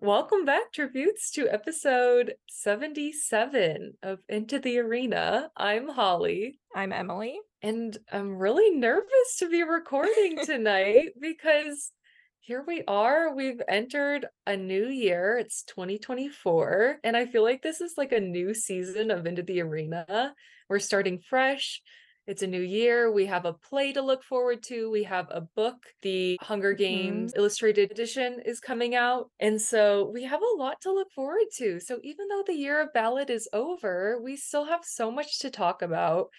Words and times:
Welcome 0.00 0.44
back, 0.44 0.72
tributes, 0.74 1.30
to 1.32 1.48
episode 1.48 2.34
77 2.50 3.94
of 4.02 4.18
Into 4.28 4.58
the 4.58 4.78
Arena. 4.78 5.50
I'm 5.56 5.88
Holly. 5.88 6.58
I'm 6.74 6.92
Emily. 6.92 7.38
And 7.62 7.96
I'm 8.12 8.36
really 8.36 8.76
nervous 8.76 9.36
to 9.38 9.48
be 9.48 9.62
recording 9.62 10.38
tonight 10.44 11.14
because 11.18 11.92
here 12.40 12.62
we 12.66 12.84
are. 12.86 13.34
We've 13.34 13.62
entered 13.66 14.26
a 14.46 14.54
new 14.56 14.86
year. 14.86 15.38
It's 15.38 15.62
2024. 15.64 16.98
And 17.02 17.16
I 17.16 17.24
feel 17.24 17.42
like 17.42 17.62
this 17.62 17.80
is 17.80 17.94
like 17.96 18.12
a 18.12 18.20
new 18.20 18.52
season 18.52 19.10
of 19.10 19.26
Into 19.26 19.42
the 19.42 19.62
Arena. 19.62 20.34
We're 20.68 20.78
starting 20.78 21.20
fresh. 21.20 21.80
It's 22.26 22.42
a 22.42 22.46
new 22.46 22.60
year. 22.60 23.12
We 23.12 23.26
have 23.26 23.44
a 23.44 23.52
play 23.52 23.92
to 23.92 24.02
look 24.02 24.24
forward 24.24 24.62
to. 24.64 24.90
We 24.90 25.04
have 25.04 25.28
a 25.30 25.40
book. 25.40 25.76
The 26.02 26.38
Hunger 26.42 26.72
Games 26.72 27.32
mm-hmm. 27.32 27.38
Illustrated 27.38 27.92
Edition 27.92 28.40
is 28.44 28.58
coming 28.58 28.96
out. 28.96 29.30
And 29.38 29.60
so 29.62 30.10
we 30.12 30.24
have 30.24 30.40
a 30.42 30.60
lot 30.60 30.80
to 30.82 30.92
look 30.92 31.12
forward 31.14 31.46
to. 31.58 31.78
So 31.78 31.98
even 32.02 32.26
though 32.28 32.42
the 32.44 32.54
year 32.54 32.82
of 32.82 32.92
ballad 32.92 33.30
is 33.30 33.48
over, 33.52 34.20
we 34.22 34.36
still 34.36 34.64
have 34.64 34.80
so 34.84 35.10
much 35.10 35.38
to 35.40 35.50
talk 35.50 35.82
about. 35.82 36.30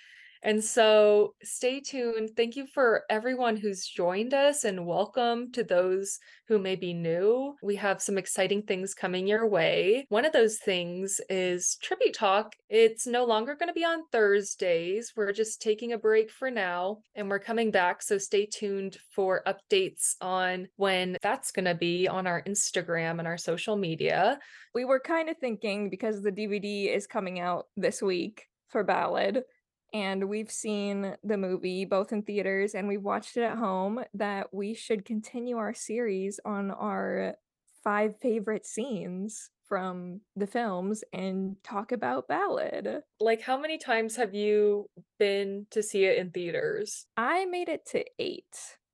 And 0.43 0.63
so 0.63 1.33
stay 1.43 1.79
tuned. 1.79 2.31
Thank 2.35 2.55
you 2.55 2.67
for 2.67 3.03
everyone 3.09 3.57
who's 3.57 3.85
joined 3.85 4.33
us 4.33 4.63
and 4.63 4.85
welcome 4.85 5.51
to 5.53 5.63
those 5.63 6.19
who 6.47 6.59
may 6.59 6.75
be 6.75 6.93
new. 6.93 7.55
We 7.61 7.75
have 7.77 8.01
some 8.01 8.17
exciting 8.17 8.63
things 8.63 8.93
coming 8.93 9.27
your 9.27 9.47
way. 9.47 10.05
One 10.09 10.25
of 10.25 10.33
those 10.33 10.57
things 10.57 11.19
is 11.29 11.77
Tribute 11.81 12.13
Talk. 12.13 12.53
It's 12.69 13.07
no 13.07 13.25
longer 13.25 13.55
going 13.55 13.69
to 13.69 13.73
be 13.73 13.83
on 13.83 14.03
Thursdays. 14.11 15.13
We're 15.15 15.33
just 15.33 15.61
taking 15.61 15.93
a 15.93 15.97
break 15.97 16.31
for 16.31 16.49
now 16.49 16.99
and 17.15 17.29
we're 17.29 17.39
coming 17.39 17.71
back. 17.71 18.01
So 18.01 18.17
stay 18.17 18.45
tuned 18.45 18.97
for 19.11 19.43
updates 19.45 20.15
on 20.21 20.67
when 20.75 21.17
that's 21.21 21.51
going 21.51 21.65
to 21.65 21.75
be 21.75 22.07
on 22.07 22.27
our 22.27 22.43
Instagram 22.43 23.19
and 23.19 23.27
our 23.27 23.37
social 23.37 23.75
media. 23.75 24.39
We 24.73 24.85
were 24.85 24.99
kind 24.99 25.29
of 25.29 25.37
thinking 25.37 25.89
because 25.89 26.21
the 26.21 26.31
DVD 26.31 26.95
is 26.95 27.07
coming 27.07 27.39
out 27.39 27.65
this 27.75 28.01
week 28.01 28.45
for 28.69 28.83
Ballad 28.83 29.43
and 29.93 30.27
we've 30.27 30.51
seen 30.51 31.15
the 31.23 31.37
movie 31.37 31.85
both 31.85 32.11
in 32.11 32.21
theaters 32.21 32.75
and 32.75 32.87
we've 32.87 33.03
watched 33.03 33.37
it 33.37 33.43
at 33.43 33.57
home 33.57 34.03
that 34.13 34.53
we 34.53 34.73
should 34.73 35.05
continue 35.05 35.57
our 35.57 35.73
series 35.73 36.39
on 36.45 36.71
our 36.71 37.35
five 37.83 38.19
favorite 38.19 38.65
scenes 38.65 39.49
from 39.67 40.21
the 40.35 40.47
films 40.47 41.03
and 41.13 41.55
talk 41.63 41.91
about 41.91 42.27
ballad. 42.27 43.01
Like 43.19 43.41
how 43.41 43.57
many 43.57 43.77
times 43.77 44.15
have 44.15 44.33
you 44.33 44.89
been 45.19 45.67
to 45.71 45.83
see 45.83 46.05
it 46.05 46.17
in 46.17 46.31
theaters? 46.31 47.05
I 47.17 47.45
made 47.45 47.69
it 47.69 47.85
to 47.87 48.03
8. 48.19 48.43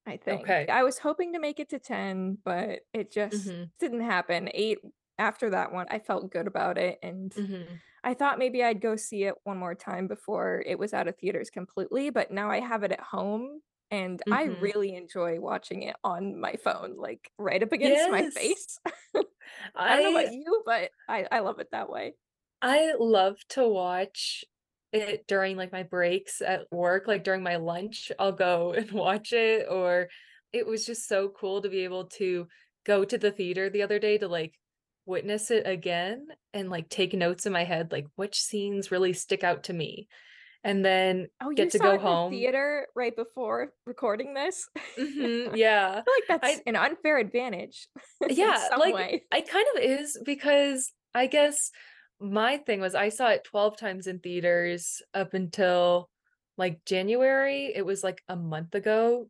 I 0.06 0.18
think. 0.18 0.42
Okay. 0.42 0.68
I 0.68 0.84
was 0.84 0.98
hoping 0.98 1.32
to 1.34 1.40
make 1.40 1.60
it 1.60 1.70
to 1.70 1.80
10, 1.80 2.40
but 2.44 2.80
it 2.94 3.12
just 3.12 3.48
mm-hmm. 3.48 3.64
didn't 3.80 4.02
happen. 4.02 4.50
8 4.54 4.80
after 5.18 5.52
that 5.52 5.72
one, 5.72 5.86
I 5.90 6.00
felt 6.00 6.32
good 6.32 6.48
about 6.48 6.78
it 6.78 7.00
and 7.02 7.32
mm-hmm. 7.32 7.76
I 8.04 8.14
thought 8.14 8.40
maybe 8.40 8.64
I'd 8.64 8.82
go 8.82 8.96
see 8.96 9.24
it 9.24 9.36
one 9.44 9.58
more 9.58 9.76
time 9.76 10.08
before 10.08 10.64
it 10.66 10.78
was 10.78 10.94
out 10.94 11.08
of 11.08 11.18
theaters 11.18 11.50
completely, 11.50 12.10
but 12.10 12.32
now 12.32 12.52
I 12.52 12.60
have 12.60 12.84
it 12.84 12.92
at 12.92 13.00
home 13.00 13.62
and 13.92 14.20
mm-hmm. 14.20 14.34
I 14.34 14.44
really 14.60 14.96
enjoy 14.96 15.40
watching 15.40 15.84
it 15.84 15.96
on 16.04 16.40
my 16.40 16.56
phone, 16.64 16.96
like 16.98 17.32
right 17.38 17.62
up 17.62 17.72
against 17.72 17.96
yes. 17.96 18.12
my 18.12 18.30
face. 18.30 18.80
I, 19.76 20.02
don't 20.02 20.14
know 20.14 20.20
about 20.20 20.34
you, 20.34 20.64
but 20.66 20.90
I, 21.08 21.28
I 21.32 21.40
love 21.40 21.60
it 21.60 21.68
that 21.72 21.90
way. 21.90 22.16
I 22.62 22.94
love 23.00 23.36
to 23.50 23.68
watch 23.68 24.44
it 24.92 25.26
during 25.28 25.58
like 25.58 25.72
my 25.72 25.84
breaks 25.84 26.42
at 26.42 26.62
work, 26.72 27.08
like 27.08 27.24
during 27.24 27.44
my 27.44 27.58
lunch, 27.58 28.12
I'll 28.20 28.32
go 28.32 28.74
and 28.78 28.92
watch 28.92 29.32
it. 29.32 29.68
Or 29.70 30.10
it 30.52 30.66
was 30.66 30.86
just 30.86 31.08
so 31.08 31.30
cool 31.30 31.62
to 31.62 31.70
be 31.70 31.84
able 31.84 32.06
to 32.18 32.48
go 32.86 33.06
to 33.06 33.18
the 33.18 33.32
theater 33.32 33.70
the 33.70 33.84
other 33.84 34.00
day 34.00 34.18
to 34.18 34.28
like 34.28 34.54
witness 35.06 35.52
it 35.52 35.68
again 35.68 36.28
and 36.54 36.70
like 36.70 36.90
take 36.90 37.14
notes 37.14 37.46
in 37.46 37.54
my 37.54 37.64
head 37.64 37.92
like 37.92 38.06
which 38.16 38.40
scenes 38.42 38.92
really 38.92 39.14
stick 39.14 39.44
out 39.44 39.64
to 39.64 39.74
me 39.74 40.08
and 40.64 40.84
then 40.84 41.28
oh, 41.42 41.52
get 41.52 41.72
to 41.72 41.80
go 41.80 41.98
home. 41.98 42.32
theater 42.32 42.88
right 42.96 43.16
before 43.16 43.74
recording 43.86 44.34
this? 44.34 44.68
Mm-hmm, 44.98 45.56
yeah. 45.56 45.90
I 45.90 45.94
feel 45.96 46.14
like 46.30 46.42
that's 46.42 46.60
I, 46.60 46.62
an 46.68 46.76
unfair 46.76 47.18
advantage 47.18 47.88
yeah 48.30 48.68
like 48.78 48.94
way. 48.94 49.24
i 49.32 49.42
kind 49.42 49.66
of 49.76 49.82
is 49.82 50.20
because 50.24 50.92
i 51.16 51.26
guess 51.26 51.72
my 52.20 52.58
thing 52.58 52.80
was 52.80 52.94
i 52.94 53.10
saw 53.10 53.30
it 53.30 53.44
12 53.44 53.76
times 53.76 54.06
in 54.06 54.20
theaters 54.20 55.02
up 55.16 55.34
until 55.34 56.10
like 56.58 56.86
january 56.86 57.74
it 57.76 57.84
was 57.84 58.04
like 58.04 58.22
a 58.30 58.36
month 58.36 58.76
ago 58.76 59.28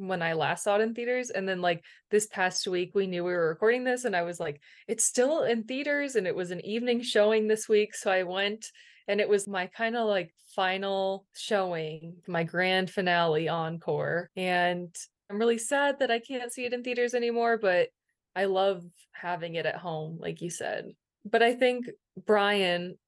when 0.00 0.22
I 0.22 0.32
last 0.32 0.64
saw 0.64 0.76
it 0.76 0.80
in 0.80 0.94
theaters. 0.94 1.30
And 1.30 1.48
then 1.48 1.60
like 1.60 1.84
this 2.10 2.26
past 2.26 2.66
week, 2.66 2.92
we 2.94 3.06
knew 3.06 3.22
we 3.22 3.32
were 3.32 3.48
recording 3.48 3.84
this, 3.84 4.04
and 4.04 4.16
I 4.16 4.22
was 4.22 4.40
like, 4.40 4.60
it's 4.88 5.04
still 5.04 5.44
in 5.44 5.64
theaters, 5.64 6.16
and 6.16 6.26
it 6.26 6.34
was 6.34 6.50
an 6.50 6.64
evening 6.64 7.02
showing 7.02 7.46
this 7.46 7.68
week. 7.68 7.94
So 7.94 8.10
I 8.10 8.22
went 8.22 8.66
and 9.08 9.20
it 9.20 9.28
was 9.28 9.48
my 9.48 9.66
kind 9.66 9.96
of 9.96 10.06
like 10.06 10.32
final 10.54 11.26
showing, 11.34 12.14
my 12.26 12.44
grand 12.44 12.90
finale 12.90 13.48
encore. 13.48 14.30
And 14.36 14.94
I'm 15.28 15.38
really 15.38 15.58
sad 15.58 15.98
that 15.98 16.10
I 16.10 16.20
can't 16.20 16.52
see 16.52 16.64
it 16.64 16.72
in 16.72 16.82
theaters 16.82 17.14
anymore, 17.14 17.58
but 17.58 17.88
I 18.36 18.44
love 18.44 18.84
having 19.12 19.56
it 19.56 19.66
at 19.66 19.76
home, 19.76 20.18
like 20.20 20.40
you 20.40 20.50
said. 20.50 20.92
But 21.24 21.42
I 21.42 21.54
think 21.54 21.86
Brian 22.24 22.98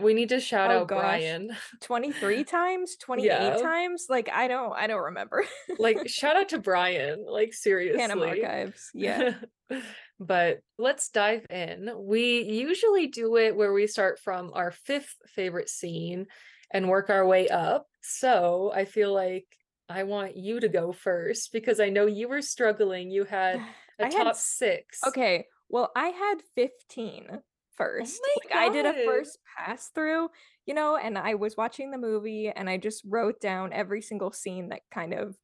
we 0.00 0.14
need 0.14 0.28
to 0.28 0.40
shout 0.40 0.70
oh, 0.70 0.80
out 0.80 0.88
gosh. 0.88 1.00
Brian. 1.00 1.50
23 1.82 2.44
times? 2.44 2.96
28 2.96 3.26
yeah. 3.26 3.56
times? 3.56 4.06
Like 4.08 4.28
I 4.32 4.48
don't 4.48 4.72
I 4.72 4.86
don't 4.86 5.04
remember. 5.04 5.44
like 5.78 6.08
shout 6.08 6.36
out 6.36 6.50
to 6.50 6.58
Brian. 6.58 7.24
Like 7.28 7.52
seriously. 7.52 7.98
Canon 7.98 8.22
Archives. 8.22 8.90
Yeah. 8.94 9.34
but 10.20 10.60
let's 10.78 11.08
dive 11.10 11.46
in. 11.50 11.90
We 11.96 12.42
usually 12.42 13.08
do 13.08 13.36
it 13.36 13.56
where 13.56 13.72
we 13.72 13.86
start 13.86 14.20
from 14.20 14.52
our 14.54 14.70
fifth 14.70 15.14
favorite 15.34 15.68
scene 15.68 16.26
and 16.72 16.88
work 16.88 17.10
our 17.10 17.26
way 17.26 17.48
up. 17.48 17.86
So 18.02 18.72
I 18.74 18.84
feel 18.84 19.12
like 19.12 19.46
I 19.88 20.04
want 20.04 20.36
you 20.36 20.60
to 20.60 20.68
go 20.68 20.92
first 20.92 21.52
because 21.52 21.80
I 21.80 21.88
know 21.88 22.06
you 22.06 22.28
were 22.28 22.42
struggling. 22.42 23.10
You 23.10 23.24
had 23.24 23.56
a 23.98 24.06
I 24.06 24.10
top 24.10 24.26
had, 24.26 24.36
six. 24.36 25.00
Okay. 25.06 25.46
Well, 25.68 25.90
I 25.94 26.08
had 26.08 26.36
15 26.54 27.40
first. 27.78 28.20
Oh 28.22 28.40
like 28.44 28.54
I 28.54 28.68
did 28.68 28.84
a 28.84 29.04
first 29.04 29.38
pass 29.56 29.88
through, 29.94 30.28
you 30.66 30.74
know, 30.74 30.96
and 30.96 31.16
I 31.16 31.34
was 31.34 31.56
watching 31.56 31.90
the 31.90 31.98
movie 31.98 32.52
and 32.54 32.68
I 32.68 32.76
just 32.76 33.02
wrote 33.06 33.40
down 33.40 33.72
every 33.72 34.02
single 34.02 34.32
scene 34.32 34.68
that 34.68 34.82
kind 34.92 35.14
of, 35.14 35.36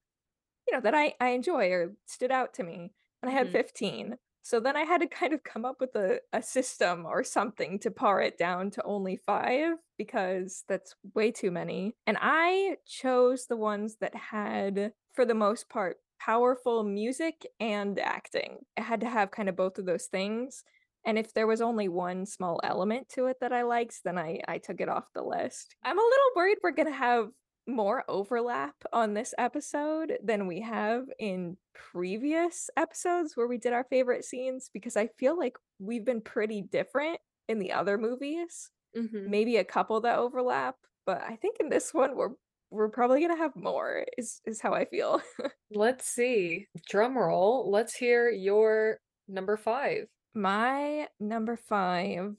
you 0.68 0.74
know, 0.74 0.80
that 0.82 0.94
I 0.94 1.14
I 1.20 1.30
enjoy 1.30 1.70
or 1.70 1.94
stood 2.04 2.30
out 2.30 2.52
to 2.54 2.62
me. 2.62 2.92
And 3.22 3.30
I 3.30 3.32
had 3.32 3.46
mm-hmm. 3.46 3.56
15. 3.56 4.16
So 4.42 4.60
then 4.60 4.76
I 4.76 4.82
had 4.82 5.00
to 5.00 5.06
kind 5.20 5.32
of 5.32 5.42
come 5.42 5.64
up 5.64 5.76
with 5.80 5.96
a, 5.96 6.20
a 6.32 6.42
system 6.42 7.06
or 7.06 7.24
something 7.24 7.78
to 7.80 7.90
par 7.90 8.20
it 8.20 8.36
down 8.36 8.70
to 8.72 8.82
only 8.84 9.16
five 9.16 9.76
because 9.96 10.64
that's 10.68 10.94
way 11.14 11.30
too 11.30 11.50
many. 11.50 11.94
And 12.06 12.18
I 12.20 12.76
chose 12.86 13.46
the 13.46 13.56
ones 13.56 13.96
that 14.00 14.14
had, 14.14 14.92
for 15.14 15.24
the 15.24 15.34
most 15.34 15.70
part, 15.70 15.96
powerful 16.20 16.84
music 16.84 17.46
and 17.60 17.98
acting. 17.98 18.58
I 18.78 18.82
had 18.82 19.00
to 19.00 19.08
have 19.08 19.30
kind 19.30 19.48
of 19.48 19.56
both 19.56 19.78
of 19.78 19.86
those 19.86 20.06
things. 20.06 20.64
And 21.06 21.18
if 21.18 21.32
there 21.34 21.46
was 21.46 21.60
only 21.60 21.88
one 21.88 22.26
small 22.26 22.60
element 22.64 23.08
to 23.10 23.26
it 23.26 23.36
that 23.40 23.52
I 23.52 23.62
liked, 23.62 24.00
then 24.04 24.18
I, 24.18 24.40
I 24.48 24.58
took 24.58 24.80
it 24.80 24.88
off 24.88 25.04
the 25.14 25.22
list. 25.22 25.76
I'm 25.84 25.98
a 25.98 26.02
little 26.02 26.30
worried 26.36 26.58
we're 26.62 26.70
going 26.72 26.88
to 26.88 26.94
have 26.94 27.28
more 27.66 28.04
overlap 28.08 28.74
on 28.92 29.14
this 29.14 29.34
episode 29.38 30.14
than 30.22 30.46
we 30.46 30.60
have 30.60 31.04
in 31.18 31.56
previous 31.74 32.68
episodes 32.76 33.32
where 33.36 33.46
we 33.46 33.58
did 33.58 33.72
our 33.72 33.86
favorite 33.88 34.24
scenes 34.24 34.70
because 34.72 34.96
I 34.96 35.08
feel 35.18 35.38
like 35.38 35.56
we've 35.78 36.04
been 36.04 36.20
pretty 36.20 36.62
different 36.62 37.18
in 37.48 37.58
the 37.58 37.72
other 37.72 37.98
movies. 37.98 38.70
Mm-hmm. 38.96 39.30
Maybe 39.30 39.56
a 39.56 39.64
couple 39.64 40.00
that 40.02 40.18
overlap, 40.18 40.76
but 41.06 41.22
I 41.22 41.36
think 41.36 41.56
in 41.58 41.68
this 41.68 41.92
one 41.92 42.16
we're 42.16 42.30
we're 42.70 42.88
probably 42.88 43.20
gonna 43.20 43.36
have 43.36 43.54
more 43.56 44.04
is 44.18 44.40
is 44.44 44.60
how 44.60 44.72
I 44.72 44.84
feel. 44.84 45.20
let's 45.74 46.06
see. 46.06 46.66
Drum 46.88 47.16
roll. 47.16 47.70
Let's 47.70 47.94
hear 47.94 48.30
your 48.30 48.98
number 49.28 49.56
five. 49.56 50.06
My 50.36 51.06
number 51.20 51.54
five 51.54 52.34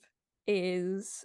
is 0.45 1.23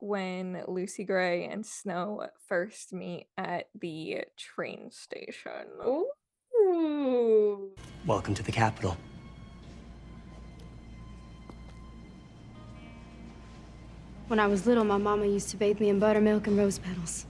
when 0.00 0.62
Lucy 0.68 1.02
Gray 1.02 1.46
and 1.46 1.64
Snow 1.64 2.26
first 2.46 2.92
meet 2.92 3.28
at 3.38 3.68
the 3.74 4.24
train 4.36 4.90
station. 4.90 5.64
Ooh. 5.82 7.70
Welcome 8.04 8.34
to 8.34 8.42
the 8.42 8.52
capital. 8.52 8.98
When 14.28 14.38
I 14.38 14.46
was 14.46 14.66
little, 14.66 14.84
my 14.84 14.98
mama 14.98 15.24
used 15.24 15.48
to 15.52 15.56
bathe 15.56 15.80
me 15.80 15.88
in 15.88 15.98
buttermilk 15.98 16.46
and 16.46 16.58
rose 16.58 16.78
petals. 16.78 17.24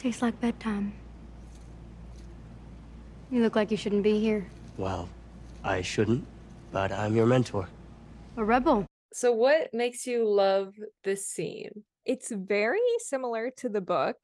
Tastes 0.00 0.22
like 0.22 0.40
bedtime. 0.40 0.94
You 3.30 3.42
look 3.42 3.54
like 3.54 3.70
you 3.70 3.76
shouldn't 3.76 4.02
be 4.02 4.18
here. 4.18 4.46
Well, 4.76 5.08
I 5.62 5.82
shouldn't, 5.82 6.26
but 6.72 6.90
I'm 6.90 7.14
your 7.14 7.26
mentor. 7.26 7.68
A 8.36 8.44
rebel. 8.44 8.86
So, 9.12 9.30
what 9.30 9.72
makes 9.74 10.06
you 10.06 10.26
love 10.26 10.74
this 11.04 11.28
scene? 11.28 11.84
It's 12.06 12.32
very 12.32 12.80
similar 12.98 13.50
to 13.58 13.68
the 13.68 13.82
book 13.82 14.16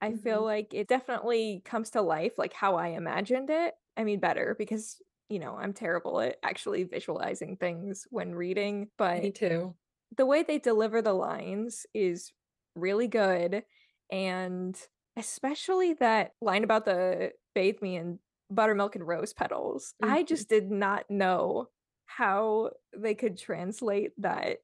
I 0.00 0.10
mm-hmm. 0.10 0.18
feel 0.18 0.44
like 0.44 0.74
it 0.74 0.88
definitely 0.88 1.62
comes 1.64 1.90
to 1.90 2.02
life 2.02 2.38
like 2.38 2.52
how 2.52 2.76
I 2.76 2.88
imagined 2.88 3.50
it. 3.50 3.74
I 3.96 4.04
mean, 4.04 4.20
better 4.20 4.54
because, 4.58 4.96
you 5.28 5.38
know, 5.38 5.56
I'm 5.56 5.72
terrible 5.72 6.20
at 6.20 6.36
actually 6.42 6.84
visualizing 6.84 7.56
things 7.56 8.06
when 8.10 8.34
reading, 8.34 8.88
but 8.98 9.22
Me 9.22 9.30
too. 9.32 9.74
The 10.16 10.26
way 10.26 10.42
they 10.42 10.58
deliver 10.58 11.02
the 11.02 11.12
lines 11.14 11.86
is 11.94 12.32
really 12.74 13.08
good. 13.08 13.64
And 14.12 14.78
especially 15.16 15.94
that 15.94 16.32
line 16.40 16.64
about 16.64 16.84
the 16.84 17.32
bathe 17.54 17.80
me 17.80 17.96
in 17.96 18.18
buttermilk 18.50 18.96
and 18.96 19.06
rose 19.06 19.32
petals. 19.32 19.94
Mm-hmm. 20.02 20.14
I 20.14 20.22
just 20.22 20.48
did 20.48 20.70
not 20.70 21.10
know 21.10 21.68
how 22.06 22.70
they 22.96 23.14
could 23.14 23.38
translate 23.38 24.12
that 24.18 24.58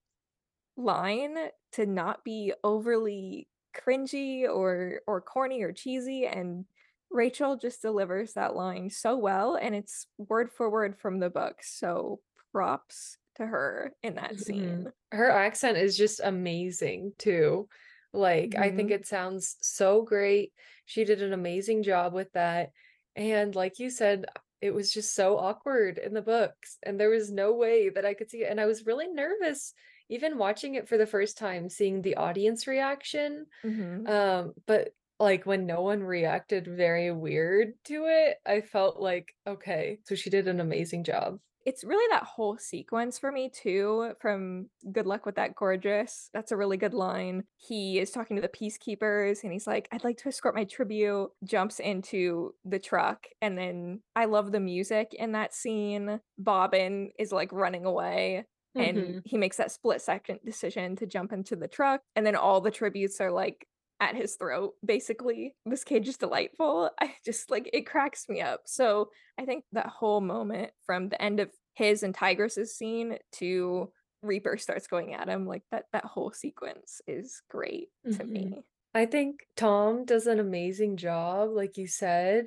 line 0.76 1.36
to 1.72 1.86
not 1.86 2.24
be 2.24 2.52
overly 2.62 3.48
cringy 3.76 4.44
or 4.44 5.00
or 5.06 5.20
corny 5.20 5.62
or 5.62 5.72
cheesy 5.72 6.26
and 6.26 6.66
Rachel 7.10 7.56
just 7.56 7.82
delivers 7.82 8.34
that 8.34 8.54
line 8.54 8.90
so 8.90 9.16
well 9.16 9.56
and 9.60 9.74
it's 9.74 10.06
word 10.16 10.50
for 10.50 10.70
word 10.70 10.98
from 10.98 11.18
the 11.18 11.30
book. 11.30 11.56
So 11.62 12.20
props 12.52 13.16
to 13.36 13.46
her 13.46 13.94
in 14.02 14.14
that 14.14 14.32
mm-hmm. 14.34 14.42
scene. 14.42 14.92
Her 15.10 15.30
accent 15.30 15.78
is 15.78 15.96
just 15.96 16.20
amazing 16.22 17.12
too. 17.18 17.68
Like 18.12 18.50
mm-hmm. 18.50 18.62
I 18.62 18.70
think 18.70 18.90
mm-hmm. 18.90 19.00
it 19.00 19.06
sounds 19.06 19.56
so 19.60 20.02
great. 20.02 20.52
She 20.84 21.04
did 21.04 21.22
an 21.22 21.32
amazing 21.32 21.82
job 21.82 22.12
with 22.12 22.32
that. 22.32 22.70
And 23.16 23.54
like 23.54 23.78
you 23.78 23.90
said, 23.90 24.26
it 24.60 24.72
was 24.72 24.92
just 24.92 25.14
so 25.14 25.38
awkward 25.38 25.98
in 25.98 26.14
the 26.14 26.22
books 26.22 26.78
and 26.84 26.98
there 26.98 27.10
was 27.10 27.30
no 27.30 27.52
way 27.52 27.88
that 27.90 28.06
I 28.06 28.14
could 28.14 28.30
see 28.30 28.44
it 28.44 28.50
and 28.50 28.60
I 28.60 28.66
was 28.66 28.86
really 28.86 29.08
nervous 29.08 29.74
even 30.08 30.38
watching 30.38 30.74
it 30.74 30.88
for 30.88 30.98
the 30.98 31.06
first 31.06 31.38
time 31.38 31.68
seeing 31.68 32.00
the 32.00 32.16
audience 32.16 32.66
reaction 32.66 33.46
mm-hmm. 33.64 34.06
um 34.06 34.52
but 34.66 34.90
like 35.18 35.46
when 35.46 35.66
no 35.66 35.82
one 35.82 36.02
reacted 36.02 36.66
very 36.66 37.10
weird 37.12 37.72
to 37.84 38.06
it 38.06 38.36
i 38.44 38.60
felt 38.60 39.00
like 39.00 39.34
okay 39.46 39.98
so 40.04 40.14
she 40.14 40.30
did 40.30 40.48
an 40.48 40.60
amazing 40.60 41.04
job 41.04 41.38
it's 41.64 41.84
really 41.84 42.06
that 42.10 42.24
whole 42.24 42.56
sequence 42.58 43.18
for 43.18 43.30
me 43.30 43.48
too 43.48 44.12
from 44.20 44.68
good 44.92 45.06
luck 45.06 45.26
with 45.26 45.36
that 45.36 45.54
gorgeous 45.54 46.28
that's 46.32 46.52
a 46.52 46.56
really 46.56 46.76
good 46.76 46.94
line 46.94 47.44
he 47.56 47.98
is 47.98 48.10
talking 48.10 48.36
to 48.36 48.42
the 48.42 48.48
peacekeepers 48.48 49.42
and 49.42 49.52
he's 49.52 49.66
like 49.66 49.88
i'd 49.92 50.04
like 50.04 50.16
to 50.16 50.28
escort 50.28 50.54
my 50.54 50.64
tribute 50.64 51.28
jumps 51.44 51.78
into 51.80 52.54
the 52.64 52.78
truck 52.78 53.26
and 53.40 53.56
then 53.56 54.00
i 54.16 54.24
love 54.24 54.52
the 54.52 54.60
music 54.60 55.14
in 55.14 55.32
that 55.32 55.54
scene 55.54 56.20
bobbin 56.38 57.10
is 57.18 57.32
like 57.32 57.52
running 57.52 57.84
away 57.84 58.44
and 58.74 58.96
mm-hmm. 58.96 59.18
he 59.24 59.36
makes 59.36 59.58
that 59.58 59.70
split 59.70 60.00
second 60.00 60.40
decision 60.44 60.96
to 60.96 61.06
jump 61.06 61.32
into 61.32 61.56
the 61.56 61.68
truck 61.68 62.00
and 62.16 62.24
then 62.24 62.36
all 62.36 62.60
the 62.60 62.70
tributes 62.70 63.20
are 63.20 63.30
like 63.30 63.66
at 64.02 64.16
his 64.16 64.34
throat 64.34 64.74
basically 64.84 65.54
this 65.64 65.84
cage 65.84 66.08
is 66.08 66.16
delightful. 66.16 66.90
I 67.00 67.14
just 67.24 67.50
like 67.50 67.70
it 67.72 67.86
cracks 67.86 68.28
me 68.28 68.40
up. 68.42 68.62
So 68.66 69.08
i 69.38 69.44
think 69.46 69.64
that 69.72 69.86
whole 69.86 70.20
moment 70.20 70.72
from 70.84 71.08
the 71.08 71.22
end 71.22 71.40
of 71.40 71.50
his 71.74 72.02
and 72.02 72.14
Tigris's 72.14 72.76
scene 72.76 73.16
to 73.32 73.90
reaper 74.20 74.58
starts 74.58 74.86
going 74.86 75.14
at 75.14 75.28
him 75.28 75.46
like 75.46 75.62
that 75.70 75.84
that 75.92 76.04
whole 76.04 76.32
sequence 76.32 77.00
is 77.06 77.42
great 77.48 77.88
mm-hmm. 78.06 78.18
to 78.18 78.24
me. 78.24 78.54
I 78.94 79.06
think 79.06 79.46
tom 79.56 80.04
does 80.04 80.26
an 80.26 80.40
amazing 80.40 80.96
job 80.96 81.50
like 81.52 81.78
you 81.78 81.86
said. 81.86 82.46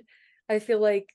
I 0.49 0.59
feel 0.59 0.79
like 0.79 1.07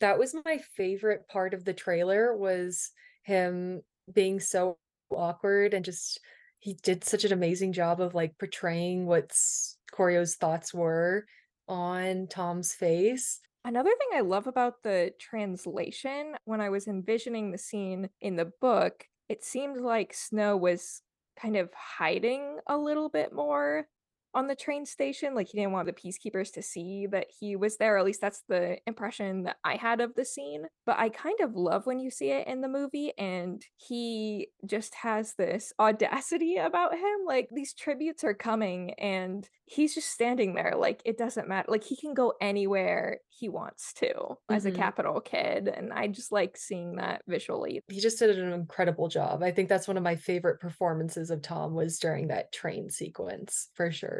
that 0.00 0.18
was 0.18 0.34
my 0.44 0.58
favorite 0.76 1.28
part 1.28 1.52
of 1.52 1.64
the 1.64 1.74
trailer 1.74 2.34
was 2.34 2.92
him 3.24 3.82
being 4.12 4.40
so 4.40 4.78
awkward 5.10 5.74
and 5.74 5.84
just 5.84 6.20
he 6.60 6.74
did 6.74 7.04
such 7.04 7.24
an 7.24 7.32
amazing 7.32 7.72
job 7.72 8.00
of 8.00 8.14
like 8.14 8.38
portraying 8.38 9.06
what's 9.06 9.78
Coryo's 9.90 10.36
thoughts 10.36 10.72
were 10.72 11.26
on 11.68 12.26
Tom's 12.28 12.72
face. 12.72 13.40
Another 13.64 13.90
thing 13.90 14.08
I 14.18 14.20
love 14.20 14.46
about 14.46 14.82
the 14.82 15.12
translation, 15.18 16.34
when 16.44 16.60
I 16.60 16.70
was 16.70 16.88
envisioning 16.88 17.50
the 17.50 17.58
scene 17.58 18.08
in 18.20 18.36
the 18.36 18.52
book, 18.60 19.04
it 19.28 19.44
seemed 19.44 19.80
like 19.80 20.14
Snow 20.14 20.56
was 20.56 21.02
kind 21.40 21.56
of 21.56 21.70
hiding 21.74 22.58
a 22.66 22.76
little 22.76 23.08
bit 23.08 23.32
more 23.32 23.86
on 24.34 24.46
the 24.46 24.54
train 24.54 24.86
station. 24.86 25.34
Like 25.34 25.48
he 25.48 25.58
didn't 25.58 25.72
want 25.72 25.86
the 25.86 25.92
peacekeepers 25.92 26.52
to 26.54 26.62
see 26.62 27.06
that 27.08 27.26
he 27.38 27.56
was 27.56 27.76
there. 27.76 27.98
At 27.98 28.04
least 28.04 28.20
that's 28.20 28.42
the 28.48 28.78
impression 28.86 29.44
that 29.44 29.56
I 29.64 29.76
had 29.76 30.00
of 30.00 30.14
the 30.14 30.24
scene. 30.24 30.64
But 30.86 30.98
I 30.98 31.08
kind 31.08 31.40
of 31.40 31.56
love 31.56 31.86
when 31.86 32.00
you 32.00 32.10
see 32.10 32.30
it 32.30 32.46
in 32.46 32.60
the 32.60 32.68
movie, 32.68 33.12
and 33.18 33.64
he 33.76 34.48
just 34.66 34.94
has 34.96 35.34
this 35.34 35.72
audacity 35.80 36.56
about 36.56 36.94
him. 36.94 37.18
Like 37.26 37.48
these 37.52 37.74
tributes 37.74 38.24
are 38.24 38.34
coming, 38.34 38.92
and 38.94 39.48
he's 39.64 39.94
just 39.94 40.10
standing 40.10 40.54
there. 40.54 40.74
Like 40.76 41.00
it 41.04 41.18
doesn't 41.18 41.48
matter. 41.48 41.70
Like 41.70 41.84
he 41.84 41.96
can 41.96 42.14
go 42.14 42.34
anywhere 42.40 43.18
he 43.40 43.48
wants 43.48 43.94
to 43.94 44.06
mm-hmm. 44.06 44.54
as 44.54 44.66
a 44.66 44.70
mm-hmm. 44.70 44.80
capital 44.80 45.20
kid. 45.20 45.68
And 45.68 45.92
I 45.92 46.08
just 46.08 46.30
like 46.30 46.56
seeing 46.56 46.96
that 46.96 47.22
visually. 47.26 47.82
He 47.88 48.00
just 48.00 48.18
did 48.18 48.38
an 48.38 48.52
incredible 48.52 49.08
job. 49.08 49.42
I 49.42 49.50
think 49.50 49.68
that's 49.68 49.88
one 49.88 49.96
of 49.96 50.02
my 50.02 50.16
favorite 50.16 50.60
performances 50.60 51.30
of 51.30 51.40
Tom 51.40 51.74
was 51.74 51.98
during 51.98 52.28
that 52.28 52.52
train 52.52 52.90
sequence 52.90 53.68
for 53.74 53.90
sure. 53.90 54.19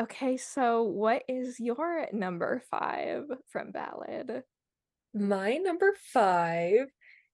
Okay, 0.00 0.38
so 0.38 0.82
what 0.82 1.24
is 1.28 1.60
your 1.60 2.06
number 2.10 2.62
five 2.70 3.24
from 3.50 3.70
Ballad? 3.70 4.44
My 5.12 5.56
number 5.56 5.92
five 6.14 6.86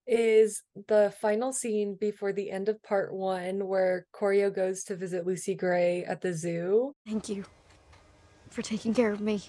is 0.05 0.63
the 0.89 1.15
final 1.21 1.53
scene 1.53 1.97
before 2.01 2.33
the 2.33 2.51
end 2.51 2.69
of 2.69 2.83
part 2.83 3.13
one 3.13 3.69
where 3.69 4.07
Coryo 4.13 4.53
goes 4.53 4.83
to 4.85 4.97
visit 4.97 5.25
Lucy 5.25 5.55
Gray 5.55 6.05
at 6.05 6.23
the 6.23 6.33
zoo. 6.33 6.93
Thank 7.07 7.29
you 7.29 7.45
for 8.51 8.63
taking 8.63 8.93
care 8.95 9.13
of 9.13 9.21
me. 9.21 9.43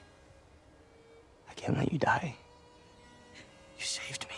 I 1.50 1.53
can't 1.56 1.75
let 1.75 1.92
you 1.92 1.98
die. 1.98 2.36
You 3.80 3.84
saved 3.84 4.27
me. 4.30 4.36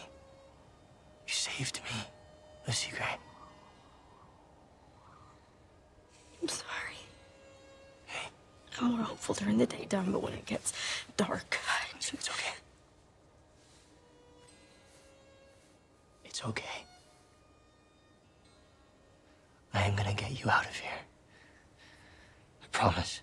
You 1.27 1.33
saved 1.33 1.81
me, 1.83 2.07
Lucy 2.65 2.91
Gray. 2.91 3.17
I'm 6.41 6.47
sorry. 6.47 6.88
I'm 8.81 8.91
more 8.91 9.03
hopeful 9.03 9.35
during 9.35 9.57
the 9.57 9.65
daytime, 9.65 10.11
but 10.11 10.23
when 10.23 10.33
it 10.33 10.45
gets 10.45 10.73
dark, 11.17 11.57
it's, 11.95 12.13
it's 12.13 12.29
okay. 12.29 12.53
It's 16.23 16.45
okay. 16.45 16.85
I 19.73 19.83
am 19.83 19.95
gonna 19.95 20.13
get 20.13 20.43
you 20.43 20.49
out 20.49 20.65
of 20.65 20.75
here. 20.75 20.91
I 22.63 22.67
promise. 22.71 23.21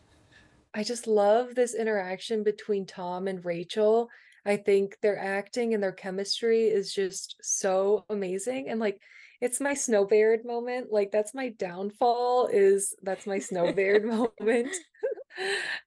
I 0.75 0.83
just 0.83 1.07
love 1.07 1.55
this 1.55 1.75
interaction 1.75 2.43
between 2.43 2.85
Tom 2.85 3.27
and 3.27 3.45
Rachel. 3.45 4.11
I 4.45 4.57
think 4.57 4.99
their 5.01 5.19
acting 5.19 5.73
and 5.73 5.83
their 5.83 5.93
chemistry 5.93 6.65
is 6.65 6.93
just 6.93 7.37
so 7.43 8.05
amazing. 8.11 8.69
And 8.69 8.79
like, 8.79 9.01
it's 9.41 9.61
my 9.61 9.73
Snowbaird 9.73 10.45
moment. 10.45 10.93
Like, 10.93 11.11
that's 11.11 11.35
my 11.35 11.49
downfall, 11.51 12.49
is 12.53 12.95
that's 13.03 13.27
my 13.27 13.39
Snowbaird 13.39 14.05
moment 14.05 14.69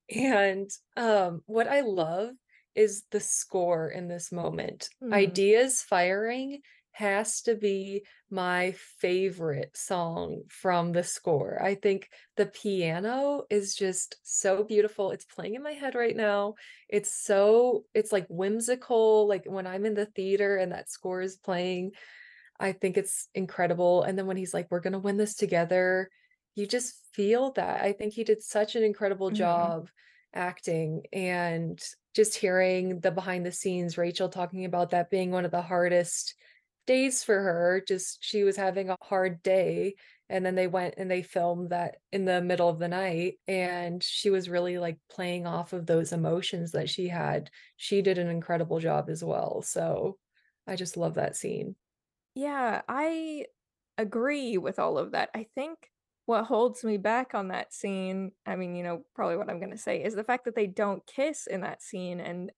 and 0.09 0.69
um, 0.97 1.41
what 1.45 1.67
I 1.67 1.81
love 1.81 2.31
is 2.75 3.03
the 3.11 3.19
score 3.19 3.89
in 3.89 4.07
this 4.07 4.31
moment. 4.31 4.89
Mm. 5.03 5.13
Ideas 5.13 5.81
firing 5.81 6.61
has 6.91 7.41
to 7.41 7.55
be 7.55 8.03
my 8.29 8.73
favorite 8.99 9.75
song 9.75 10.41
from 10.49 10.91
the 10.91 11.03
score. 11.03 11.57
I 11.61 11.75
think 11.75 12.09
the 12.35 12.47
piano 12.47 13.43
is 13.49 13.73
just 13.73 14.17
so 14.23 14.63
beautiful. 14.63 15.11
It's 15.11 15.25
playing 15.25 15.55
in 15.55 15.63
my 15.63 15.71
head 15.71 15.95
right 15.95 16.15
now. 16.15 16.55
It's 16.89 17.23
so 17.23 17.85
it's 17.93 18.11
like 18.11 18.27
whimsical 18.27 19.27
like 19.27 19.43
when 19.45 19.65
I'm 19.65 19.85
in 19.85 19.93
the 19.93 20.07
theater 20.07 20.57
and 20.57 20.71
that 20.71 20.89
score 20.89 21.21
is 21.21 21.37
playing. 21.37 21.91
I 22.59 22.73
think 22.73 22.97
it's 22.97 23.29
incredible 23.33 24.03
and 24.03 24.17
then 24.17 24.25
when 24.25 24.37
he's 24.37 24.53
like 24.53 24.67
we're 24.69 24.81
going 24.81 24.93
to 24.93 24.99
win 24.99 25.15
this 25.15 25.35
together 25.35 26.09
you 26.59 26.67
just 26.67 26.95
feel 27.13 27.51
that. 27.53 27.81
I 27.81 27.93
think 27.93 28.13
he 28.13 28.23
did 28.23 28.43
such 28.43 28.75
an 28.75 28.83
incredible 28.83 29.27
mm-hmm. 29.27 29.37
job 29.37 29.89
acting 30.33 31.03
and 31.11 31.81
just 32.15 32.35
hearing 32.35 32.99
the 32.99 33.11
behind 33.11 33.45
the 33.45 33.51
scenes 33.51 33.97
Rachel 33.97 34.29
talking 34.29 34.65
about 34.65 34.91
that 34.91 35.09
being 35.09 35.31
one 35.31 35.45
of 35.45 35.51
the 35.51 35.61
hardest 35.61 36.35
days 36.85 37.23
for 37.23 37.35
her 37.35 37.83
just 37.87 38.17
she 38.19 38.43
was 38.43 38.57
having 38.57 38.89
a 38.89 38.97
hard 39.01 39.43
day 39.43 39.93
and 40.27 40.43
then 40.43 40.55
they 40.55 40.65
went 40.67 40.95
and 40.97 41.09
they 41.09 41.21
filmed 41.21 41.69
that 41.69 41.97
in 42.11 42.25
the 42.25 42.41
middle 42.41 42.67
of 42.67 42.79
the 42.79 42.87
night 42.87 43.35
and 43.47 44.03
she 44.03 44.31
was 44.31 44.49
really 44.49 44.79
like 44.79 44.97
playing 45.09 45.45
off 45.45 45.71
of 45.71 45.85
those 45.85 46.13
emotions 46.13 46.71
that 46.71 46.89
she 46.89 47.07
had 47.07 47.51
she 47.77 48.01
did 48.01 48.17
an 48.17 48.27
incredible 48.27 48.79
job 48.79 49.07
as 49.07 49.23
well 49.23 49.61
so 49.61 50.17
i 50.65 50.75
just 50.75 50.97
love 50.97 51.13
that 51.13 51.35
scene 51.35 51.75
yeah 52.33 52.81
i 52.89 53.45
agree 53.99 54.57
with 54.57 54.79
all 54.79 54.97
of 54.97 55.11
that 55.11 55.29
i 55.35 55.45
think 55.53 55.77
what 56.29 56.45
holds 56.45 56.83
me 56.83 56.95
back 56.95 57.33
on 57.33 57.47
that 57.47 57.73
scene, 57.73 58.31
I 58.45 58.55
mean, 58.55 58.75
you 58.75 58.83
know, 58.83 59.03
probably 59.15 59.35
what 59.35 59.49
I'm 59.49 59.57
going 59.57 59.71
to 59.71 59.77
say 59.79 60.03
is 60.03 60.13
the 60.13 60.23
fact 60.23 60.45
that 60.45 60.53
they 60.53 60.67
don't 60.67 61.03
kiss 61.07 61.47
in 61.47 61.61
that 61.61 61.81
scene 61.81 62.19
and 62.19 62.51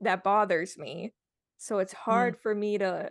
that 0.00 0.24
bothers 0.24 0.78
me. 0.78 1.12
So 1.58 1.80
it's 1.80 1.92
hard 1.92 2.38
mm. 2.38 2.40
for 2.40 2.54
me 2.54 2.78
to 2.78 3.10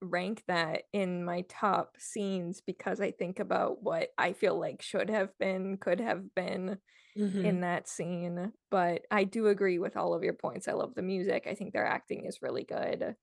rank 0.00 0.44
that 0.48 0.84
in 0.94 1.22
my 1.22 1.42
top 1.50 1.96
scenes 1.98 2.62
because 2.66 2.98
I 2.98 3.10
think 3.10 3.40
about 3.40 3.82
what 3.82 4.08
I 4.16 4.32
feel 4.32 4.58
like 4.58 4.80
should 4.80 5.10
have 5.10 5.36
been, 5.38 5.76
could 5.76 6.00
have 6.00 6.34
been 6.34 6.78
Mhm. 7.14 7.44
in 7.44 7.60
that 7.60 7.88
scene. 7.88 8.54
But 8.70 9.02
I 9.10 9.24
do 9.24 9.48
agree 9.48 9.78
with 9.78 9.98
all 9.98 10.14
of 10.14 10.24
your 10.24 10.32
points. 10.32 10.66
I 10.66 10.72
love 10.72 10.94
the 10.94 11.02
music. 11.02 11.46
I 11.46 11.54
think 11.54 11.74
their 11.74 11.84
acting 11.84 12.24
is 12.24 12.40
really 12.40 12.64
good. 12.64 13.16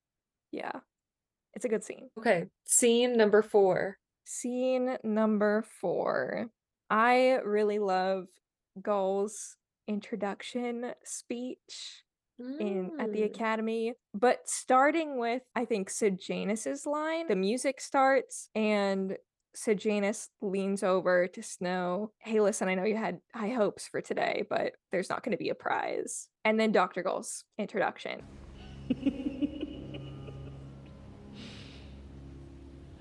Yeah. 0.52 0.82
It's 1.56 1.66
a 1.66 1.70
good 1.70 1.84
scene. 1.84 2.12
Okay, 2.20 2.46
scene 2.66 3.18
number 3.18 3.42
4. 3.42 3.98
Scene 4.30 4.98
number 5.06 5.64
4. 5.80 6.50
I 6.90 7.40
really 7.46 7.80
love 7.80 8.28
Gaul's 8.82 9.56
introduction 9.88 10.92
speech 11.06 12.04
in 12.60 12.92
at 13.00 13.14
the 13.14 13.22
Mm. 13.22 13.26
academy, 13.26 13.94
but 14.14 14.48
starting 14.50 15.18
with 15.18 15.44
I 15.56 15.64
think 15.64 15.90
Sejanus's 15.90 16.86
line, 16.86 17.28
the 17.28 17.36
music 17.38 17.80
starts 17.80 18.50
and 18.54 19.18
Sejanus 19.56 20.30
leans 20.42 20.84
over 20.84 21.28
to 21.30 21.42
Snow. 21.42 22.12
Hey, 22.20 22.42
listen, 22.42 22.68
I 22.68 22.76
know 22.76 22.84
you 22.84 22.98
had 22.98 23.22
high 23.34 23.50
hopes 23.50 23.88
for 23.88 24.02
today, 24.02 24.46
but 24.50 24.74
there's 24.92 25.10
not 25.10 25.24
going 25.24 25.32
to 25.32 25.38
be 25.44 25.50
a 25.50 25.56
prize. 25.56 26.28
And 26.46 26.60
then 26.60 26.72
Dr. 26.72 27.02
Gaul's 27.02 27.44
introduction. 27.58 28.22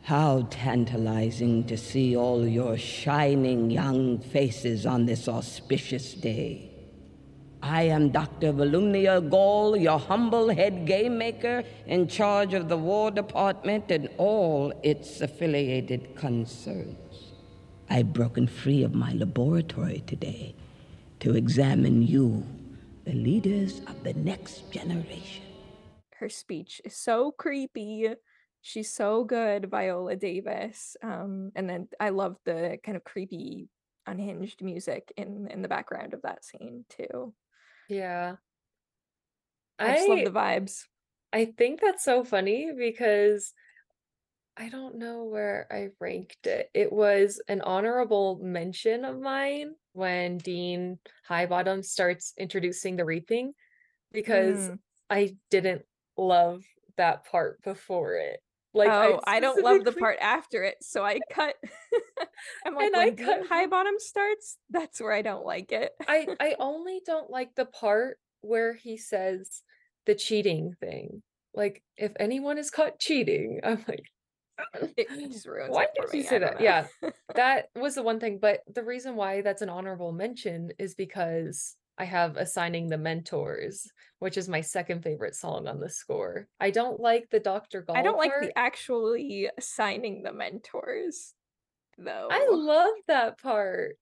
How 0.06 0.46
tantalizing 0.50 1.64
to 1.64 1.76
see 1.76 2.16
all 2.16 2.46
your 2.46 2.78
shining 2.78 3.72
young 3.72 4.20
faces 4.20 4.86
on 4.86 5.04
this 5.04 5.26
auspicious 5.26 6.14
day. 6.14 6.70
I 7.60 7.82
am 7.82 8.10
Dr. 8.10 8.52
Volumnia 8.52 9.20
Gaul, 9.28 9.76
your 9.76 9.98
humble 9.98 10.48
head 10.48 10.86
game 10.86 11.18
maker 11.18 11.64
in 11.88 12.06
charge 12.06 12.54
of 12.54 12.68
the 12.68 12.76
War 12.76 13.10
Department 13.10 13.90
and 13.90 14.08
all 14.16 14.72
its 14.84 15.20
affiliated 15.22 16.14
concerns. 16.14 17.32
I've 17.90 18.12
broken 18.12 18.46
free 18.46 18.84
of 18.84 18.94
my 18.94 19.10
laboratory 19.10 20.04
today 20.06 20.54
to 21.18 21.34
examine 21.34 22.06
you, 22.06 22.46
the 23.04 23.12
leaders 23.12 23.80
of 23.88 24.04
the 24.04 24.14
next 24.14 24.70
generation. 24.70 25.42
Her 26.20 26.28
speech 26.28 26.80
is 26.84 26.94
so 26.94 27.32
creepy. 27.32 28.14
She's 28.66 28.92
so 28.92 29.22
good, 29.22 29.70
Viola 29.70 30.16
Davis. 30.16 30.96
Um, 31.00 31.52
and 31.54 31.70
then 31.70 31.86
I 32.00 32.08
love 32.08 32.36
the 32.44 32.78
kind 32.82 32.96
of 32.96 33.04
creepy, 33.04 33.68
unhinged 34.06 34.60
music 34.60 35.12
in 35.16 35.46
in 35.52 35.62
the 35.62 35.68
background 35.68 36.14
of 36.14 36.22
that 36.22 36.44
scene 36.44 36.84
too. 36.88 37.32
Yeah. 37.88 38.36
I 39.78 39.94
just 39.94 40.08
love 40.08 40.24
the 40.24 40.32
vibes. 40.32 40.82
I 41.32 41.44
think 41.44 41.80
that's 41.80 42.02
so 42.02 42.24
funny 42.24 42.72
because 42.76 43.52
I 44.56 44.68
don't 44.68 44.96
know 44.98 45.22
where 45.22 45.68
I 45.70 45.90
ranked 46.00 46.48
it. 46.48 46.68
It 46.74 46.92
was 46.92 47.40
an 47.46 47.60
honorable 47.60 48.40
mention 48.42 49.04
of 49.04 49.20
mine 49.20 49.76
when 49.92 50.38
Dean 50.38 50.98
Highbottom 51.30 51.84
starts 51.84 52.34
introducing 52.36 52.96
the 52.96 53.04
reaping 53.04 53.52
because 54.10 54.70
Mm. 54.70 54.78
I 55.08 55.36
didn't 55.50 55.82
love 56.16 56.64
that 56.96 57.26
part 57.26 57.62
before 57.62 58.14
it. 58.14 58.40
Like 58.76 58.90
oh, 58.90 59.20
I 59.26 59.40
don't 59.40 59.62
love 59.64 59.84
the 59.84 59.92
part 59.92 60.18
after 60.20 60.62
it, 60.62 60.76
so 60.82 61.02
I 61.04 61.18
cut. 61.32 61.54
I'm 62.66 62.74
like, 62.74 62.86
And 62.86 62.96
I 62.96 63.10
cut- 63.10 63.48
Highbottom 63.48 63.98
starts, 63.98 64.58
that's 64.70 65.00
where 65.00 65.12
I 65.12 65.22
don't 65.22 65.44
like 65.46 65.72
it. 65.72 65.92
I 66.06 66.26
I 66.38 66.56
only 66.60 67.00
don't 67.04 67.30
like 67.30 67.54
the 67.54 67.64
part 67.64 68.18
where 68.42 68.74
he 68.74 68.96
says 68.98 69.62
the 70.04 70.14
cheating 70.14 70.74
thing. 70.78 71.22
Like 71.54 71.82
if 71.96 72.12
anyone 72.20 72.58
is 72.58 72.70
caught 72.70 72.98
cheating, 72.98 73.60
I'm 73.64 73.82
like 73.88 74.04
it 74.96 75.08
just 75.32 75.46
ruins 75.46 75.70
Why 75.74 75.86
did 75.94 76.12
you 76.12 76.22
say 76.22 76.38
that? 76.38 76.60
know. 76.60 76.64
Yeah. 76.64 76.86
that 77.34 77.68
was 77.74 77.94
the 77.94 78.02
one 78.02 78.20
thing, 78.20 78.38
but 78.40 78.60
the 78.72 78.82
reason 78.82 79.16
why 79.16 79.40
that's 79.42 79.62
an 79.62 79.68
honorable 79.70 80.12
mention 80.12 80.70
is 80.78 80.94
because 80.94 81.76
I 81.98 82.04
have 82.04 82.36
assigning 82.36 82.88
the 82.88 82.98
mentors, 82.98 83.90
which 84.18 84.36
is 84.36 84.48
my 84.48 84.60
second 84.60 85.02
favorite 85.02 85.34
song 85.34 85.66
on 85.66 85.80
the 85.80 85.88
score. 85.88 86.48
I 86.60 86.70
don't 86.70 87.00
like 87.00 87.30
the 87.30 87.40
Dr. 87.40 87.82
Gaul 87.82 87.96
I 87.96 88.02
don't 88.02 88.18
like 88.18 88.32
the 88.40 88.56
actually 88.56 89.48
assigning 89.56 90.22
the 90.22 90.32
mentors, 90.32 91.32
though. 91.98 92.28
I 92.30 92.48
love 92.50 92.94
that 93.08 93.40
part. 93.40 93.96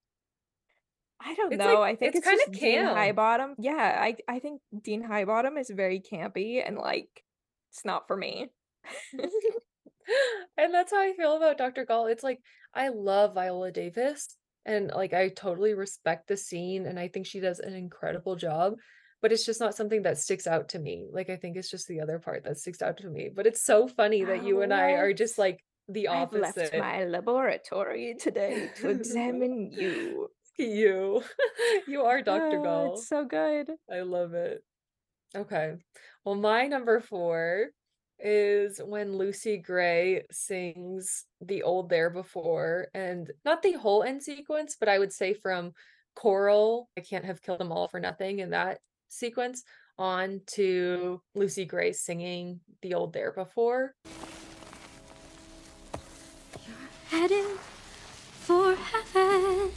I 1.20 1.34
don't 1.34 1.52
It's 1.52 1.64
know. 1.64 1.80
like- 1.80 1.94
I 1.94 1.96
think 1.96 2.14
it's 2.16 2.18
it's, 2.18 2.28
kinda 2.28 2.44
just 2.48 2.60
Dean 2.60 2.84
camp. 2.86 2.96
Highbottom. 2.98 3.54
Yeah, 3.58 3.96
I 4.00 4.16
I 4.28 4.40
think 4.40 4.60
Dean 4.82 5.02
Highbottom 5.02 5.58
is 5.58 5.70
very 5.70 6.00
campy 6.00 6.62
and 6.66 6.76
like 6.76 7.08
it's 7.70 7.84
not 7.84 8.06
for 8.08 8.16
me. 8.16 8.48
and 10.58 10.74
that's 10.74 10.92
how 10.92 11.00
I 11.00 11.12
feel 11.14 11.36
about 11.36 11.56
Dr. 11.58 11.84
Gaul. 11.84 12.06
It's 12.06 12.24
like 12.24 12.40
I 12.74 12.88
love 12.88 13.34
Viola 13.34 13.70
Davis 13.72 14.36
and 14.66 14.90
like 14.94 15.12
I 15.12 15.28
totally 15.28 15.74
respect 15.74 16.28
the 16.28 16.36
scene 16.36 16.86
and 16.86 16.98
I 16.98 17.08
think 17.08 17.26
she 17.26 17.40
does 17.40 17.60
an 17.60 17.74
incredible 17.74 18.36
job, 18.36 18.74
but 19.20 19.32
it's 19.32 19.46
just 19.46 19.60
not 19.60 19.74
something 19.74 20.02
that 20.02 20.18
sticks 20.18 20.46
out 20.46 20.70
to 20.70 20.78
me. 20.78 21.06
Like 21.12 21.30
I 21.30 21.36
think 21.36 21.56
it's 21.56 21.70
just 21.70 21.88
the 21.88 22.00
other 22.00 22.18
part 22.18 22.44
that 22.44 22.58
sticks 22.58 22.82
out 22.82 22.98
to 22.98 23.08
me. 23.08 23.30
But 23.34 23.46
it's 23.46 23.64
so 23.64 23.88
funny 23.88 24.24
that 24.24 24.44
you 24.44 24.62
and 24.62 24.72
I 24.72 24.92
are 24.92 25.12
just 25.12 25.38
like 25.38 25.60
the 25.88 26.08
opposite 26.08 26.44
I've 26.46 26.56
left 26.56 26.78
my 26.78 27.04
laboratory 27.04 28.14
today 28.18 28.70
to 28.76 28.88
examine 28.90 29.70
you. 29.72 30.28
you. 30.58 31.22
you 31.86 32.02
are 32.02 32.22
Dr. 32.22 32.62
Oh. 32.66 32.92
It's 32.92 33.08
so 33.08 33.24
good. 33.24 33.70
I 33.92 34.00
love 34.00 34.34
it. 34.34 34.62
Okay. 35.36 35.74
Well, 36.24 36.36
my 36.36 36.66
number 36.68 37.00
four 37.00 37.68
is 38.18 38.80
when 38.84 39.16
Lucy 39.16 39.58
Gray 39.58 40.24
sings 40.30 41.24
The 41.40 41.62
Old 41.62 41.90
Therebefore, 41.90 42.88
and 42.94 43.30
not 43.44 43.62
the 43.62 43.72
whole 43.72 44.02
end 44.02 44.22
sequence, 44.22 44.76
but 44.78 44.88
I 44.88 44.98
would 44.98 45.12
say 45.12 45.34
from 45.34 45.72
Coral, 46.14 46.88
I 46.96 47.00
Can't 47.00 47.24
Have 47.24 47.42
Killed 47.42 47.60
Them 47.60 47.72
All 47.72 47.88
for 47.88 48.00
Nothing 48.00 48.38
in 48.38 48.50
that 48.50 48.78
sequence, 49.08 49.64
on 49.98 50.40
to 50.46 51.20
Lucy 51.34 51.64
Gray 51.64 51.92
singing 51.92 52.60
The 52.82 52.94
Old 52.94 53.12
Therebefore. 53.12 53.94
Heading 57.08 57.58
for 58.40 58.74
heaven. 58.74 59.70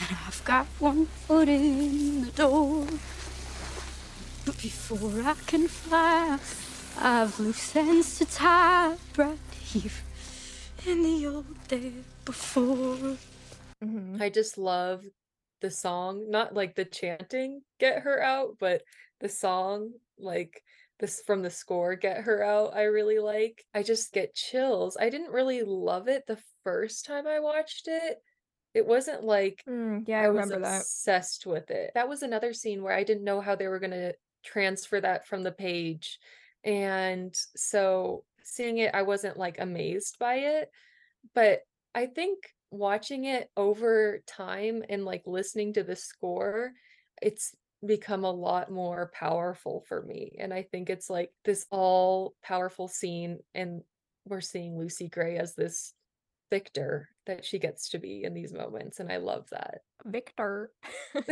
And 0.00 0.16
I've 0.26 0.42
got 0.44 0.66
one 0.78 1.06
foot 1.06 1.48
in 1.48 2.24
the 2.24 2.30
door. 2.32 2.86
But 4.58 4.62
before 4.62 5.22
I 5.22 5.34
can 5.46 5.68
fly, 5.68 6.36
I've 6.98 7.38
loose 7.38 7.76
ends 7.76 8.18
to 8.18 8.24
tie 8.24 8.96
right 9.16 9.38
here 9.52 9.92
in 10.84 11.02
the 11.02 11.26
old 11.26 11.68
day 11.68 11.92
before. 12.24 13.16
Mhm. 13.84 14.20
I 14.20 14.30
just 14.30 14.58
love 14.58 15.04
the 15.60 15.70
song, 15.70 16.28
not 16.30 16.54
like 16.54 16.74
the 16.74 16.84
chanting 16.84 17.62
get 17.78 18.02
her 18.02 18.20
out, 18.20 18.56
but 18.58 18.82
the 19.20 19.28
song 19.28 19.92
like 20.18 20.60
this 20.98 21.20
from 21.20 21.42
the 21.42 21.50
score 21.50 21.94
get 21.94 22.22
her 22.24 22.42
out 22.42 22.74
I 22.74 22.84
really 22.84 23.20
like. 23.20 23.64
I 23.72 23.84
just 23.84 24.12
get 24.12 24.34
chills. 24.34 24.96
I 24.98 25.08
didn't 25.08 25.30
really 25.30 25.62
love 25.62 26.08
it 26.08 26.24
the 26.26 26.42
first 26.64 27.04
time 27.04 27.28
I 27.28 27.38
watched 27.38 27.86
it. 27.86 28.18
It 28.74 28.86
wasn't 28.86 29.22
like 29.22 29.64
Mm, 29.68 30.02
yeah, 30.08 30.22
I, 30.22 30.24
I 30.24 30.28
was 30.28 30.50
remember 30.50 30.66
that. 30.66 30.80
obsessed 30.80 31.46
with 31.46 31.70
it. 31.70 31.92
That 31.94 32.08
was 32.08 32.22
another 32.22 32.52
scene 32.52 32.82
where 32.82 32.94
I 32.94 33.04
didn't 33.04 33.24
know 33.24 33.40
how 33.40 33.54
they 33.54 33.68
were 33.68 33.78
going 33.78 33.92
to 33.92 34.14
transfer 34.44 35.00
that 35.00 35.26
from 35.26 35.42
the 35.42 35.52
page. 35.52 36.18
And 36.64 37.34
so 37.56 38.24
seeing 38.44 38.78
it, 38.78 38.94
I 38.94 39.02
wasn't 39.02 39.36
like 39.36 39.60
amazed 39.60 40.18
by 40.18 40.36
it. 40.36 40.70
But 41.34 41.62
I 41.94 42.06
think 42.06 42.38
watching 42.70 43.24
it 43.24 43.50
over 43.56 44.22
time 44.26 44.84
and 44.88 45.04
like 45.04 45.22
listening 45.26 45.72
to 45.74 45.82
the 45.82 45.96
score, 45.96 46.72
it's 47.22 47.54
become 47.84 48.24
a 48.24 48.30
lot 48.30 48.70
more 48.70 49.10
powerful 49.14 49.84
for 49.88 50.02
me. 50.02 50.36
And 50.38 50.52
I 50.52 50.62
think 50.62 50.90
it's 50.90 51.08
like 51.08 51.30
this 51.44 51.66
all 51.70 52.34
powerful 52.42 52.88
scene. 52.88 53.38
And 53.54 53.82
we're 54.26 54.40
seeing 54.40 54.78
Lucy 54.78 55.08
Gray 55.08 55.38
as 55.38 55.54
this 55.54 55.94
victor 56.50 57.08
that 57.26 57.44
she 57.44 57.58
gets 57.58 57.90
to 57.90 57.98
be 57.98 58.24
in 58.24 58.32
these 58.32 58.52
moments. 58.52 59.00
And 59.00 59.12
I 59.12 59.18
love 59.18 59.46
that. 59.50 59.82
Victor. 60.04 60.70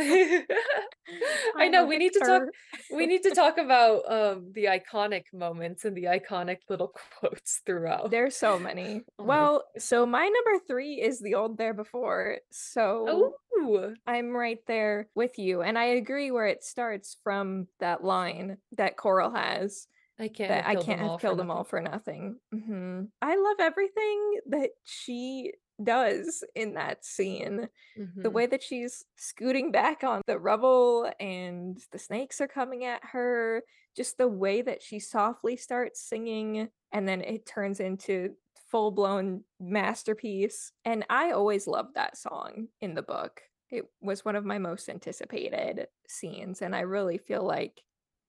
I 1.57 1.69
know 1.69 1.85
we 1.85 1.97
need 1.97 2.13
to 2.13 2.19
talk 2.19 2.43
we 2.91 3.05
need 3.07 3.23
to 3.23 3.31
talk 3.31 3.57
about 3.57 4.01
um 4.11 4.51
the 4.53 4.65
iconic 4.65 5.23
moments 5.33 5.85
and 5.85 5.95
the 5.95 6.03
iconic 6.03 6.57
little 6.69 6.93
quotes 7.19 7.61
throughout. 7.65 8.11
There's 8.11 8.35
so 8.35 8.59
many. 8.59 9.03
Oh 9.17 9.23
well, 9.23 9.63
so 9.77 10.05
my 10.05 10.23
number 10.23 10.63
three 10.67 11.01
is 11.01 11.19
the 11.19 11.35
old 11.35 11.57
therebefore. 11.57 12.37
So 12.51 13.33
Oh, 13.59 13.93
I'm 14.05 14.35
right 14.35 14.59
there 14.67 15.09
with 15.15 15.39
you. 15.39 15.61
And 15.61 15.77
I 15.77 15.85
agree 15.85 16.31
where 16.31 16.47
it 16.47 16.63
starts 16.63 17.17
from 17.23 17.67
that 17.79 18.03
line 18.03 18.57
that 18.77 18.97
Coral 18.97 19.31
has 19.31 19.87
I 20.19 20.27
can't 20.27 20.49
that 20.49 20.65
have 20.65 20.77
I 20.77 20.81
can't 20.81 20.99
have 20.99 21.19
killed 21.19 21.39
them 21.39 21.51
all 21.51 21.63
for 21.63 21.81
nothing. 21.81 22.37
hmm 22.51 23.03
I 23.21 23.35
love 23.35 23.57
everything 23.59 24.39
that 24.49 24.71
she 24.83 25.53
does 25.83 26.43
in 26.55 26.73
that 26.73 27.05
scene. 27.05 27.69
Mm-hmm. 27.97 28.21
The 28.21 28.29
way 28.29 28.45
that 28.47 28.63
she's 28.63 29.05
scooting 29.15 29.71
back 29.71 30.03
on 30.03 30.21
the 30.27 30.39
rubble 30.39 31.11
and 31.19 31.79
the 31.91 31.99
snakes 31.99 32.41
are 32.41 32.47
coming 32.47 32.83
at 32.85 33.01
her, 33.03 33.63
just 33.95 34.17
the 34.17 34.27
way 34.27 34.61
that 34.61 34.81
she 34.81 34.99
softly 34.99 35.55
starts 35.55 36.01
singing 36.01 36.69
and 36.91 37.07
then 37.07 37.21
it 37.21 37.45
turns 37.45 37.79
into 37.79 38.33
full 38.71 38.91
blown 38.91 39.43
masterpiece. 39.59 40.71
And 40.85 41.05
I 41.09 41.31
always 41.31 41.67
loved 41.67 41.95
that 41.95 42.17
song 42.17 42.67
in 42.81 42.95
the 42.95 43.01
book. 43.01 43.41
It 43.69 43.85
was 44.01 44.23
one 44.23 44.35
of 44.35 44.45
my 44.45 44.57
most 44.57 44.89
anticipated 44.89 45.87
scenes. 46.07 46.61
And 46.61 46.75
I 46.75 46.81
really 46.81 47.17
feel 47.17 47.45
like 47.45 47.81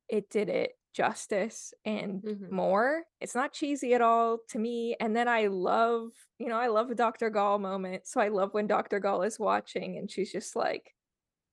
it 0.08 0.30
did 0.30 0.48
it 0.48 0.72
justice 0.98 1.72
and 1.84 2.24
Mhm. 2.24 2.50
more. 2.50 3.04
It's 3.20 3.34
not 3.34 3.52
cheesy 3.52 3.94
at 3.94 4.00
all 4.00 4.38
to 4.50 4.58
me. 4.58 4.96
And 5.00 5.14
then 5.16 5.28
I 5.28 5.46
love, 5.46 6.10
you 6.38 6.48
know, 6.48 6.58
I 6.58 6.66
love 6.68 6.90
a 6.90 6.94
Dr. 6.96 7.30
Gaul 7.30 7.58
moment. 7.60 8.06
So 8.06 8.20
I 8.20 8.28
love 8.28 8.52
when 8.54 8.66
Dr. 8.66 8.98
Gaul 9.00 9.22
is 9.22 9.38
watching 9.38 9.96
and 9.96 10.10
she's 10.10 10.32
just 10.32 10.56
like 10.56 10.94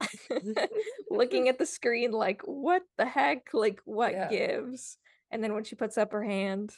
looking 1.10 1.48
at 1.50 1.58
the 1.60 1.66
screen 1.66 2.12
like, 2.12 2.42
what 2.44 2.84
the 2.98 3.06
heck? 3.06 3.54
Like, 3.54 3.82
what 3.86 4.14
Yeah. 4.14 4.28
gives? 4.28 4.98
And 5.32 5.44
then 5.44 5.54
when 5.54 5.64
she 5.64 5.75
puts 5.75 5.98
up 5.98 6.12
her 6.12 6.24
hand, 6.24 6.75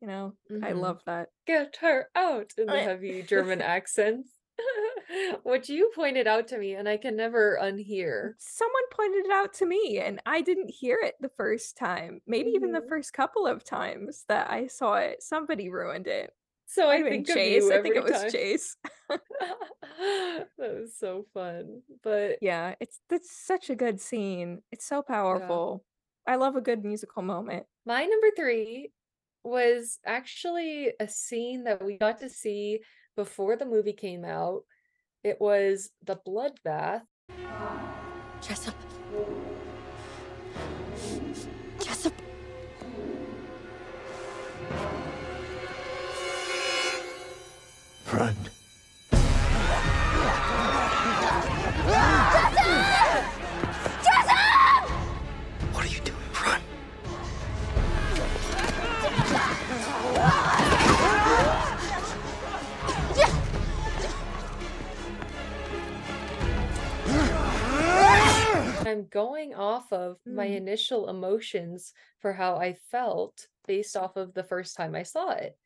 you 0.00 0.08
know, 0.08 0.34
I 0.62 0.72
Mhm. 0.72 0.80
love 0.80 1.02
that. 1.06 1.30
Get 1.46 1.76
her 1.76 2.08
out 2.14 2.54
in 2.58 2.70
the 2.70 2.80
heavy 2.80 3.22
German 3.22 3.60
accents. 3.62 4.30
Which 5.42 5.68
you 5.68 5.90
pointed 5.94 6.26
out 6.26 6.48
to 6.48 6.58
me, 6.58 6.74
and 6.74 6.88
I 6.88 6.96
can 6.96 7.16
never 7.16 7.58
unhear. 7.60 8.34
Someone 8.38 8.82
pointed 8.90 9.26
it 9.26 9.30
out 9.32 9.52
to 9.54 9.66
me 9.66 9.98
and 9.98 10.20
I 10.26 10.40
didn't 10.42 10.70
hear 10.70 10.98
it 11.02 11.14
the 11.20 11.28
first 11.30 11.76
time. 11.76 12.20
Maybe 12.26 12.50
even 12.50 12.72
the 12.72 12.80
Mhm. 12.80 12.88
first 12.88 13.12
couple 13.12 13.46
of 13.46 13.64
times 13.64 14.24
that 14.28 14.50
I 14.50 14.66
saw 14.66 14.94
it. 14.96 15.22
Somebody 15.22 15.68
ruined 15.70 16.06
it. 16.06 16.34
So 16.66 16.86
Might 16.86 17.06
I 17.06 17.08
think 17.10 17.26
Chase. 17.26 17.70
I 17.70 17.80
think 17.82 17.96
it 17.96 18.04
was 18.04 18.12
time. 18.12 18.30
Chase. 18.30 18.76
that 19.08 20.48
was 20.58 20.96
so 20.98 21.26
fun. 21.32 21.82
But 22.02 22.38
Yeah, 22.42 22.74
it's 22.80 23.00
that's 23.08 23.30
such 23.34 23.70
a 23.70 23.76
good 23.76 24.00
scene. 24.00 24.62
It's 24.70 24.84
so 24.86 25.02
powerful. 25.02 25.84
I 26.26 26.36
love 26.36 26.56
a 26.56 26.60
good 26.60 26.84
musical 26.84 27.22
moment. 27.22 27.66
my 27.86 28.04
number 28.04 28.30
three 28.36 28.92
was 29.44 29.98
actually 30.04 30.92
a 31.00 31.08
scene 31.08 31.64
that 31.64 31.82
we 31.82 31.96
got 31.96 32.18
to 32.18 32.28
see 32.28 32.80
before 33.16 33.56
the 33.56 33.64
movie 33.64 33.94
came 33.94 34.24
out. 34.24 34.64
It 35.28 35.38
was 35.42 35.90
the 36.02 36.16
bloodbath. 36.26 37.02
Jessup. 38.40 38.74
Jessup. 41.84 42.14
Run. 48.10 48.47
I'm 68.88 69.06
going 69.08 69.54
off 69.54 69.92
of 69.92 70.18
my 70.26 70.46
Mm. 70.46 70.46
initial 70.46 71.08
emotions 71.08 71.92
for 72.20 72.32
how 72.34 72.56
I 72.56 72.74
felt 72.74 73.48
based 73.66 73.96
off 73.96 74.16
of 74.16 74.34
the 74.34 74.44
first 74.44 74.76
time 74.76 74.94
I 74.94 75.02
saw 75.04 75.30
it. 75.32 75.58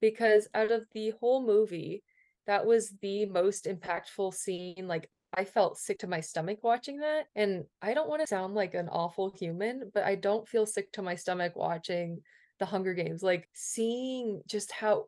Because 0.00 0.48
out 0.54 0.70
of 0.72 0.86
the 0.92 1.10
whole 1.10 1.44
movie, 1.44 2.04
that 2.46 2.66
was 2.66 2.90
the 3.00 3.26
most 3.26 3.66
impactful 3.66 4.34
scene. 4.34 4.88
Like, 4.88 5.10
I 5.34 5.44
felt 5.44 5.78
sick 5.78 5.98
to 6.00 6.06
my 6.08 6.20
stomach 6.20 6.60
watching 6.62 6.98
that. 7.00 7.28
And 7.34 7.66
I 7.82 7.94
don't 7.94 8.08
want 8.08 8.22
to 8.22 8.26
sound 8.26 8.54
like 8.54 8.74
an 8.74 8.88
awful 8.88 9.30
human, 9.30 9.90
but 9.92 10.04
I 10.04 10.14
don't 10.16 10.48
feel 10.48 10.66
sick 10.66 10.92
to 10.92 11.02
my 11.02 11.14
stomach 11.14 11.54
watching 11.54 12.22
the 12.58 12.66
Hunger 12.66 12.94
Games. 12.94 13.22
Like, 13.22 13.48
seeing 13.54 14.42
just 14.46 14.72
how 14.72 15.06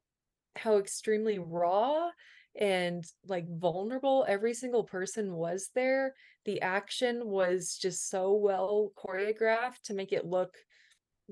how 0.57 0.79
extremely 0.79 1.39
raw 1.39 2.11
and 2.59 3.05
like 3.27 3.47
vulnerable 3.49 4.27
every 4.29 4.53
single 4.53 4.85
person 4.85 5.33
was 5.33 5.71
there 5.75 6.15
the 6.45 6.61
action 6.61 7.23
was 7.25 7.79
just 7.81 8.11
so 8.11 8.35
well 8.35 8.91
choreographed 8.97 9.81
to 9.85 9.95
make 9.95 10.13
it 10.13 10.27
look 10.27 10.55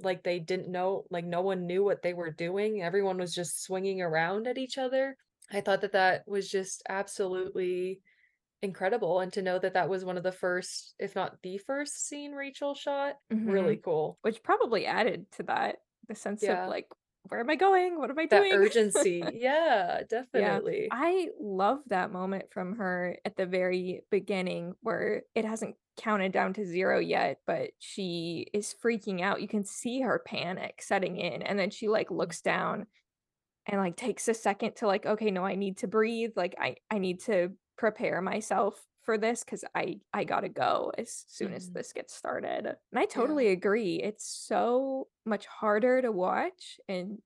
like 0.02 0.22
they 0.22 0.38
didn't 0.38 0.70
know 0.70 1.04
like 1.10 1.24
no 1.24 1.42
one 1.42 1.66
knew 1.66 1.84
what 1.84 2.02
they 2.02 2.14
were 2.14 2.30
doing 2.30 2.82
everyone 2.82 3.18
was 3.18 3.34
just 3.34 3.62
swinging 3.62 4.00
around 4.00 4.46
at 4.46 4.58
each 4.58 4.78
other. 4.78 5.16
I 5.52 5.60
thought 5.60 5.80
that 5.80 5.92
that 5.92 6.22
was 6.28 6.48
just 6.48 6.82
absolutely 6.88 8.00
incredible 8.62 9.20
and 9.20 9.32
to 9.32 9.42
know 9.42 9.58
that 9.58 9.74
that 9.74 9.88
was 9.88 10.04
one 10.04 10.16
of 10.16 10.22
the 10.22 10.32
first 10.32 10.94
if 10.98 11.16
not 11.16 11.36
the 11.42 11.58
first 11.58 12.06
scene 12.06 12.32
rachel 12.32 12.74
shot 12.74 13.14
really 13.30 13.76
mm-hmm. 13.76 13.84
cool. 13.84 14.18
Which 14.22 14.42
probably 14.42 14.86
added 14.86 15.26
to 15.36 15.42
that 15.44 15.76
the 16.08 16.14
sense 16.14 16.42
Yeah. 16.42 16.64
of 16.64 16.70
like, 16.70 16.86
where 17.28 17.40
am 17.40 17.50
I 17.50 17.56
going? 17.56 17.98
What 17.98 18.10
am 18.10 18.18
I 18.18 18.26
doing? 18.26 18.50
that 18.50 18.56
urgency 18.56 19.22
yeah 19.34 20.00
definitely 20.08 20.88
I 20.90 21.28
love 21.40 21.78
that 21.88 22.12
moment 22.12 22.46
from 22.52 22.76
her 22.76 23.16
at 23.24 23.36
the 23.36 23.46
very 23.46 24.02
beginning 24.10 24.74
where 24.82 25.22
it 25.34 25.44
hasn't 25.44 25.76
counted 26.00 26.32
down 26.32 26.54
to 26.54 26.64
zero 26.64 26.98
yet, 26.98 27.40
but 27.46 27.70
she 27.78 28.46
is 28.54 28.74
freaking 28.82 29.20
out. 29.20 29.42
You 29.42 29.48
can 29.48 29.64
see 29.64 30.00
her 30.00 30.22
panic 30.24 30.80
setting 30.82 31.16
in, 31.16 31.42
and 31.42 31.58
then 31.58 31.70
she 31.70 31.88
like 31.88 32.08
mm. 32.08 32.16
looks 32.16 32.40
down 32.40 32.86
and 33.66 33.80
like 33.80 33.96
takes 33.96 34.26
a 34.28 34.34
second 34.34 34.76
to 34.76 34.86
like, 34.86 35.04
okay, 35.06 35.30
no, 35.30 35.44
I 35.44 35.54
need 35.54 35.78
to 35.78 35.86
breathe. 35.86 36.32
Like 36.36 36.54
I 36.58 36.76
I 36.90 36.98
need 36.98 37.20
to 37.24 37.52
prepare 37.76 38.22
myself 38.22 38.80
for 39.10 39.18
this 39.18 39.42
because 39.42 39.64
I 39.74 40.00
I 40.12 40.22
gotta 40.22 40.48
go 40.48 40.92
as 40.96 41.24
soon 41.26 41.52
as 41.52 41.68
Mhm. 41.68 41.74
this 41.74 41.92
gets 41.92 42.14
started. 42.14 42.66
And 42.66 42.76
I 42.98 43.06
totally 43.06 43.48
agree. 43.48 43.96
It's 43.96 44.24
so 44.24 45.08
much 45.26 45.46
harder 45.46 46.00
to 46.00 46.12
watch 46.12 46.78
and 46.88 47.20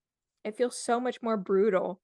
it 0.44 0.56
feels 0.56 0.78
so 0.82 0.98
much 0.98 1.20
more 1.20 1.36
brutal 1.36 2.00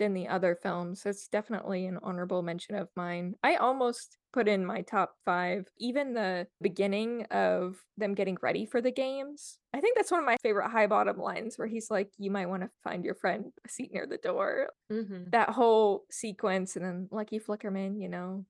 than 0.00 0.14
the 0.14 0.26
other 0.26 0.56
films. 0.56 1.06
It's 1.06 1.28
definitely 1.28 1.86
an 1.86 1.98
honorable 2.02 2.42
mention 2.42 2.74
of 2.74 2.88
mine. 2.96 3.36
I 3.44 3.54
almost 3.56 4.18
put 4.32 4.48
in 4.48 4.64
my 4.66 4.82
top 4.82 5.14
five, 5.24 5.68
even 5.78 6.14
the 6.14 6.48
beginning 6.60 7.24
of 7.26 7.84
them 7.98 8.14
getting 8.14 8.38
ready 8.42 8.64
for 8.66 8.80
the 8.80 8.90
games. 8.90 9.58
I 9.74 9.80
think 9.80 9.96
that's 9.96 10.10
one 10.10 10.20
of 10.20 10.26
my 10.26 10.38
favorite 10.42 10.70
Highbottom 10.70 11.18
lines 11.18 11.58
where 11.58 11.68
he's 11.68 11.90
like, 11.90 12.10
You 12.18 12.30
might 12.32 12.46
want 12.48 12.62
to 12.62 12.70
find 12.82 13.04
your 13.04 13.14
friend 13.14 13.52
a 13.64 13.68
seat 13.68 13.92
near 13.92 14.06
the 14.06 14.18
door. 14.18 14.70
hmm 14.90 15.22
That 15.30 15.50
whole 15.50 16.06
sequence, 16.10 16.76
and 16.76 16.84
then 16.84 17.08
Lucky 17.12 17.38
Flickerman, 17.38 18.00
you 18.00 18.08
know, 18.08 18.46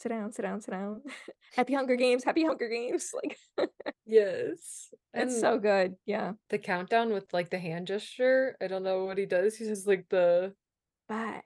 sit 0.00 0.08
down, 0.08 0.32
sit 0.32 0.42
down, 0.42 0.60
sit 0.60 0.70
down. 0.72 1.02
happy 1.54 1.74
Hunger 1.74 1.96
Games, 1.96 2.24
happy 2.24 2.44
Hunger 2.44 2.68
Games. 2.68 3.10
Like, 3.22 3.38
yes 4.06 4.88
and 5.14 5.30
it's 5.30 5.40
so 5.40 5.58
good. 5.58 5.94
Yeah. 6.06 6.32
the 6.48 6.58
countdown 6.58 7.12
with 7.12 7.32
like 7.32 7.50
the 7.50 7.58
hand 7.58 7.86
gesture 7.86 8.56
i 8.60 8.66
don't 8.66 8.82
know 8.82 9.04
what 9.04 9.18
he 9.18 9.26
does 9.26 9.56
he 9.56 9.64
says 9.64 9.86
like 9.86 10.06
the 10.08 10.52
Five, 11.08 11.42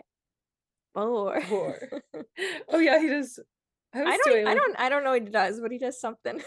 four. 0.95 1.41
Four. 1.43 1.79
oh 2.69 2.79
yeah 2.79 3.01
he 3.01 3.09
does 3.09 3.39
i 3.95 4.01
I 4.01 4.17
don't 4.17 4.25
doing 4.33 4.47
I 4.47 4.55
don't 4.55 4.81
I 4.81 4.89
don't 4.89 5.05
know 5.05 5.11
what 5.13 5.23
he 5.23 5.29
does, 5.31 5.61
but 5.61 5.71
he 5.71 5.79
does 5.79 6.01
something. 6.01 6.43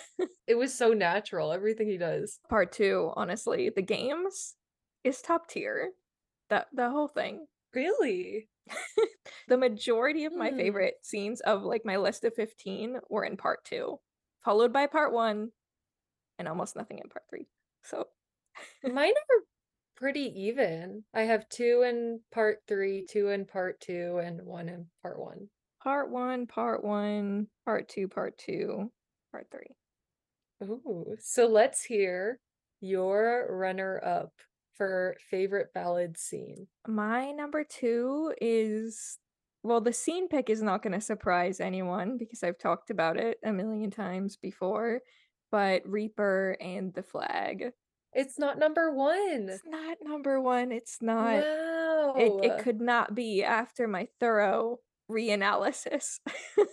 it 0.47 0.55
was 0.55 0.73
so 0.73 0.93
natural 0.93 1.51
everything 1.53 1.87
he 1.87 1.97
does 1.97 2.39
Part 2.49 2.71
two, 2.71 3.11
honestly, 3.15 3.69
the 3.69 3.81
games 3.81 4.55
is 5.03 5.21
top 5.21 5.47
tier. 5.47 5.91
That 6.49 6.67
the 6.73 6.89
whole 6.89 7.07
thing. 7.07 7.45
really 7.73 8.49
The 9.47 9.58
majority 9.58 10.25
of 10.25 10.36
my 10.36 10.49
Hmm. 10.49 10.58
favorite 10.58 10.95
scenes 11.03 11.41
of 11.41 11.63
like 11.63 11.86
my 11.86 11.97
list 11.97 12.25
of 12.25 12.34
15 12.36 12.99
were 13.10 13.23
in 13.23 13.38
part 13.38 13.63
two, 13.63 13.99
followed 14.43 14.73
by 14.73 14.88
part 14.88 15.13
one, 15.13 15.51
and 16.38 16.47
almost 16.47 16.75
nothing 16.75 16.99
in 16.99 17.10
part 17.10 17.23
three. 17.30 17.47
So 17.84 18.08
mine 18.84 19.13
are 19.13 19.43
pretty 19.95 20.43
even 20.43 21.03
i 21.13 21.21
have 21.21 21.49
two 21.49 21.84
in 21.84 22.19
part 22.32 22.60
three 22.67 23.03
two 23.10 23.30
in 23.30 23.45
part 23.45 23.80
two 23.80 24.19
and 24.23 24.39
one 24.43 24.69
in 24.69 24.86
part 25.01 25.19
one 25.19 25.49
part 25.88 26.10
one, 26.10 26.47
part 26.47 26.84
one, 26.84 27.47
part 27.63 27.88
two, 27.88 28.08
part 28.10 28.38
two, 28.38 28.91
part 29.32 29.47
three. 29.51 29.75
Ooh, 30.63 31.15
so 31.19 31.47
let's 31.47 31.84
hear 31.84 32.39
your 32.82 33.47
runner 33.49 34.01
up 34.03 34.34
for 34.77 35.15
favorite 35.29 35.73
ballad 35.73 36.17
scene 36.17 36.67
My 36.87 37.31
number 37.31 37.63
two 37.63 38.33
is 38.39 39.17
well, 39.63 39.81
the 39.81 39.91
scene 39.91 40.29
pick 40.29 40.49
is 40.49 40.61
not 40.61 40.81
going 40.81 40.93
to 40.93 41.01
surprise 41.01 41.59
anyone 41.59 42.17
because 42.17 42.41
I've 42.43 42.57
talked 42.57 42.89
about 42.89 43.17
it 43.17 43.37
a 43.43 43.51
million 43.51 43.91
times 43.91 44.37
before, 44.37 45.01
but 45.51 45.81
Reaper 45.85 46.55
and 46.61 46.93
the 46.93 47.03
flag. 47.03 47.71
it's 48.13 48.39
not 48.39 48.57
number 48.57 48.93
one 48.93 49.49
It's 49.49 49.63
not 49.65 49.97
number 50.01 50.39
one. 50.39 50.71
It's 50.71 50.99
not. 51.01 51.43
wow 51.43 52.13
It, 52.17 52.31
it 52.45 52.63
could 52.63 52.79
not 52.79 53.13
be 53.13 53.43
after 53.43 53.87
my 53.87 54.07
thorough 54.21 54.79
reanalysis. 55.11 56.19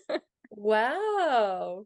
wow 0.51 1.85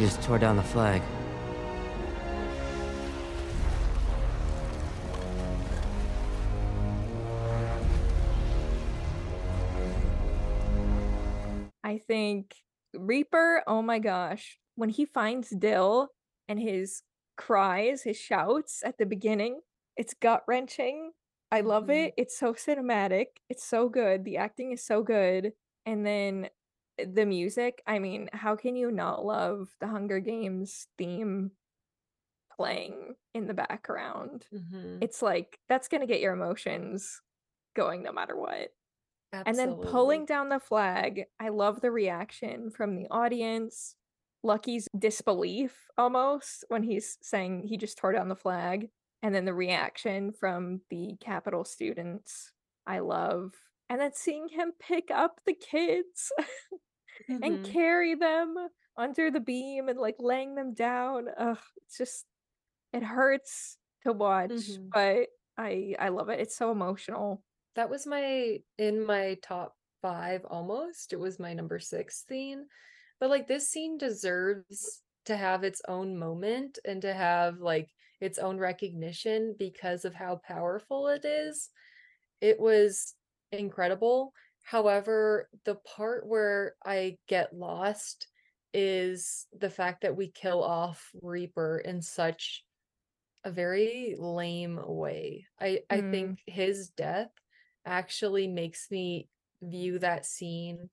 just 0.00 0.22
tore 0.22 0.38
down 0.38 0.56
the 0.56 0.62
flag. 0.62 1.02
I 11.84 11.98
think 11.98 12.54
Reaper, 12.94 13.62
oh 13.66 13.82
my 13.82 13.98
gosh, 13.98 14.58
when 14.76 14.88
he 14.88 15.04
finds 15.04 15.50
Dill 15.50 16.08
and 16.48 16.60
his 16.60 17.02
cries, 17.36 18.02
his 18.02 18.16
shouts 18.16 18.82
at 18.84 18.98
the 18.98 19.06
beginning, 19.06 19.60
it's 19.96 20.14
gut 20.14 20.44
wrenching. 20.46 21.12
I 21.50 21.62
love 21.62 21.86
Mhm. 21.86 22.06
it. 22.06 22.14
It's 22.16 22.38
so 22.38 22.54
cinematic. 22.54 23.26
It's 23.48 23.64
so 23.64 23.88
good. 23.88 24.24
The 24.24 24.36
acting 24.36 24.70
is 24.72 24.84
so 24.84 25.02
good. 25.02 25.52
And 25.84 26.06
then 26.06 26.48
the 27.06 27.26
music, 27.26 27.82
I 27.86 27.98
mean, 27.98 28.28
how 28.32 28.56
can 28.56 28.76
you 28.76 28.90
not 28.90 29.24
love 29.24 29.68
the 29.80 29.86
Hunger 29.86 30.20
Games 30.20 30.86
theme 30.98 31.52
playing 32.56 33.14
in 33.34 33.46
the 33.46 33.54
background? 33.54 34.46
Mhm. 34.52 34.98
It's 35.02 35.22
like 35.22 35.58
that's 35.68 35.88
going 35.88 36.00
to 36.00 36.06
get 36.06 36.20
your 36.20 36.32
emotions 36.32 37.20
going 37.74 38.02
no 38.02 38.12
matter 38.12 38.36
what. 38.36 38.72
And 39.46 39.56
then 39.56 39.76
pulling 39.90 40.26
down 40.26 40.48
the 40.48 40.58
flag, 40.58 41.26
I 41.38 41.50
love 41.50 41.80
the 41.80 41.90
reaction 41.90 42.70
from 42.70 42.96
the 42.96 43.06
audience. 43.10 43.94
Lucky's 44.42 44.88
disbelief 44.98 45.86
almost 45.96 46.64
when 46.68 46.82
he's 46.82 47.16
saying 47.22 47.62
he 47.68 47.76
just 47.76 47.96
tore 47.98 48.12
down 48.12 48.28
the 48.28 48.34
flag. 48.34 48.90
And 49.22 49.34
then 49.34 49.44
the 49.44 49.54
reaction 49.54 50.32
from 50.32 50.80
the 50.90 51.16
Capitol 51.20 51.64
students, 51.64 52.52
I 52.86 53.00
love. 53.00 53.52
And 53.88 54.00
then 54.00 54.12
seeing 54.14 54.48
him 54.48 54.72
pick 54.80 55.10
up 55.10 55.40
the 55.46 55.54
kids 55.54 56.32
and 57.42 57.62
Mhm. 57.62 57.62
carry 57.62 58.14
them 58.14 58.56
under 58.96 59.30
the 59.30 59.40
beam 59.40 59.88
and 59.88 59.98
like 59.98 60.16
laying 60.20 60.54
them 60.56 60.74
down. 60.74 61.28
Ugh, 61.36 61.58
it's 61.78 61.98
just, 61.98 62.26
it 62.92 63.02
hurts 63.04 63.78
to 64.02 64.12
watch, 64.12 64.48
Mhm. 64.48 64.94
but 64.94 65.28
I 65.58 65.96
I 66.00 66.10
love 66.10 66.28
it. 66.30 66.40
It's 66.40 66.56
so 66.56 66.72
emotional. 66.72 67.44
That 67.74 67.90
was 67.90 68.06
my 68.06 68.62
in 68.78 69.04
my 69.04 69.34
top 69.42 69.76
5 70.02 70.44
almost. 70.46 71.12
It 71.12 71.18
was 71.20 71.38
my 71.38 71.52
number 71.54 71.78
6 71.78 72.24
scene. 72.26 72.68
But, 73.18 73.30
like, 73.30 73.46
this 73.46 73.68
scene 73.70 73.98
deserves 73.98 75.02
to 75.26 75.36
have 75.36 75.62
its 75.62 75.82
own 75.88 76.16
moment 76.18 76.78
and 76.84 77.02
to 77.02 77.12
have, 77.14 77.58
like, 77.60 77.90
its 78.20 78.38
own 78.38 78.58
recognition 78.58 79.54
because 79.58 80.04
of 80.04 80.14
how 80.14 80.36
powerful 80.36 81.08
it 81.08 81.24
is. 81.24 81.70
It 82.40 82.60
was 82.60 83.16
incredible. 83.52 84.34
However, 84.62 85.48
the 85.64 85.74
part 85.74 86.26
where 86.26 86.76
I 86.84 87.18
get 87.26 87.54
lost 87.54 88.28
is 88.72 89.46
the 89.52 89.70
fact 89.70 90.02
that 90.02 90.16
we 90.16 90.30
kill 90.30 90.62
off 90.62 91.10
Reaper 91.20 91.78
in 91.78 92.02
such 92.02 92.64
a 93.44 93.50
very 93.50 94.14
lame 94.18 94.78
way. 94.86 95.46
I 95.58 95.82
I 95.90 95.96
Mm. 95.96 96.10
think 96.10 96.40
his 96.46 96.90
death 96.90 97.30
actually 97.84 98.46
makes 98.48 98.90
me 98.90 99.28
view 99.62 99.98
that 99.98 100.26
scene 100.26 100.90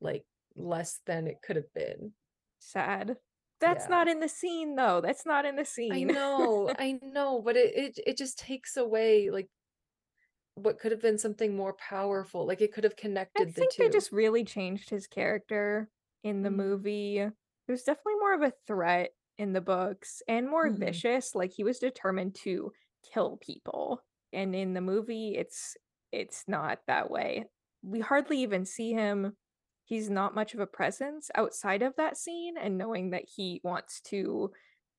like 0.00 0.24
less 0.56 1.00
than 1.06 1.26
it 1.26 1.40
could 1.42 1.56
have 1.56 1.72
been. 1.74 2.14
Sad. 2.58 3.18
That's 3.60 3.84
Yeah. 3.84 3.90
not 3.90 4.08
in 4.08 4.20
the 4.20 4.28
scene 4.28 4.74
though. 4.74 5.00
That's 5.00 5.24
not 5.24 5.44
in 5.44 5.56
the 5.56 5.64
scene. 5.64 5.92
I 5.92 6.12
know, 6.12 6.74
I 6.78 6.98
know, 7.02 7.40
but 7.42 7.56
it 7.56 7.74
it 7.76 7.98
it 8.06 8.16
just 8.16 8.38
takes 8.38 8.76
away 8.76 9.30
like 9.30 9.48
what 10.54 10.78
could 10.78 10.92
have 10.92 11.00
been 11.02 11.18
something 11.18 11.56
more 11.56 11.74
powerful. 11.74 12.46
Like 12.46 12.60
it 12.60 12.72
could 12.72 12.84
have 12.84 12.96
I 13.38 13.44
connected 13.44 13.54
the 13.54 13.66
think 13.66 13.76
they 13.76 13.88
just 13.88 14.12
really 14.12 14.44
changed 14.44 14.90
his 14.90 15.06
character 15.06 15.90
in 16.22 16.42
the 16.42 16.50
Mhm. 16.50 16.50
movie. 16.50 17.26
There's 17.66 17.82
definitely 17.84 18.16
more 18.16 18.34
of 18.34 18.42
a 18.42 18.52
threat 18.66 19.14
in 19.38 19.52
the 19.54 19.60
books 19.60 20.22
and 20.28 20.48
more 20.48 20.70
Mhm. 20.70 20.70
vicious. 20.70 21.34
Like 21.34 21.52
he 21.52 21.64
was 21.64 21.78
determined 21.78 22.34
to 22.36 22.72
kill 23.02 23.38
people. 23.38 24.02
And 24.32 24.54
in 24.54 24.74
the 24.74 24.80
movie, 24.80 25.36
it's 25.36 25.76
it's 26.12 26.46
not 26.46 26.80
that 26.86 27.10
way. 27.10 27.46
We 27.82 28.00
hardly 28.00 28.38
even 28.42 28.66
see 28.66 28.92
him. 28.92 29.36
He's 29.84 30.10
not 30.10 30.34
much 30.34 30.54
of 30.54 30.60
a 30.60 30.66
presence 30.66 31.30
outside 31.34 31.82
of 31.82 31.96
that 31.96 32.16
scene 32.18 32.56
and 32.58 32.76
knowing 32.78 33.10
that 33.10 33.24
he 33.28 33.60
wants 33.64 34.00
to 34.02 34.52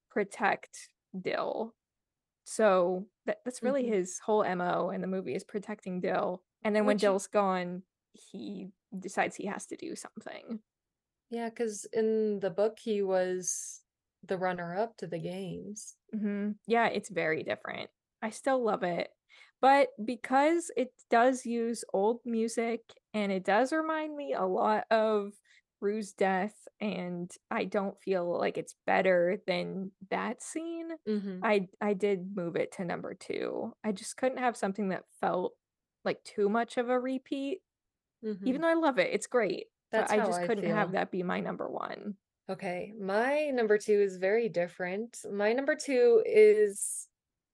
protect 0.09 0.89
Dill. 1.19 1.75
So 2.45 3.07
that 3.25 3.39
that's 3.45 3.63
really 3.63 3.83
Mhm. 3.83 3.87
his 3.87 4.19
whole 4.19 4.43
MO 4.43 4.89
in 4.89 5.01
the 5.01 5.07
movie 5.07 5.35
is 5.35 5.43
protecting 5.43 6.01
Dill. 6.01 6.43
And 6.63 6.75
then 6.75 6.85
when 6.85 6.97
Which 6.97 6.99
Dill's 6.99 7.27
gone, 7.27 7.83
he 8.13 8.69
decides 8.97 9.35
he 9.35 9.45
has 9.47 9.65
to 9.67 9.75
do 9.77 9.95
something. 9.95 10.61
Yeah, 11.29 11.49
because 11.49 11.85
in 11.91 12.39
the 12.39 12.49
book 12.49 12.79
he 12.79 13.01
was 13.01 13.83
the 14.23 14.37
runner-up 14.37 14.95
to 14.97 15.07
the 15.07 15.19
games. 15.19 15.97
hmm 16.13 16.51
Yeah, 16.67 16.87
it's 16.87 17.09
very 17.09 17.43
different. 17.43 17.89
I 18.21 18.29
still 18.29 18.63
love 18.63 18.83
it. 18.83 19.09
But 19.61 19.89
because 20.03 20.71
it 20.75 20.93
does 21.09 21.45
use 21.45 21.83
old 21.93 22.19
music 22.25 22.81
and 23.13 23.31
it 23.31 23.43
does 23.45 23.71
remind 23.71 24.15
me 24.15 24.33
a 24.33 24.43
lot 24.45 24.85
of 24.91 25.33
Rue's 25.83 26.13
death, 26.13 26.67
and 26.81 27.31
I 27.51 27.65
don't 27.65 28.01
feel 28.01 28.37
like 28.39 28.57
it's 28.57 28.75
better 28.87 29.43
than 29.47 29.91
that 30.09 30.41
scene, 30.43 30.91
Mhm. 31.07 31.43
I 31.43 31.69
I 31.81 31.93
did 31.93 32.35
move 32.35 32.55
it 32.55 32.71
to 32.73 32.85
number 32.85 33.13
two. 33.15 33.75
I 33.83 33.91
just 33.93 34.17
couldn't 34.17 34.39
have 34.39 34.57
something 34.57 34.89
that 34.89 35.05
felt 35.21 35.55
like 36.05 36.23
too 36.23 36.49
much 36.49 36.77
of 36.77 36.89
a 36.89 36.99
repeat, 36.99 37.63
Mhm. 38.23 38.43
even 38.45 38.61
though 38.61 38.69
I 38.69 38.73
love 38.75 38.99
it. 38.99 39.13
It's 39.13 39.27
great, 39.27 39.67
but 39.91 40.07
That's 40.07 40.11
I 40.11 40.19
how 40.19 40.25
just 40.27 40.41
I 40.41 40.47
couldn't 40.47 40.69
have 40.69 40.91
that 40.93 41.11
be 41.11 41.23
my 41.23 41.39
number 41.41 41.69
one. 41.69 42.17
Okay, 42.49 42.93
my 42.99 43.49
number 43.51 43.77
two 43.77 44.01
is 44.01 44.17
very 44.17 44.49
different. 44.49 45.17
My 45.31 45.53
number 45.53 45.75
two 45.75 46.21
is 46.25 47.07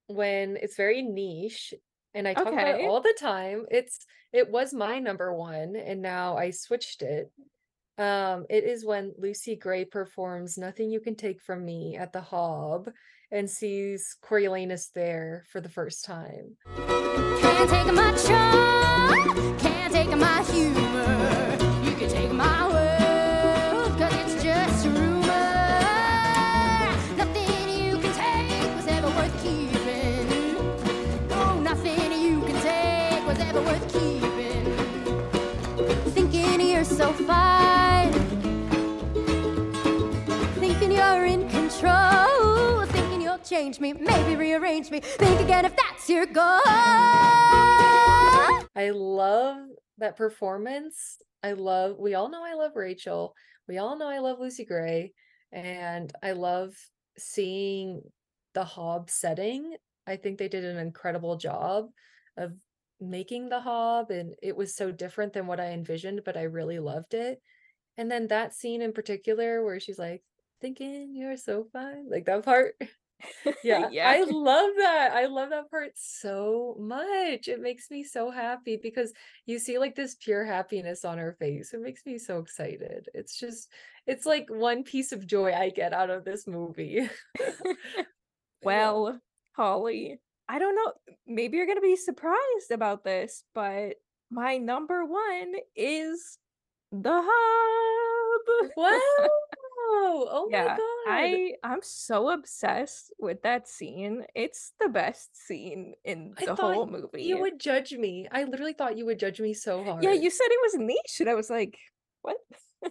when 0.07 0.57
it's 0.57 0.75
very 0.77 1.01
niche, 1.03 1.73
and 2.13 2.27
I 2.27 2.33
talk 2.35 2.57
about 2.59 2.75
it 2.75 2.81
all 2.81 3.01
the 3.01 3.15
time. 3.19 3.67
It's 3.71 4.05
it 4.33 4.49
was 4.51 4.73
my 4.73 4.99
number 4.99 5.33
one, 5.33 5.75
and 5.75 6.01
now 6.01 6.37
I 6.37 6.51
switched 6.51 7.01
it. 7.03 7.31
Um, 7.99 8.45
it 8.49 8.63
is 8.63 8.85
when 8.85 9.13
Lucy 9.17 9.57
Gray 9.57 9.83
performs 9.83 10.57
"Nothing 10.57 10.89
You 10.89 11.01
Can 11.01 11.15
Take 11.15 11.41
From 11.41 11.65
Me" 11.65 11.97
at 11.97 12.13
the 12.13 12.21
Hob 12.21 12.89
and 13.29 13.49
sees 13.49 14.15
Coriolanus 14.23 14.91
there 14.95 15.43
for 15.51 15.59
the 15.59 15.67
first 15.67 16.05
time. 16.05 16.55
Can't 16.77 17.69
take 17.69 17.93
my 17.93 18.13
charm, 18.15 19.59
can't 19.59 19.93
take 19.93 20.17
my 20.17 20.43
humor. 20.43 21.57
You 21.83 21.95
can 21.97 22.09
take 22.09 22.31
my 22.31 22.68
change 43.49 43.79
me, 43.79 43.93
maybe 43.93 44.35
rearrange 44.35 44.91
me. 44.91 44.99
Think 44.99 45.41
again 45.41 45.65
if 45.65 45.75
that's 45.75 46.07
your 46.07 46.27
goal. 46.27 46.61
I 48.75 48.91
love 48.93 49.57
that 49.97 50.15
performance. 50.15 51.17
I 51.43 51.53
love, 51.53 51.97
we 51.97 52.13
all 52.13 52.29
know 52.29 52.43
I 52.45 52.53
love 52.53 52.75
Rachel. 52.75 53.33
We 53.67 53.79
all 53.79 53.97
know 53.97 54.07
I 54.07 54.19
love 54.19 54.39
Lucy 54.39 54.65
Gray. 54.65 55.13
And 55.51 56.13
I 56.21 56.33
love 56.33 56.75
seeing 57.17 58.03
the 58.53 58.63
Hob 58.63 59.09
setting. 59.09 59.75
I 60.05 60.15
think 60.17 60.37
they 60.37 60.47
did 60.47 60.63
an 60.63 60.77
incredible 60.77 61.37
job 61.37 61.87
of 62.37 62.53
making 63.01 63.49
the 63.49 63.61
Hob, 63.61 64.11
and 64.11 64.35
it 64.43 64.55
was 64.55 64.75
so 64.75 64.91
different 64.91 65.33
than 65.33 65.47
what 65.47 65.59
I 65.59 65.71
envisioned, 65.71 66.21
but 66.23 66.37
I 66.37 66.43
really 66.43 66.79
loved 66.79 67.13
it. 67.13 67.41
And 67.97 68.11
then 68.11 68.27
that 68.27 68.53
scene 68.53 68.81
in 68.81 68.93
particular 68.93 69.63
where 69.63 69.79
she's 69.79 69.99
like, 69.99 70.21
thinking 70.61 71.15
you're 71.15 71.37
so 71.37 71.67
fine, 71.71 72.09
like 72.09 72.25
that 72.25 72.43
part. 72.43 72.75
Yeah, 73.63 73.87
Yeah. 73.91 74.09
I 74.09 74.23
love 74.23 74.71
that. 74.77 75.11
I 75.13 75.25
love 75.25 75.49
that 75.49 75.69
part 75.69 75.91
so 75.95 76.75
much. 76.79 77.47
It 77.47 77.61
makes 77.61 77.89
me 77.91 78.03
so 78.03 78.31
happy 78.31 78.79
because 78.81 79.13
you 79.45 79.59
see 79.59 79.77
like 79.77 79.95
this 79.95 80.15
pure 80.15 80.45
happiness 80.45 81.05
on 81.05 81.17
her 81.17 81.35
face. 81.39 81.73
It 81.73 81.81
makes 81.81 82.05
me 82.05 82.17
so 82.17 82.39
excited. 82.39 83.09
It's 83.13 83.37
just, 83.37 83.69
it's 84.07 84.25
like 84.25 84.47
one 84.49 84.83
piece 84.83 85.11
of 85.11 85.27
joy 85.27 85.53
I 85.53 85.69
get 85.69 85.93
out 85.93 86.09
of 86.09 86.25
this 86.25 86.47
movie. 86.47 87.09
Yeah. 88.61 88.65
Well, 88.67 89.19
Holly, 89.53 90.19
I 90.47 90.59
don't 90.59 90.75
know. 90.75 90.93
Maybe 91.27 91.57
you're 91.57 91.67
gonna 91.67 91.81
be 91.81 91.95
surprised 91.95 92.71
about 92.71 93.03
this, 93.03 93.43
but 93.53 93.95
my 94.29 94.57
number 94.57 95.05
one 95.05 95.53
is 95.75 96.37
the 96.91 97.21
Hob. 97.25 98.71
Wow. 98.75 99.28
Oh, 99.91 100.27
oh 100.29 100.49
my 100.51 100.65
God. 100.65 100.79
I 101.07 101.53
I'm 101.63 101.79
so 101.81 102.29
obsessed 102.29 103.13
with 103.19 103.41
that 103.43 103.67
scene. 103.67 104.25
It's 104.35 104.73
the 104.79 104.89
best 104.89 105.35
scene 105.35 105.93
in 106.03 106.33
I 106.37 106.45
the 106.45 106.55
whole 106.55 106.85
movie. 106.85 107.23
You 107.23 107.39
would 107.39 107.59
judge 107.59 107.93
me. 107.93 108.27
I 108.31 108.43
literally 108.43 108.73
thought 108.73 108.97
you 108.97 109.05
would 109.05 109.19
judge 109.19 109.41
me 109.41 109.53
so 109.53 109.83
hard. 109.83 110.03
yeah, 110.03 110.13
you 110.13 110.29
said 110.29 110.47
it 110.49 110.59
was 110.63 110.75
niche, 110.75 111.19
and 111.19 111.29
I 111.29 111.33
was 111.33 111.49
like, 111.49 111.77
what? 112.21 112.37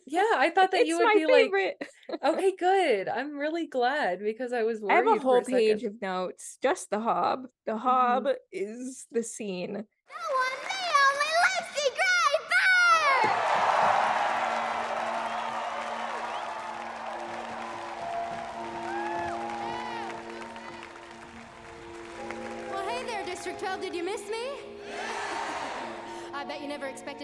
Yeah, 0.06 0.22
I 0.36 0.50
thought 0.50 0.70
that 0.72 0.86
you 0.86 0.98
would 0.98 1.14
be 1.14 1.26
like, 1.26 1.44
favorite. 1.44 1.82
okay, 2.24 2.52
good. 2.58 3.08
I'm 3.08 3.36
really 3.36 3.66
glad 3.66 4.20
because 4.20 4.52
I 4.52 4.62
was 4.64 4.82
I 4.88 4.94
have 4.94 5.06
a 5.06 5.18
whole 5.18 5.38
a 5.38 5.44
page 5.44 5.82
second. 5.82 5.96
of 5.96 6.02
notes, 6.02 6.58
just 6.62 6.90
the 6.90 7.00
hob. 7.00 7.44
The 7.66 7.72
mm-hmm. 7.72 7.80
hob 7.80 8.28
is 8.52 9.06
the 9.12 9.22
scene. 9.22 9.84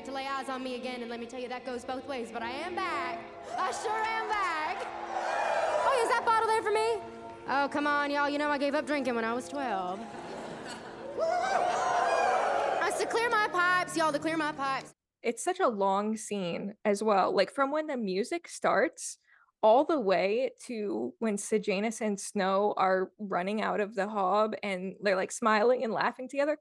To 0.05 0.13
lay 0.13 0.27
eyes 0.27 0.49
on 0.49 0.63
me 0.63 0.75
again, 0.75 1.01
and 1.01 1.11
let 1.11 1.21
me 1.21 1.27
tell 1.27 1.41
you, 1.41 1.49
that 1.49 1.65
goes 1.65 1.85
both 1.85 2.07
ways, 2.07 2.29
but 2.33 2.43
I 2.43 2.51
am 2.51 2.75
back. 2.75 3.19
I 3.57 3.73
sure 3.73 3.93
am 3.93 4.29
back. 4.29 4.87
Oh, 5.87 6.01
is 6.03 6.09
that 6.11 6.25
bottle 6.25 6.49
there 6.49 6.63
for 6.63 6.71
me? 6.71 7.03
Oh, 7.49 7.69
come 7.71 7.87
on, 7.87 8.11
y'all. 8.11 8.29
You 8.29 8.39
know 8.39 8.49
I 8.49 8.59
gave 8.59 8.75
up 8.75 8.87
drinking 8.87 9.15
when 9.15 9.25
I 9.25 9.33
was 9.33 9.49
12. 9.49 10.01
That's 12.81 12.99
to 13.01 13.07
clear 13.07 13.31
my 13.31 13.49
pipes, 13.51 13.97
y'all, 13.97 14.13
to 14.13 14.19
clear 14.19 14.37
my 14.37 14.53
pipes. 14.53 14.95
It's 15.23 15.43
such 15.43 15.61
a 15.61 15.69
long 15.69 16.17
scene 16.17 16.75
as 16.85 17.03
well. 17.03 17.35
Like 17.35 17.51
from 17.51 17.73
when 17.73 17.87
the 17.87 17.97
music 17.97 18.47
starts 18.47 19.19
all 19.63 19.85
the 19.85 19.99
way 19.99 20.51
to 20.67 21.15
when 21.21 21.39
Sejanus 21.39 22.03
and 22.03 22.21
Snow 22.21 22.75
are 22.77 23.11
running 23.19 23.63
out 23.63 23.81
of 23.81 23.95
the 23.95 24.07
hob 24.07 24.55
and 24.63 24.95
they're 25.01 25.17
like 25.17 25.33
smiling 25.33 25.83
and 25.83 25.93
laughing 25.93 26.29
together. 26.29 26.59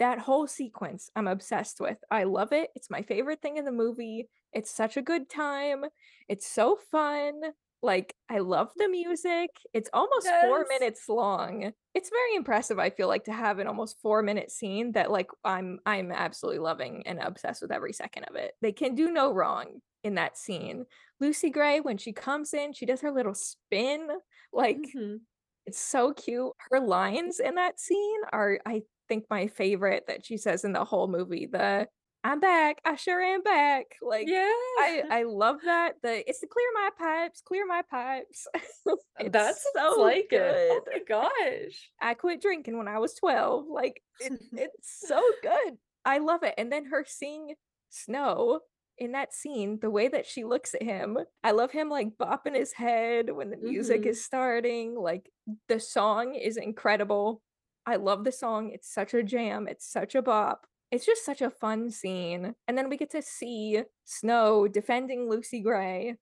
That 0.00 0.18
whole 0.18 0.48
sequence 0.48 1.10
I'm 1.14 1.28
obsessed 1.28 1.80
with. 1.80 1.98
I 2.10 2.24
love 2.24 2.52
it. 2.52 2.70
It's 2.74 2.90
my 2.90 3.02
favorite 3.02 3.42
thing 3.42 3.58
in 3.58 3.66
the 3.66 3.72
movie. 3.72 4.28
It's 4.52 4.70
such 4.70 4.96
a 4.96 5.02
good 5.02 5.30
time. 5.30 5.84
It's 6.28 6.46
so 6.48 6.76
fun. 6.76 7.42
Like 7.82 8.16
I 8.28 8.38
love 8.40 8.72
the 8.76 8.88
music. 8.88 9.50
It's 9.74 9.90
almost 9.92 10.34
4 10.40 10.66
minutes 10.68 11.08
long. 11.08 11.72
It's 11.94 12.10
very 12.10 12.34
impressive 12.34 12.78
I 12.78 12.90
feel 12.90 13.08
like 13.08 13.24
to 13.24 13.32
have 13.32 13.58
an 13.58 13.66
almost 13.68 14.00
4 14.02 14.22
minute 14.22 14.50
scene 14.50 14.92
that 14.92 15.10
like 15.10 15.30
I'm 15.44 15.80
I'm 15.86 16.12
absolutely 16.12 16.60
loving 16.60 17.06
and 17.06 17.18
obsessed 17.20 17.62
with 17.62 17.72
every 17.72 17.92
second 17.92 18.24
of 18.24 18.36
it. 18.36 18.54
They 18.62 18.72
can 18.72 18.94
do 18.94 19.10
no 19.10 19.32
wrong 19.32 19.80
in 20.04 20.14
that 20.16 20.36
scene. 20.38 20.86
Lucy 21.20 21.50
Gray 21.50 21.80
when 21.80 21.98
she 21.98 22.12
comes 22.12 22.54
in, 22.54 22.72
she 22.72 22.86
does 22.86 23.02
her 23.02 23.12
little 23.12 23.34
spin 23.34 24.08
like 24.52 24.86
Mhm. 24.94 25.26
it's 25.66 25.78
so 25.78 26.12
cute. 26.12 26.52
Her 26.70 26.80
lines 26.80 27.40
in 27.40 27.54
that 27.56 27.78
scene 27.80 28.20
are, 28.32 28.60
I 28.66 28.82
think, 29.10 29.26
my 29.30 29.48
favorite 29.48 30.06
that 30.08 30.24
she 30.26 30.38
says 30.38 30.64
in 30.64 30.72
the 30.74 30.84
whole 30.86 31.08
movie. 31.08 31.46
The 31.46 31.88
"I'm 32.24 32.40
back, 32.40 32.80
I 32.84 32.96
sure 32.96 33.20
am 33.20 33.42
back." 33.42 33.96
Like, 34.02 34.28
Yeah. 34.28 34.38
I 34.78 35.04
I 35.10 35.22
love 35.24 35.60
that. 35.64 35.96
The 36.02 36.28
it's 36.28 36.40
to 36.40 36.46
clear 36.48 36.68
my 36.74 36.90
pipes, 36.98 37.42
clear 37.42 37.66
my 37.66 37.82
pipes. 37.82 38.46
It's 39.18 39.32
That's 39.32 39.64
so 39.74 39.96
like 40.00 40.28
it. 40.32 40.70
Oh 40.72 40.84
my 40.92 41.00
gosh. 41.06 41.90
I 42.00 42.14
quit 42.14 42.40
drinking 42.42 42.78
when 42.78 42.88
I 42.88 42.98
was 42.98 43.14
twelve. 43.14 43.66
Like, 43.68 44.02
it, 44.20 44.32
it's 44.52 45.06
so 45.06 45.22
good. 45.42 45.78
I 46.04 46.18
love 46.18 46.42
it. 46.42 46.54
And 46.58 46.72
then 46.72 46.86
her 46.86 47.04
seeing 47.06 47.54
Snow 47.90 48.60
in 48.98 49.12
that 49.12 49.34
scene, 49.34 49.78
the 49.80 49.90
way 49.90 50.08
that 50.08 50.26
she 50.26 50.44
looks 50.44 50.74
at 50.74 50.82
him, 50.82 51.18
I 51.44 51.52
love 51.52 51.70
him 51.72 51.88
like 51.90 52.16
bopping 52.18 52.54
his 52.56 52.72
head 52.72 53.30
when 53.30 53.50
the 53.50 53.56
music 53.58 54.02
Mhm. 54.02 54.06
is 54.06 54.24
starting. 54.24 54.94
Like 54.94 55.30
the 55.68 55.80
song 55.80 56.34
is 56.34 56.56
incredible. 56.56 57.42
I 57.90 57.96
love 57.96 58.24
the 58.24 58.32
song. 58.32 58.70
It's 58.72 58.92
such 58.92 59.14
a 59.14 59.22
jam. 59.22 59.66
It's 59.68 59.86
such 59.90 60.14
a 60.14 60.22
bop. 60.22 60.66
It's 60.90 61.04
just 61.06 61.24
such 61.24 61.40
a 61.42 61.50
fun 61.50 61.90
scene. 61.90 62.54
And 62.66 62.76
then 62.78 62.88
we 62.88 62.96
get 62.96 63.10
to 63.10 63.22
see 63.22 63.82
Snow 64.04 64.68
defending 64.68 65.28
Lucy 65.28 65.60
Gray. 65.60 66.16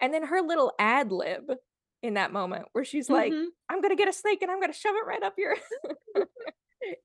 And 0.00 0.14
then 0.14 0.24
her 0.26 0.40
little 0.42 0.72
ad 0.78 1.10
lib 1.12 1.50
in 2.02 2.14
that 2.14 2.32
moment 2.32 2.66
where 2.72 2.84
she's 2.84 3.10
like, 3.10 3.32
Mhm. 3.32 3.46
I'm 3.68 3.80
gonna 3.80 3.96
get 3.96 4.08
a 4.08 4.12
snake 4.12 4.42
and 4.42 4.50
I'm 4.50 4.60
gonna 4.60 4.72
shove 4.72 4.94
it 4.94 5.06
right 5.06 5.22
up 5.22 5.34
your 5.38 5.56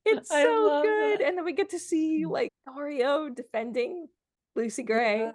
It's 0.06 0.30
so 0.30 0.82
good. 0.84 1.20
that. 1.20 1.28
And 1.28 1.38
then 1.38 1.46
we 1.46 1.54
get 1.54 1.70
to 1.72 1.80
see 1.80 2.26
like 2.26 2.50
Dario 2.68 3.30
defending 3.30 4.08
Lucy 4.56 4.84
Gray. 4.84 5.20
Yeah. 5.20 5.32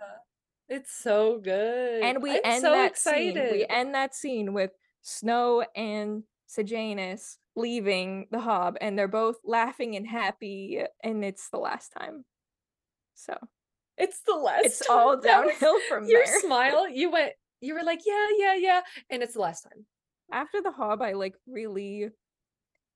It's 0.69 0.93
so 0.93 1.38
good. 1.38 2.03
And 2.03 2.23
we 2.23 2.33
I'm 2.37 2.41
end 2.45 2.61
so 2.62 2.71
that 2.73 2.91
excited. 2.91 3.35
scene. 3.35 3.53
We 3.53 3.67
end 3.69 3.95
that 3.95 4.14
scene 4.14 4.53
with 4.53 4.71
Snow 5.03 5.64
and 5.75 6.23
Sejanus 6.47 7.38
leaving 7.59 8.27
the 8.31 8.40
hob 8.40 8.77
and 8.81 8.99
they're 8.99 9.09
both 9.09 9.37
laughing 9.44 9.97
and 9.97 10.07
happy 10.07 10.81
and 11.03 11.25
it's 11.25 11.51
the 11.51 11.59
last 11.59 11.92
time. 11.99 12.25
So 13.14 13.37
It's 13.97 14.21
the 14.21 14.35
last 14.37 14.64
it's 14.64 14.87
time. 14.87 14.97
all 14.97 15.16
was- 15.16 15.25
downhill 15.25 15.77
from 15.88 16.07
Your 16.07 16.25
there. 16.25 16.40
smile, 16.40 16.88
you 16.88 17.11
went, 17.11 17.33
you 17.61 17.75
were 17.75 17.83
like, 17.83 18.01
yeah, 18.07 18.27
yeah, 18.38 18.55
yeah. 18.55 18.81
And 19.11 19.23
it's 19.23 19.35
the 19.35 19.40
last 19.40 19.62
time. 19.62 19.85
after 20.33 20.61
the 20.62 20.71
hob 20.71 21.01
i 21.03 21.12
like 21.14 21.35
really 21.47 22.09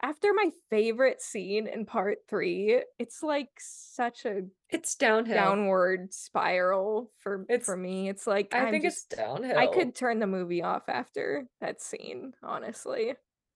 after 0.02 0.32
my 0.34 0.50
favorite 0.68 1.22
scene 1.22 1.66
in 1.66 1.86
part 1.86 2.18
three 2.28 2.82
it's 2.98 3.22
like 3.22 3.48
such 3.58 4.24
a 4.26 4.42
It's 4.68 4.94
downhill. 4.96 5.34
downward 5.34 6.12
spiral 6.12 7.10
for 7.18 7.46
It's- 7.48 7.64
for 7.66 7.76
me 7.76 8.08
it's 8.10 8.26
like 8.26 8.54
I 8.54 8.58
I'm 8.66 8.70
think 8.70 8.84
just, 8.84 9.06
it's 9.12 9.16
downhill. 9.22 9.56
i 9.58 9.66
could 9.66 9.94
turn 9.94 10.18
the 10.18 10.26
movie 10.26 10.62
off 10.62 10.82
after 10.88 11.46
that 11.62 11.80
scene 11.80 12.32
honestly 12.42 13.14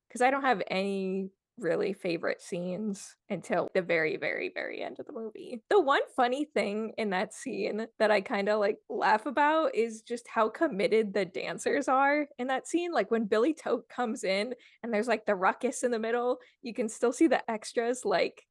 because 0.09 0.23
i 0.23 0.31
don't 0.31 0.43
have 0.43 0.63
any 0.71 1.31
really 1.59 1.93
favorite 1.93 2.43
scenes 2.43 3.17
until 3.31 3.69
the 3.75 3.81
very 3.81 4.17
very 4.17 4.51
very 4.55 4.83
end 4.83 4.99
of 5.01 5.07
the 5.07 5.13
movie. 5.13 5.63
The 5.71 5.81
one 5.81 6.03
funny 6.15 6.45
thing 6.45 6.93
in 6.99 7.11
that 7.11 7.33
scene 7.33 7.87
that 7.99 8.11
i 8.11 8.21
kind 8.21 8.49
of 8.49 8.61
like 8.61 8.77
laugh 8.89 9.27
about 9.27 9.75
is 9.75 10.03
just 10.03 10.29
how 10.29 10.49
committed 10.49 11.15
the 11.15 11.25
dancers 11.25 11.89
are 11.89 12.27
in 12.39 12.49
that 12.49 12.67
scene. 12.67 12.93
Like 12.93 13.11
when 13.11 13.25
Billy 13.25 13.55
Taupe 13.55 13.89
comes 13.89 14.25
in 14.25 14.55
and 14.83 14.93
there's 14.93 15.09
like 15.09 15.25
the 15.27 15.35
ruckus 15.35 15.83
in 15.83 15.91
the 15.91 15.99
middle 15.99 16.39
you 16.63 16.75
can 16.75 16.89
still 16.89 17.13
see 17.13 17.27
the 17.27 17.51
extras 17.51 18.05
like 18.05 18.45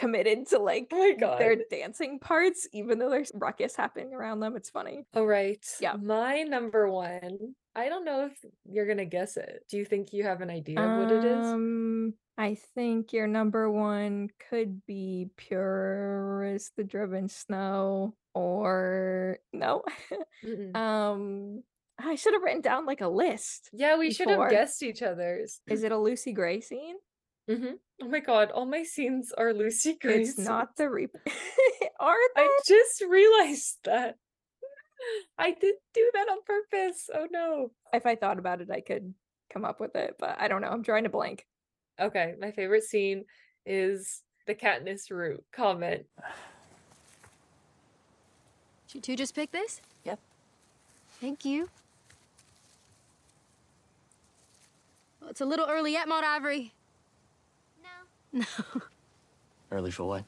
committed 0.00 0.46
to 0.48 0.58
like 0.58 0.88
Oh 0.92 1.14
their 1.38 1.56
dancing 1.70 2.18
parts 2.18 2.66
even 2.72 2.98
though 2.98 3.10
there's 3.10 3.30
ruckus 3.34 3.76
happening 3.76 4.14
around 4.14 4.40
them 4.40 4.56
it's 4.56 4.70
funny 4.70 5.04
All 5.14 5.26
right. 5.26 5.64
Yeah. 5.80 5.94
My 6.00 6.42
number 6.42 6.88
one. 6.90 7.54
I 7.76 7.88
don't 7.88 8.04
know 8.04 8.26
if 8.26 8.32
you're 8.64 8.86
gonna 8.86 9.04
guess 9.04 9.36
it. 9.36 9.64
Do 9.68 9.76
you 9.76 9.84
think 9.84 10.12
you 10.12 10.24
have 10.24 10.40
an 10.40 10.50
idea 10.50 10.80
of 10.80 10.98
what 10.98 11.10
it 11.12 11.24
is? 11.24 11.46
Um, 11.46 12.14
I 12.36 12.56
think 12.74 13.12
your 13.12 13.26
number 13.28 13.70
one 13.70 14.30
could 14.48 14.84
be 14.86 15.28
Pure 15.36 16.44
as 16.54 16.70
the 16.76 16.82
Driven 16.84 17.28
Snow, 17.28 18.14
or 18.34 19.38
no. 19.52 19.82
Um, 20.74 21.62
I 22.02 22.14
should 22.14 22.32
have 22.32 22.42
written 22.42 22.62
down 22.62 22.86
like 22.86 23.02
a 23.02 23.08
list. 23.08 23.68
yeah, 23.72 23.98
we 23.98 24.10
should 24.10 24.30
have 24.30 24.50
guessed 24.50 24.82
each 24.82 25.02
other's. 25.02 25.60
Is 25.68 25.82
it 25.84 25.92
a 25.92 25.98
Lucy 25.98 26.32
Gray 26.32 26.60
scene? 26.60 26.96
hmm 27.48 27.74
Oh 28.02 28.08
my 28.08 28.20
god, 28.20 28.50
all 28.50 28.64
my 28.64 28.82
scenes 28.82 29.32
are 29.36 29.52
Lucy 29.52 29.94
Gray. 30.00 30.22
It's 30.22 30.38
not 30.38 30.76
the 30.76 30.88
Reap. 30.88 31.14
Are 32.00 32.16
they? 32.34 32.42
I 32.42 32.58
just 32.66 33.02
realized 33.02 33.78
that. 33.84 34.16
I 35.38 35.52
did 35.52 35.74
do 35.94 36.10
that 36.14 36.28
on 36.28 36.38
purpose. 36.46 37.10
Oh 37.14 37.26
no. 37.30 37.70
If 37.92 38.06
I 38.06 38.16
thought 38.16 38.38
about 38.38 38.60
it, 38.60 38.70
I 38.70 38.80
could 38.80 39.14
come 39.52 39.64
up 39.64 39.80
with 39.80 39.96
it, 39.96 40.16
but 40.18 40.36
I 40.38 40.48
don't 40.48 40.62
know. 40.62 40.68
I'm 40.68 40.82
drawing 40.82 41.06
a 41.06 41.10
blank. 41.10 41.46
Okay, 42.00 42.34
my 42.40 42.50
favorite 42.50 42.84
scene 42.84 43.24
is 43.66 44.22
the 44.46 44.54
Katniss 44.54 45.10
root 45.10 45.44
comment. 45.52 46.06
Did 48.88 48.94
you 48.94 49.00
two 49.00 49.16
just 49.16 49.34
pick 49.34 49.52
this? 49.52 49.80
Yep. 50.04 50.18
Thank 51.20 51.44
you. 51.44 51.68
Well, 55.20 55.30
it's 55.30 55.42
a 55.42 55.46
little 55.46 55.66
early 55.68 55.92
yet, 55.92 56.08
Maud 56.08 56.24
Ivory. 56.24 56.72
No. 58.32 58.44
No. 58.74 58.82
Early 59.70 59.90
for 59.90 60.04
what? 60.04 60.24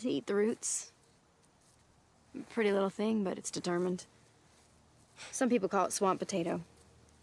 to 0.00 0.08
eat 0.08 0.26
the 0.26 0.34
roots. 0.34 0.92
Pretty 2.50 2.70
little 2.72 2.90
thing, 2.90 3.24
but 3.24 3.38
it's 3.38 3.50
determined. 3.50 4.06
Some 5.32 5.48
people 5.48 5.68
call 5.68 5.86
it 5.86 5.92
swamp 5.92 6.18
potato, 6.20 6.62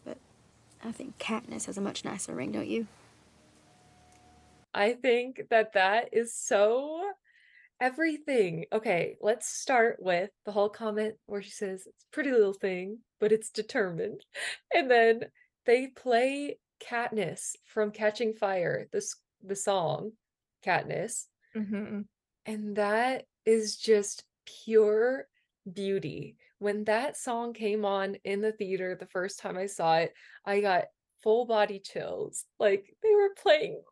but 0.05 0.17
I 0.83 0.91
think 0.91 1.17
Katniss 1.17 1.65
has 1.65 1.77
a 1.77 1.81
much 1.81 2.03
nicer 2.05 2.33
ring, 2.35 2.51
don't 2.51 2.67
you? 2.67 2.87
I 4.73 4.93
think 4.93 5.43
that 5.49 5.73
that 5.73 6.09
is 6.11 6.33
so 6.35 7.01
everything. 7.79 8.65
Okay, 8.71 9.17
let's 9.21 9.47
start 9.47 9.97
with 9.99 10.29
the 10.45 10.51
whole 10.51 10.69
comment 10.69 11.15
where 11.25 11.41
she 11.41 11.49
says 11.51 11.87
it's 11.87 12.03
a 12.03 12.13
pretty 12.13 12.31
little 12.31 12.53
thing, 12.53 12.99
but 13.19 13.31
it's 13.31 13.49
determined. 13.49 14.25
And 14.73 14.91
then 14.91 15.21
they 15.65 15.87
play 15.87 16.59
Katniss 16.79 17.55
from 17.65 17.91
Catching 17.91 18.33
Fire, 18.33 18.87
the 18.91 18.97
s- 18.97 19.15
the 19.41 19.55
song 19.55 20.13
Katniss, 20.63 21.27
hmm 21.53 22.01
and 22.45 22.75
that 22.75 23.25
is 23.45 23.77
just 23.77 24.23
pure 24.45 25.27
beauty. 25.71 26.37
When 26.59 26.85
that 26.85 27.17
song 27.17 27.53
came 27.53 27.85
on 27.85 28.15
in 28.23 28.41
the 28.41 28.51
theater 28.51 28.95
the 28.95 29.05
first 29.07 29.39
time 29.39 29.57
I 29.57 29.65
saw 29.67 29.97
it, 29.97 30.13
I 30.45 30.61
got 30.61 30.85
full 31.21 31.45
body 31.45 31.79
chills. 31.79 32.45
Like 32.59 32.95
they 33.03 33.13
were 33.13 33.33
playing 33.41 33.83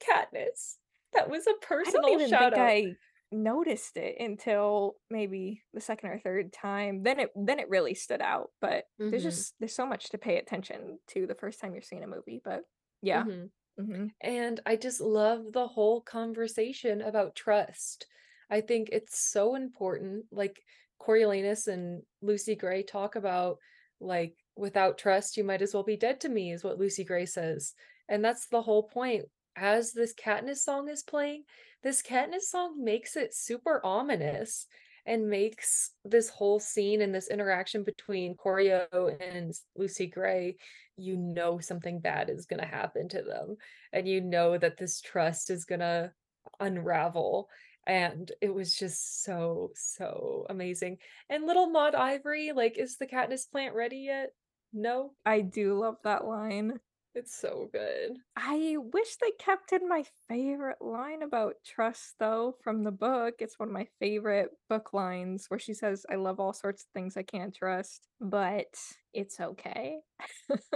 Katniss. 0.00 0.76
That 1.12 1.30
was 1.30 1.46
a 1.46 1.54
personal 1.54 2.18
shout 2.18 2.54
think 2.54 2.54
out. 2.54 2.74
I 2.80 2.96
noticed 3.32 3.96
it 3.96 4.16
until 4.20 4.96
maybe 5.10 5.62
the 5.72 5.80
second 5.80 6.10
or 6.10 6.18
third 6.18 6.52
time. 6.52 7.02
Then 7.02 7.20
it 7.20 7.30
then 7.34 7.58
it 7.58 7.68
really 7.68 7.94
stood 7.94 8.20
out. 8.20 8.50
But 8.60 8.84
there's 9.10 9.22
Mhm. 9.22 9.22
just 9.22 9.54
there's 9.58 9.74
so 9.74 9.86
much 9.86 10.10
to 10.10 10.18
pay 10.18 10.38
attention 10.38 10.98
to 11.08 11.26
the 11.26 11.34
first 11.34 11.60
time 11.60 11.72
you're 11.74 11.82
seeing 11.82 12.04
a 12.04 12.08
movie. 12.08 12.40
But 12.44 12.62
yeah. 13.02 13.24
Mhm. 13.24 13.50
Hmm 13.78 14.06
And 14.20 14.60
I 14.66 14.76
just 14.76 15.00
love 15.00 15.52
the 15.52 15.66
whole 15.66 16.00
conversation 16.00 17.00
about 17.00 17.34
trust. 17.34 18.06
I 18.50 18.60
think 18.60 18.90
it's 18.92 19.18
so 19.18 19.54
important. 19.54 20.26
Like 20.30 20.62
Coriolanus 21.00 21.66
and 21.66 22.02
Lucy 22.22 22.54
Gray 22.54 22.82
talk 22.82 23.16
about, 23.16 23.58
like, 24.00 24.34
without 24.56 24.98
trust, 24.98 25.36
you 25.36 25.44
might 25.44 25.62
as 25.62 25.74
well 25.74 25.82
be 25.82 25.96
dead 25.96 26.20
to 26.20 26.28
me, 26.28 26.52
is 26.52 26.62
what 26.62 26.78
Lucy 26.78 27.04
Gray 27.04 27.26
says. 27.26 27.74
And 28.08 28.24
that's 28.24 28.46
the 28.46 28.62
whole 28.62 28.84
point. 28.84 29.24
As 29.56 29.92
this 29.92 30.14
Katniss 30.14 30.58
song 30.58 30.88
is 30.88 31.02
playing, 31.02 31.44
this 31.82 32.02
Katniss 32.02 32.42
song 32.42 32.82
makes 32.82 33.16
it 33.16 33.34
super 33.34 33.80
ominous 33.84 34.66
and 35.06 35.28
makes 35.28 35.90
this 36.04 36.28
whole 36.28 36.58
scene 36.58 37.02
and 37.02 37.14
this 37.14 37.28
interaction 37.28 37.84
between 37.84 38.36
Coryo 38.36 38.86
and 39.20 39.52
Lucy 39.76 40.06
Gray, 40.06 40.56
you 40.96 41.16
know 41.16 41.58
something 41.58 42.00
bad 42.00 42.30
is 42.30 42.46
going 42.46 42.60
to 42.60 42.66
happen 42.66 43.08
to 43.08 43.22
them 43.22 43.56
and 43.92 44.08
you 44.08 44.20
know 44.20 44.56
that 44.56 44.76
this 44.76 45.00
trust 45.00 45.50
is 45.50 45.64
gonna 45.64 46.12
unravel 46.60 47.48
and 47.86 48.32
it 48.40 48.52
was 48.54 48.74
just 48.74 49.24
so 49.24 49.70
so 49.74 50.46
amazing. 50.48 50.98
And 51.28 51.44
little 51.44 51.68
Maud 51.68 51.94
Ivory 51.94 52.52
like 52.52 52.78
is 52.78 52.96
the 52.96 53.06
Katniss 53.06 53.50
plant 53.50 53.74
ready 53.74 53.98
yet? 53.98 54.30
No? 54.72 55.12
I 55.24 55.40
do 55.40 55.78
love 55.78 55.96
that 56.04 56.24
line. 56.24 56.80
It's 57.14 57.34
so 57.36 57.68
good 57.72 58.16
I 58.36 58.76
wish 58.78 59.16
they 59.16 59.30
kept 59.38 59.72
in 59.72 59.88
my 59.88 60.04
favorite 60.28 60.82
line 60.82 61.22
about 61.22 61.54
trust, 61.64 62.16
though, 62.18 62.56
from 62.64 62.82
the 62.82 62.90
book. 62.90 63.36
It's 63.38 63.60
one 63.60 63.68
of 63.68 63.72
my 63.72 63.86
favorite 64.00 64.48
book 64.68 64.92
lines 64.92 65.46
where 65.48 65.60
she 65.60 65.72
says, 65.72 66.04
I 66.10 66.16
love 66.16 66.40
all 66.40 66.52
sorts 66.52 66.82
of 66.82 66.88
things 66.92 67.16
I 67.16 67.22
can't 67.22 67.54
trust, 67.54 68.08
but 68.20 68.66
it's 69.12 69.38
okay. 69.38 69.98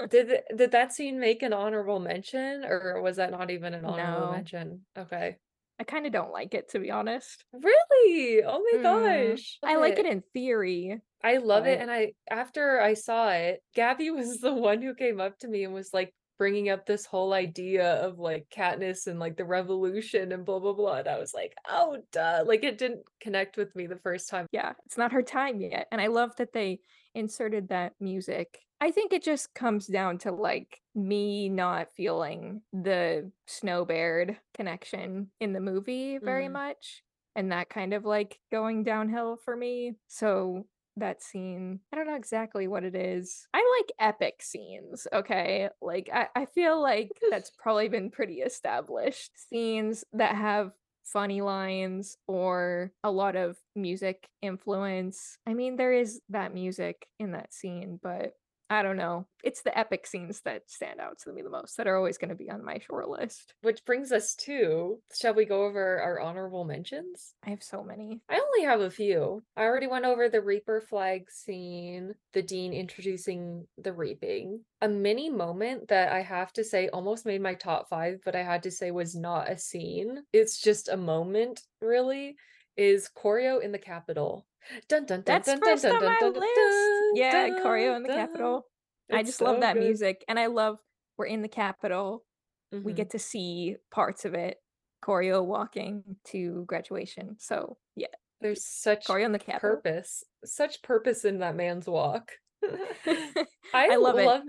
did 0.09 0.40
did 0.57 0.70
that 0.70 0.92
scene 0.92 1.18
make 1.18 1.42
an 1.42 1.53
honorable 1.53 1.98
mention 1.98 2.64
or 2.64 3.03
was 3.03 3.16
that 3.16 3.33
not 3.33 3.51
even 3.51 3.74
an 3.74 3.85
honorable 3.85 4.27
No. 4.27 4.31
mention 4.31 4.87
okay 4.96 5.37
I 5.81 5.85
kind 5.85 6.07
of 6.07 6.12
don't 6.12 6.33
like 6.33 6.55
it, 6.55 6.70
to 6.70 6.81
be 6.81 6.90
honest. 6.90 7.44
really 7.53 8.42
oh 8.44 8.61
my 8.61 8.79
Mm. 8.79 9.35
gosh 9.37 9.59
I 9.64 9.77
like 9.77 9.98
it 9.98 10.07
in 10.07 10.22
theory. 10.33 11.01
I 11.22 11.37
love 11.38 11.66
it. 11.66 11.81
And 11.81 11.90
I, 11.90 12.12
after 12.31 12.81
I 12.81 12.94
saw 12.94 13.31
it, 13.31 13.61
Gabby 13.74 14.11
was 14.12 14.38
the 14.40 14.53
one 14.53 14.83
who 14.83 14.94
came 14.94 15.20
up 15.20 15.38
to 15.40 15.48
me 15.48 15.64
and 15.64 15.74
was 15.74 15.92
like 15.92 16.12
bringing 16.38 16.70
up 16.70 16.87
this 16.87 17.05
whole 17.05 17.33
idea 17.33 17.94
of 17.96 18.18
like 18.18 18.46
Katniss 18.55 19.07
and 19.09 19.18
like 19.18 19.37
the 19.37 19.44
revolution 19.44 20.33
and 20.33 20.44
blah, 20.44 20.59
blah, 20.61 20.72
blah. 20.72 20.98
And 20.98 21.09
I 21.09 21.18
was 21.18 21.35
like, 21.35 21.55
oh, 21.68 21.98
duh. 22.12 22.44
Like 22.46 22.64
it 22.64 22.79
didn't 22.79 23.03
connect 23.20 23.57
with 23.57 23.74
me 23.74 23.87
the 23.87 23.96
first 23.98 24.29
time. 24.31 24.46
Yeah, 24.53 24.72
it's 24.87 24.96
not 24.96 25.12
her 25.12 25.22
time 25.22 25.61
yet. 25.61 25.88
And 25.90 26.01
I 26.01 26.07
love 26.07 26.37
that 26.37 26.53
they 26.53 26.81
inserted 27.14 27.68
that 27.68 27.92
music. 28.01 28.61
I 28.81 28.92
think 28.92 29.12
it 29.12 29.24
just 29.24 29.53
comes 29.55 29.88
down 29.88 30.18
to 30.18 30.31
like 30.33 30.81
me 30.94 31.48
not 31.48 31.88
feeling 31.96 32.62
the 32.72 33.33
Snowbaird 33.48 34.37
connection 34.55 35.29
in 35.40 35.53
the 35.53 35.61
movie 35.61 36.18
very 36.18 36.46
Mm. 36.46 36.53
much. 36.53 37.03
And 37.35 37.53
that 37.53 37.68
kind 37.68 37.92
of 37.94 38.05
like 38.05 38.38
going 38.51 38.83
downhill 38.85 39.37
for 39.44 39.57
me. 39.57 39.94
So 40.07 40.66
that 41.00 41.22
scene, 41.22 41.80
I 41.92 41.96
don't 41.96 42.06
know 42.06 42.16
exactly 42.16 42.68
what 42.68 42.84
it 42.84 42.94
is. 42.94 43.46
I 43.54 43.80
like 43.80 43.92
epic 44.08 44.42
scenes, 44.42 45.06
okay? 45.12 45.68
Like 45.80 46.11
I, 46.12 46.28
I 46.34 46.46
feel 46.46 46.80
like 46.80 47.11
that's 47.30 47.50
probably 47.58 47.88
been 47.88 48.11
pretty 48.11 48.37
established. 48.40 49.30
Scenes 49.48 50.04
that 50.12 50.34
have 50.34 50.72
funny 51.04 51.40
lines 51.40 52.16
or 52.26 52.92
a 53.02 53.11
lot 53.11 53.37
of 53.37 53.56
music 53.74 54.28
influence. 54.42 55.38
I 55.46 55.54
mean, 55.54 55.76
there 55.76 55.92
is 55.92 56.20
that 56.28 56.52
music 56.52 57.06
in 57.18 57.32
that 57.32 57.54
scene, 57.54 57.98
but 58.02 58.34
I 58.70 58.83
don't 58.83 58.96
know. 58.96 59.26
It's 59.42 59.62
the 59.62 59.76
epic 59.76 60.07
scenes 60.07 60.40
that 60.42 60.70
stand 60.70 61.00
out 61.00 61.18
to 61.20 61.33
me 61.33 61.40
the 61.42 61.48
most 61.48 61.76
that 61.76 61.87
are 61.87 61.96
always 61.96 62.18
going 62.18 62.28
to 62.28 62.35
be 62.35 62.50
on 62.50 62.64
my 62.64 62.78
short 62.78 63.09
list. 63.09 63.54
Which 63.62 63.85
brings 63.87 64.12
us 64.12 64.35
to, 64.40 64.98
shall 65.14 65.33
we 65.33 65.46
go 65.46 65.64
over 65.64 66.00
our 66.00 66.20
honorable 66.20 66.64
mentions? 66.64 67.35
I 67.46 67.50
have 67.50 67.62
so 67.62 67.83
many. 67.83 68.20
I 68.28 68.38
only 68.38 68.66
have 68.66 68.81
a 68.81 68.90
few. 68.90 69.42
I 69.57 69.62
already 69.62 69.87
went 69.87 70.04
over 70.04 70.28
the 70.28 70.42
Reaper 70.42 70.83
flag 70.83 71.31
scene, 71.31 72.14
the 72.35 72.42
Dean 72.42 72.74
introducing 72.74 73.66
the 73.78 73.92
reaping. 73.92 74.61
A 74.83 74.88
mini 74.88 75.31
moment 75.31 75.88
that 75.88 76.12
I 76.12 76.20
have 76.20 76.52
to 76.54 76.64
say 76.64 76.88
almost 76.88 77.24
made 77.24 77.40
my 77.40 77.54
top 77.54 77.88
five, 77.88 78.20
but 78.24 78.37
I 78.37 78.42
had 78.42 78.62
to 78.64 78.70
say 78.70 78.90
was 78.90 79.14
not 79.14 79.50
a 79.50 79.57
scene. 79.57 80.24
It's 80.33 80.61
just 80.61 80.88
a 80.88 80.96
moment, 80.96 81.62
really, 81.81 82.37
is 82.76 83.09
Coryo 83.16 83.62
in 83.62 83.72
the 83.72 83.78
Capitol. 83.78 84.46
Dun 84.88 85.07
dun 85.07 85.22
dun 85.22 85.24
That's 85.24 85.46
dun 85.46 85.61
dun 85.61 85.68
first 85.68 85.83
dun 85.85 85.94
on 85.94 86.00
dun 86.02 86.12
my 86.12 86.20
dun 86.20 86.33
dun 86.33 86.42
list. 86.42 86.97
Yeah, 87.14 87.49
Coryo 87.64 87.97
in 87.97 88.03
the. 88.03 88.09
Capitol. 88.09 88.66
I 89.12 89.23
just 89.23 89.40
love 89.40 89.61
that 89.61 89.75
good. 89.75 89.85
music. 89.85 90.25
And 90.29 90.38
I 90.38 90.47
love 90.47 90.79
we're 91.16 91.27
in 91.27 91.42
the 91.42 91.49
Capitol. 91.49 92.25
We 92.71 92.92
Mhm. 92.92 92.97
get 92.97 93.11
to 93.11 93.18
see 93.18 93.77
parts 93.90 94.25
of 94.25 94.35
it. 94.35 94.59
Coryo 95.03 95.44
walking 95.44 96.16
to 96.27 96.64
graduation. 96.66 97.37
So 97.38 97.79
yeah, 97.97 98.09
There's 98.40 98.64
such 98.64 99.07
Coryo 99.07 99.25
in 99.25 99.33
the 99.33 99.38
Capitol. 99.38 99.77
purpose, 99.77 100.25
such 100.44 100.83
purpose 100.83 101.25
in 101.25 101.38
that 101.38 101.57
man's 101.57 101.87
walk. 101.87 102.33
I, 103.73 103.92
I 103.92 103.97
love 103.97 104.18
it. 104.18 104.27
love 104.27 104.42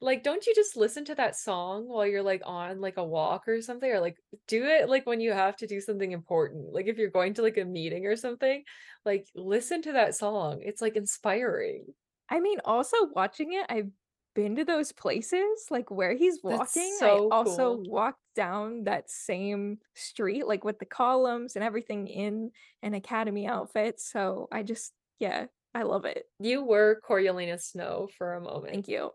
like 0.00 0.22
don't 0.22 0.44
you 0.46 0.54
just 0.54 0.76
listen 0.76 1.04
to 1.06 1.14
that 1.14 1.34
song 1.36 1.86
while 1.88 2.06
you're 2.06 2.22
like 2.22 2.42
on 2.44 2.80
like 2.80 2.98
a 2.98 3.04
walk 3.04 3.48
or 3.48 3.62
something 3.62 3.90
or 3.90 4.00
like 4.00 4.16
do 4.48 4.64
it 4.66 4.88
like 4.88 5.06
when 5.06 5.20
you 5.20 5.32
have 5.32 5.56
to 5.56 5.66
do 5.66 5.80
something 5.80 6.12
important 6.12 6.72
like 6.74 6.86
if 6.88 6.98
you're 6.98 7.08
going 7.10 7.32
to 7.32 7.40
like 7.42 7.56
a 7.56 7.64
meeting 7.64 8.04
or 8.06 8.16
something 8.16 8.62
like 9.06 9.26
listen 9.34 9.80
to 9.80 9.92
that 9.92 10.14
song 10.14 10.60
it's 10.62 10.82
like 10.82 10.96
inspiring 10.96 11.86
I 12.30 12.40
mean, 12.40 12.58
also 12.64 12.96
watching 13.14 13.52
it, 13.52 13.66
I've 13.68 13.90
been 14.34 14.56
to 14.56 14.64
those 14.64 14.92
places, 14.92 15.66
like 15.70 15.90
where 15.90 16.14
he's 16.14 16.40
walking. 16.42 16.96
so 16.98 17.06
I 17.32 17.36
also 17.36 17.76
cool. 17.76 17.84
walked 17.90 18.20
down 18.34 18.84
that 18.84 19.08
same 19.10 19.78
street, 19.94 20.46
like 20.46 20.64
with 20.64 20.78
the 20.78 20.86
columns 20.86 21.54
and 21.54 21.64
everything 21.64 22.08
in 22.08 22.50
an 22.82 22.94
academy 22.94 23.46
outfit. 23.46 24.00
So 24.00 24.48
I 24.50 24.62
just, 24.64 24.92
yeah, 25.20 25.46
I 25.74 25.82
love 25.82 26.04
it. 26.04 26.24
you 26.40 26.64
were 26.64 27.00
Coriolanus 27.08 27.70
Snow 27.70 28.08
for 28.16 28.34
a 28.34 28.40
moment 28.40 28.72
Thank 28.74 28.88
you. 28.88 29.10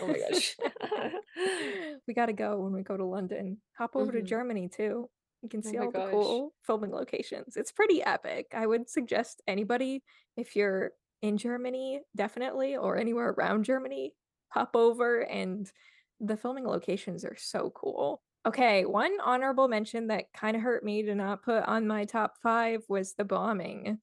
oh 0.00 0.06
my 0.06 0.18
gosh 0.18 0.56
we 2.06 2.14
got 2.14 2.26
to 2.26 2.32
go 2.32 2.60
when 2.60 2.72
we 2.72 2.82
go 2.82 2.96
to 2.96 3.04
London. 3.04 3.58
Hop 3.78 3.96
over 3.96 4.12
Mhm. 4.12 4.16
to 4.16 4.22
Germany 4.22 4.68
too. 4.68 5.08
You 5.42 5.48
can 5.48 5.62
Oh 5.64 5.70
see 5.70 5.78
my 5.78 5.86
all 5.86 5.90
gosh. 5.90 6.04
the 6.04 6.10
cool 6.10 6.54
filming 6.66 6.90
locations. 6.92 7.56
It's 7.56 7.72
pretty 7.72 8.02
epic. 8.02 8.46
I 8.54 8.66
would 8.66 8.88
suggest 8.88 9.42
anybody, 9.48 10.02
if 10.36 10.54
you're 10.54 10.92
in 11.22 11.38
Germany, 11.38 12.02
definitely, 12.16 12.76
or 12.76 12.98
anywhere 12.98 13.30
around 13.30 13.64
Germany, 13.64 14.14
hop 14.48 14.76
over 14.76 15.20
and 15.20 15.70
the 16.20 16.36
filming 16.36 16.66
locations 16.66 17.24
are 17.24 17.36
so 17.36 17.70
cool. 17.70 18.22
Okay, 18.44 18.84
one 18.84 19.12
honorable 19.24 19.68
mention 19.68 20.08
that 20.08 20.32
kind 20.34 20.56
of 20.56 20.62
hurt 20.62 20.84
me 20.84 21.02
to 21.04 21.14
not 21.14 21.42
put 21.42 21.62
on 21.64 21.86
my 21.86 22.04
top 22.04 22.34
five 22.42 22.82
was 22.88 23.14
the 23.14 23.24
bombing. 23.24 24.00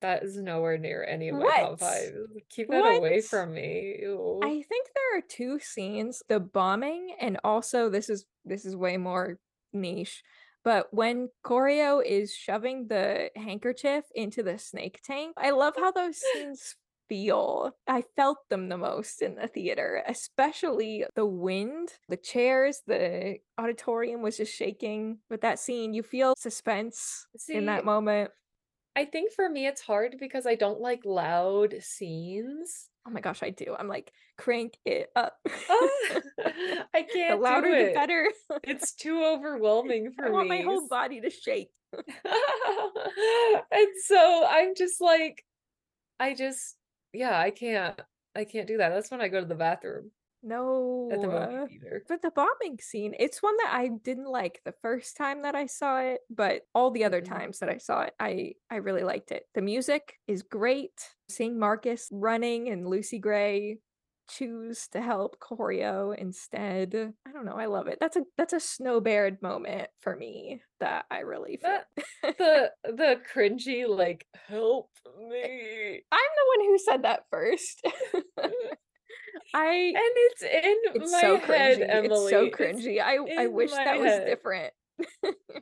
that 0.00 0.22
is 0.24 0.36
nowhere 0.36 0.78
near 0.78 1.04
any 1.04 1.28
of 1.28 1.36
my 1.36 1.44
What? 1.44 1.56
top 1.56 1.80
five 1.80 2.12
keep 2.50 2.68
that 2.70 2.96
away 2.98 3.20
from 3.20 3.52
me 3.54 3.98
Ew. 4.02 4.40
I 4.42 4.62
think 4.62 4.88
there 4.94 5.18
are 5.18 5.22
two 5.28 5.58
scenes, 5.60 6.22
the 6.28 6.40
bombing 6.40 7.14
and 7.20 7.38
also 7.44 7.88
this 7.88 8.08
is 8.10 8.26
this 8.44 8.64
is 8.64 8.74
way 8.74 8.96
more 8.96 9.38
niche, 9.72 10.22
but 10.64 10.92
when 10.92 11.28
Coryo 11.44 12.04
is 12.04 12.34
shoving 12.34 12.86
the 12.88 13.30
handkerchief 13.36 14.04
into 14.14 14.42
the 14.42 14.58
snake 14.58 15.00
tank, 15.04 15.34
I 15.36 15.50
love 15.50 15.74
how 15.76 15.90
those 15.90 16.18
scenes 16.18 16.76
feel. 17.08 17.72
I 17.86 18.04
felt 18.16 18.38
them 18.48 18.68
the 18.68 18.78
most 18.78 19.22
in 19.22 19.34
the 19.34 19.48
theater, 19.48 20.02
especially 20.06 21.04
the 21.14 21.26
wind, 21.26 21.94
the 22.08 22.16
chairs, 22.16 22.80
the 22.86 23.36
auditorium 23.58 24.22
was 24.22 24.36
just 24.36 24.54
shaking 24.54 25.18
with 25.28 25.42
that 25.42 25.58
scene. 25.58 25.94
You 25.94 26.02
feel 26.02 26.34
suspense 26.38 27.26
in 27.48 27.66
that 27.66 27.84
moment. 27.84 28.30
I 28.94 29.04
think 29.04 29.32
for 29.32 29.48
me 29.48 29.66
it's 29.66 29.80
hard 29.80 30.16
because 30.18 30.46
I 30.46 30.54
don't 30.54 30.80
like 30.80 31.04
loud 31.04 31.74
scenes. 31.80 32.88
Oh 33.06 33.10
my 33.10 33.20
gosh, 33.20 33.42
I 33.42 33.50
do. 33.50 33.74
I'm 33.76 33.88
like, 33.88 34.12
crank 34.38 34.78
it 34.84 35.10
up. 35.16 35.36
Ah, 35.46 35.50
I 36.94 37.02
the 37.02 37.08
can't 37.12 37.40
louder 37.40 37.68
do 37.68 37.86
the 37.86 37.92
better. 37.94 38.30
It's 38.62 38.92
too 38.94 39.24
overwhelming 39.24 40.12
for 40.12 40.22
me. 40.22 40.28
I 40.28 40.30
want 40.32 40.48
me. 40.48 40.58
my 40.58 40.62
whole 40.62 40.88
body 40.88 41.20
to 41.20 41.30
shake. 41.30 41.70
and 41.92 43.88
so 44.04 44.46
I'm 44.48 44.74
just 44.76 45.00
like, 45.00 45.44
I 46.20 46.34
just, 46.34 46.76
yeah, 47.12 47.38
I 47.38 47.50
can't, 47.50 48.00
I 48.36 48.44
can't 48.44 48.68
do 48.68 48.78
that. 48.78 48.90
That's 48.90 49.10
when 49.10 49.20
I 49.20 49.28
go 49.28 49.40
to 49.40 49.46
the 49.46 49.54
bathroom 49.56 50.12
No. 50.42 51.08
at 51.12 51.20
the 51.22 51.28
uh, 51.30 51.48
movie 51.50 51.78
theater. 51.78 52.04
But 52.08 52.22
the 52.22 52.30
bombing 52.32 52.78
scene, 52.80 53.14
it's 53.18 53.42
one 53.42 53.56
that 53.58 53.72
I 53.72 53.88
didn't 54.02 54.26
like 54.30 54.60
the 54.64 54.74
first 54.82 55.16
time 55.16 55.42
that 55.42 55.54
I 55.54 55.66
saw 55.66 56.00
it, 56.00 56.20
but 56.30 56.62
all 56.74 56.90
the 56.90 57.04
other 57.04 57.20
Mhm. 57.22 57.26
times 57.28 57.58
that 57.60 57.68
I 57.68 57.78
saw 57.78 58.02
it, 58.02 58.14
I 58.18 58.54
I 58.70 58.76
really 58.76 59.04
liked 59.04 59.30
it. 59.32 59.44
The 59.54 59.62
music 59.62 60.14
is 60.26 60.42
great. 60.42 61.14
Seeing 61.28 61.58
Marcus 61.58 62.08
running 62.10 62.68
and 62.68 62.88
Lucy 62.88 63.18
Gray 63.18 63.78
choose 64.28 64.88
to 64.88 65.00
help 65.00 65.38
Coryo 65.40 66.16
instead. 66.16 67.12
I 67.26 67.32
don't 67.32 67.44
know. 67.44 67.56
I 67.56 67.66
love 67.66 67.86
it. 67.88 67.98
That's 68.00 68.16
a 68.16 68.24
that's 68.38 68.52
a 68.52 68.56
Snowbaird 68.56 69.42
moment 69.42 69.90
for 70.00 70.16
me 70.16 70.62
that 70.80 71.04
I 71.10 71.20
really 71.20 71.58
feel. 71.58 71.70
That- 72.22 72.36
the 72.38 72.72
the 72.84 73.20
cringy 73.34 73.86
like 73.88 74.26
help 74.48 74.90
me. 75.18 76.02
I'm 76.10 76.30
the 76.36 76.58
one 76.58 76.66
who 76.68 76.78
said 76.78 77.02
that 77.02 77.24
first. 77.30 77.82
I 79.54 79.94
And 79.94 80.12
it's 80.16 80.42
in 80.42 80.76
it's 80.94 81.10
my 81.10 81.20
so 81.20 81.38
head, 81.38 81.80
cringy. 81.80 81.86
Emily. 81.88 82.06
It's 82.06 82.28
so 82.28 82.48
It's 82.48 82.48
cringy. 82.48 83.00
I 83.00 83.18
I 83.36 83.46
wish 83.48 83.78
that 83.84 83.98
was 83.98 84.18
different. 84.20 84.72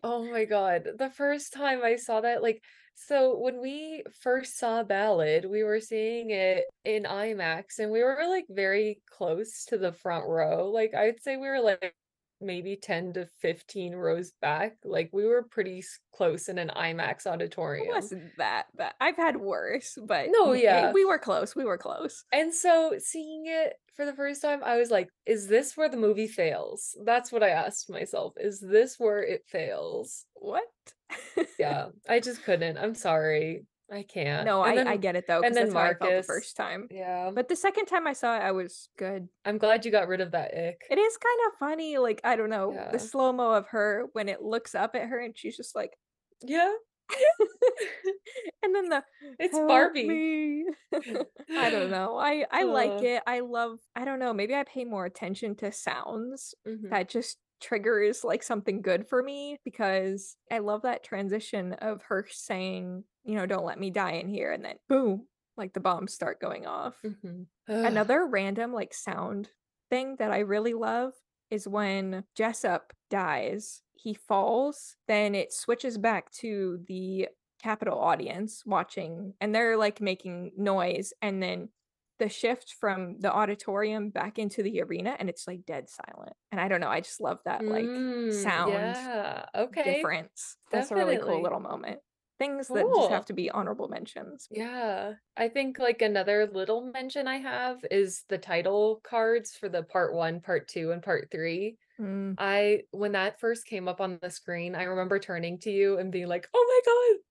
Oh 0.02 0.24
my 0.30 0.44
god. 0.46 0.88
The 0.98 1.10
first 1.10 1.52
time 1.52 1.82
I 1.82 1.96
saw 1.96 2.20
that, 2.22 2.42
like, 2.42 2.62
so 2.94 3.38
when 3.38 3.60
we 3.60 4.02
first 4.20 4.58
saw 4.58 4.82
Ballad, 4.82 5.44
we 5.44 5.62
were 5.62 5.80
seeing 5.80 6.30
it 6.30 6.64
in 6.84 7.04
IMAX 7.04 7.78
and 7.78 7.90
we 7.90 8.02
were 8.02 8.24
like 8.28 8.46
very 8.50 9.02
close 9.06 9.64
to 9.66 9.78
the 9.78 9.92
front 9.92 10.26
row. 10.26 10.70
Like, 10.70 10.94
I'd 10.94 11.22
say 11.22 11.36
we 11.36 11.48
were 11.48 11.60
like 11.60 11.94
maybe 12.40 12.76
10 12.76 13.12
to 13.14 13.26
15 13.40 13.94
rows 13.94 14.32
back. 14.40 14.76
Like, 14.84 15.10
we 15.12 15.24
were 15.26 15.42
pretty 15.42 15.82
close 16.12 16.48
in 16.48 16.58
an 16.58 16.70
IMAX 16.76 17.26
It 17.26 17.30
auditorium. 17.30 17.88
wasn't 17.88 18.36
that 18.38 18.66
bad. 18.76 18.94
I've 19.00 19.16
had 19.16 19.36
worse, 19.36 19.96
but 20.06 20.28
No, 20.30 20.52
eh, 20.52 20.60
yeah. 20.62 20.92
we 20.92 21.04
were 21.04 21.18
close. 21.18 21.54
We 21.54 21.64
were 21.64 21.78
close. 21.78 22.24
And 22.32 22.52
so 22.54 22.94
seeing 22.98 23.46
it 23.46 23.74
for 23.94 24.04
the 24.06 24.14
first 24.14 24.42
time, 24.42 24.62
I 24.64 24.76
was 24.76 24.90
like, 24.90 25.08
is 25.26 25.46
this 25.48 25.76
where 25.76 25.88
the 25.88 25.96
movie 25.96 26.26
fails? 26.28 26.96
That's 27.04 27.30
what 27.32 27.42
I 27.42 27.50
asked 27.50 27.90
myself. 27.90 28.34
Is 28.38 28.60
this 28.60 28.98
where 28.98 29.22
it 29.22 29.44
fails? 29.46 30.26
What? 30.34 30.64
Yeah, 31.58 31.88
I 32.08 32.20
just 32.20 32.42
couldn't. 32.44 32.78
I'm 32.78 32.94
sorry. 32.94 33.66
I 33.92 34.02
can't. 34.04 34.44
No, 34.46 34.62
And 34.62 34.88
I, 34.88 34.92
I 34.92 34.96
get 34.96 35.16
it 35.16 35.26
though, 35.26 35.40
and 35.42 35.54
then 35.54 35.64
that's 35.64 35.74
how 35.74 35.80
I 35.80 35.86
felt 35.88 35.98
the 36.00 36.06
Marcus. 36.06 36.26
first 36.26 36.56
time. 36.56 36.86
Yeah. 36.90 37.30
But 37.34 37.48
the 37.48 37.56
second 37.56 37.86
time 37.86 38.06
I 38.06 38.12
saw 38.12 38.36
it, 38.36 38.40
I 38.40 38.52
was 38.52 38.88
good. 38.96 39.28
I'm 39.44 39.58
glad 39.58 39.84
you 39.84 39.90
got 39.90 40.06
rid 40.08 40.20
of 40.20 40.30
that 40.32 40.54
ick. 40.56 40.82
It 40.90 40.98
is 40.98 41.16
kind 41.16 41.38
of 41.48 41.58
funny, 41.58 41.98
like 41.98 42.20
I 42.22 42.36
don't 42.36 42.50
know, 42.50 42.72
Yeah. 42.72 42.90
the 42.92 42.98
slow 42.98 43.32
mo 43.32 43.50
of 43.52 43.66
her 43.68 44.06
when 44.12 44.28
it 44.28 44.42
looks 44.42 44.74
up 44.74 44.94
at 44.94 45.08
her 45.08 45.18
and 45.18 45.36
she's 45.36 45.56
just 45.56 45.74
like, 45.74 45.96
Yeah. 46.44 46.72
and 48.62 48.74
then 48.74 48.88
the 48.88 49.02
It's 49.38 49.56
Barbie. 49.58 50.06
me." 50.06 50.64
I 51.56 51.70
don't 51.70 51.90
know. 51.90 52.16
I 52.16 52.44
I 52.50 52.62
like 52.64 53.02
it. 53.02 53.22
I 53.26 53.40
love. 53.40 53.78
I 53.96 54.04
don't 54.04 54.18
know. 54.20 54.32
Maybe 54.32 54.54
I 54.54 54.64
pay 54.64 54.84
more 54.84 55.04
attention 55.06 55.56
to 55.56 55.72
sounds 55.72 56.54
Mhm. 56.66 56.90
that 56.90 57.08
just 57.08 57.38
triggers 57.60 58.24
like 58.24 58.42
something 58.42 58.80
good 58.80 59.06
for 59.08 59.22
me 59.22 59.58
because 59.64 60.36
I 60.50 60.58
love 60.60 60.82
that 60.82 61.02
transition 61.04 61.74
of 61.74 62.02
her 62.04 62.26
saying, 62.30 63.04
you 63.24 63.34
know, 63.34 63.46
don't 63.46 63.64
let 63.64 63.78
me 63.78 63.90
die 63.90 64.12
in 64.12 64.28
here, 64.28 64.52
and 64.52 64.64
then 64.64 64.78
boom, 64.88 65.28
like 65.56 65.72
the 65.74 65.80
bombs 65.80 66.12
start 66.14 66.40
going 66.40 66.66
off. 66.66 67.04
Mhm. 67.04 67.50
Another 67.84 68.26
random 68.26 68.72
like 68.72 68.94
sound 68.94 69.50
thing 69.90 70.16
that 70.16 70.30
I 70.32 70.40
really 70.40 70.74
love 70.74 71.14
is 71.50 71.66
when 71.68 72.24
Jessup 72.34 72.92
dies, 73.10 73.82
he 73.94 74.14
falls, 74.14 74.96
then 75.08 75.34
it 75.34 75.52
switches 75.52 75.98
back 75.98 76.30
to 76.32 76.84
the 76.86 77.28
Capitol 77.62 77.98
audience 77.98 78.64
watching, 78.66 79.34
and 79.40 79.54
they're 79.54 79.76
like 79.76 80.00
making 80.00 80.52
noise, 80.56 81.12
and 81.22 81.42
then 81.42 81.70
the 82.18 82.28
shift 82.28 82.74
from 82.74 83.18
the 83.20 83.32
auditorium 83.32 84.10
back 84.10 84.38
into 84.38 84.62
the 84.62 84.80
arena, 84.82 85.16
and 85.18 85.28
it's 85.30 85.46
like 85.46 85.64
dead 85.66 85.88
silent. 85.88 86.34
And 86.52 86.60
I 86.60 86.68
don't 86.68 86.80
know, 86.80 86.88
I 86.88 87.00
just 87.00 87.20
love 87.20 87.40
that 87.44 87.66
like 87.68 88.02
Mm, 88.02 88.26
sound 88.30 88.98
Yeah. 89.14 89.46
Okay. 89.54 89.80
difference. 89.84 90.56
That's 90.70 90.90
a 90.90 90.96
really 90.96 91.18
cool 91.18 91.42
little 91.42 91.60
moment. 91.60 92.00
Things 92.40 92.68
that 92.68 92.84
just 92.96 93.10
have 93.10 93.26
to 93.26 93.32
be 93.34 93.50
honorable 93.50 93.88
mentions. 93.88 94.48
Yeah. 94.50 95.14
I 95.36 95.48
think 95.48 95.78
like 95.78 96.02
another 96.02 96.46
little 96.46 96.82
mention 96.92 97.28
I 97.28 97.36
have 97.36 97.84
is 97.90 98.24
the 98.28 98.38
title 98.38 99.00
cards 99.04 99.54
for 99.54 99.68
the 99.68 99.82
part 99.82 100.14
one, 100.14 100.40
part 100.40 100.66
two, 100.66 100.90
and 100.90 101.02
part 101.02 101.28
three. 101.30 101.78
Mm. 102.00 102.38
I 102.38 102.84
when 102.92 103.12
that 103.12 103.40
first 103.40 103.66
came 103.66 103.88
up 103.88 104.00
on 104.00 104.18
the 104.22 104.30
screen, 104.30 104.74
I 104.74 104.84
remember 104.84 105.18
turning 105.18 105.58
to 105.60 105.70
you 105.70 105.98
and 105.98 106.12
being 106.12 106.28
like, 106.28 106.48
"Oh 106.54 106.66
my 106.68 106.92
god!" 106.92 107.24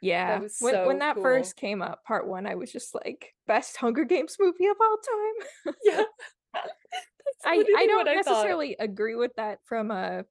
Yeah. 0.00 0.40
was 0.40 0.56
when 0.60 0.82
when 0.84 0.98
that 1.00 1.16
cool. 1.16 1.22
first 1.22 1.56
came 1.56 1.82
up, 1.82 2.04
part 2.04 2.26
one, 2.28 2.46
I 2.46 2.54
was 2.56 2.72
just 2.72 2.94
like, 2.94 3.34
best 3.46 3.76
Hunger 3.76 4.04
Games 4.04 4.36
movie 4.40 4.66
of 4.66 4.76
all 4.80 4.98
time. 4.98 5.74
Yeah. 5.82 6.04
I, 7.44 7.64
I 7.74 7.86
don't 7.86 8.06
what 8.06 8.08
I 8.08 8.18
thought. 8.18 8.24
necessarily 8.44 8.76
agree 8.78 9.16
with 9.16 9.32
that 9.36 9.58
from 9.64 9.90
a 9.90 10.24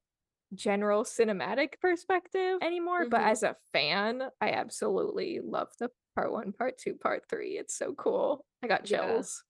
general 0.54 1.04
cinematic 1.04 1.80
perspective 1.80 2.58
anymore, 2.62 3.06
but 3.06 3.20
Mhm. 3.20 3.28
as 3.28 3.42
a 3.42 3.56
fan, 3.72 4.30
I 4.40 4.50
absolutely 4.50 5.40
love 5.40 5.68
the 5.78 5.90
part 6.14 6.32
one, 6.32 6.52
part 6.52 6.78
two, 6.78 6.96
part 6.96 7.28
three. 7.28 7.58
It's 7.58 7.74
so 7.76 7.94
cool. 7.94 8.46
I 8.62 8.68
got 8.68 8.84
Yeah. 8.84 8.96
chills. 8.98 9.44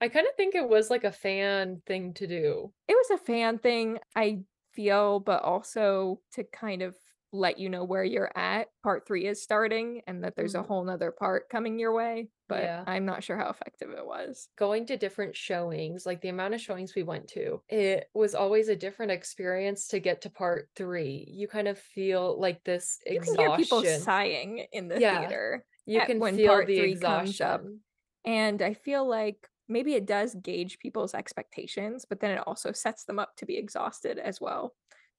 I 0.00 0.08
kind 0.08 0.26
of 0.26 0.34
think 0.36 0.54
it 0.54 0.68
was 0.68 0.90
like 0.90 1.04
a 1.04 1.12
fan 1.12 1.82
thing 1.86 2.14
to 2.14 2.26
do. 2.26 2.74
It 2.88 2.94
was 2.94 3.10
a 3.10 3.24
fan 3.24 3.58
thing, 3.58 3.98
I 4.14 4.44
feel, 4.72 5.20
but 5.20 5.42
also 5.42 6.20
to 6.32 6.44
kind 6.44 6.82
of 6.82 6.96
let 7.32 7.58
you 7.58 7.68
know 7.68 7.84
where 7.84 8.04
you're 8.04 8.32
at. 8.36 8.68
Part 8.82 9.06
three 9.06 9.26
is 9.26 9.42
starting 9.42 10.02
and 10.06 10.24
that 10.24 10.36
there's 10.36 10.54
a 10.54 10.62
Mhm. 10.62 10.64
whole 10.64 10.84
nother 10.84 11.10
part 11.10 11.48
coming 11.48 11.78
your 11.78 11.92
way, 11.92 12.30
but 12.48 12.74
Yeah. 12.74 12.86
I'm 12.86 13.04
not 13.04 13.22
sure 13.24 13.36
how 13.36 13.50
effective 13.50 13.90
it 13.90 14.06
was. 14.06 14.48
Going 14.56 14.86
to 14.86 14.96
different 14.96 15.36
showings, 15.36 16.06
like 16.06 16.22
the 16.22 16.28
amount 16.30 16.54
of 16.54 16.60
showings 16.60 16.94
we 16.94 17.02
went 17.02 17.28
to, 17.30 17.62
it 17.68 18.08
was 18.14 18.34
always 18.34 18.68
a 18.68 18.76
different 18.76 19.12
experience 19.12 19.88
to 19.88 20.00
get 20.00 20.22
to 20.22 20.30
part 20.30 20.70
three. 20.76 21.26
You 21.28 21.48
kind 21.48 21.68
of 21.68 21.78
feel 21.78 22.40
like 22.40 22.64
this 22.64 23.00
You 23.08 23.20
can 23.20 23.34
hear 23.36 23.50
people 23.50 23.84
sighing 23.84 24.66
in 24.72 24.88
the 24.88 25.00
Yeah. 25.00 25.00
theater. 25.00 25.66
You 25.84 26.02
can 26.02 26.22
when 26.22 26.38
feel 26.38 26.40
part 26.40 26.66
the 26.66 26.78
three 26.78 26.96
comes 26.96 27.40
up. 27.40 27.66
exhaustion. 27.66 27.82
And 28.24 28.62
I 28.62 28.74
feel 28.74 29.06
like 29.08 29.48
maybe 29.68 29.94
it 29.94 30.06
does 30.06 30.34
gauge 30.36 30.78
people's 30.78 31.14
expectations, 31.14 32.04
but 32.08 32.20
then 32.20 32.32
it 32.32 32.46
also 32.46 32.72
sets 32.72 33.04
them 33.04 33.18
up 33.18 33.36
to 33.36 33.46
be 33.46 33.56
exhausted 33.58 34.18
as 34.18 34.40
well. 34.40 34.74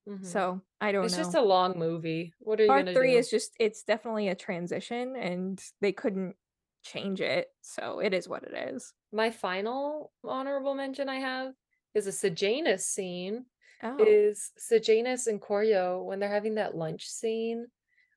Mhm. 0.08 0.26
So 0.26 0.62
I 0.82 0.92
don't 0.92 1.02
know. 1.02 1.06
It's 1.06 1.18
know. 1.18 1.24
just 1.24 1.36
a 1.36 1.42
long 1.42 1.78
movie. 1.78 2.34
What 2.40 2.60
are 2.62 2.68
Part 2.68 2.86
gonna 2.86 2.94
three 2.94 3.14
do? 3.14 3.18
is 3.18 3.30
just 3.30 3.56
it's 3.60 3.84
definitely 3.84 4.28
a 4.30 4.36
transition 4.36 5.16
and 5.16 5.64
they 5.82 5.92
couldn't 5.92 6.36
change 6.84 7.22
it. 7.22 7.50
So 7.62 8.00
it 8.00 8.14
is 8.14 8.28
what 8.28 8.44
it 8.44 8.54
is. 8.54 8.94
My 9.12 9.32
final 9.32 10.12
honorable 10.24 10.76
mention 10.76 11.08
I 11.10 11.20
have 11.20 11.54
is 11.94 12.08
a 12.08 12.12
Sejanus 12.12 12.86
scene. 12.86 13.46
Oh. 13.84 13.98
Is 14.00 14.52
Sejanus 14.58 15.28
and 15.28 15.42
Coryo 15.42 16.04
when 16.04 16.20
they're 16.20 16.30
having 16.30 16.56
that 16.56 16.76
lunch 16.76 17.08
scene 17.08 17.68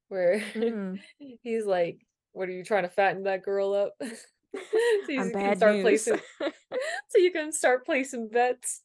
where 0.08 0.40
Mm. 0.40 1.00
he's 1.42 1.66
like, 1.66 2.06
"What 2.32 2.48
are 2.48 2.52
you 2.52 2.64
trying 2.64 2.84
to 2.84 2.88
fatten 2.90 3.24
that 3.24 3.42
girl 3.42 3.74
up?" 3.74 4.00
so 5.06 5.12
you 5.12 5.30
can 5.32 5.56
start 5.56 5.74
news. 5.74 5.82
placing, 5.82 6.20
so 7.08 7.18
you 7.18 7.32
can 7.32 7.52
start 7.52 7.86
placing 7.86 8.28
bets. 8.28 8.82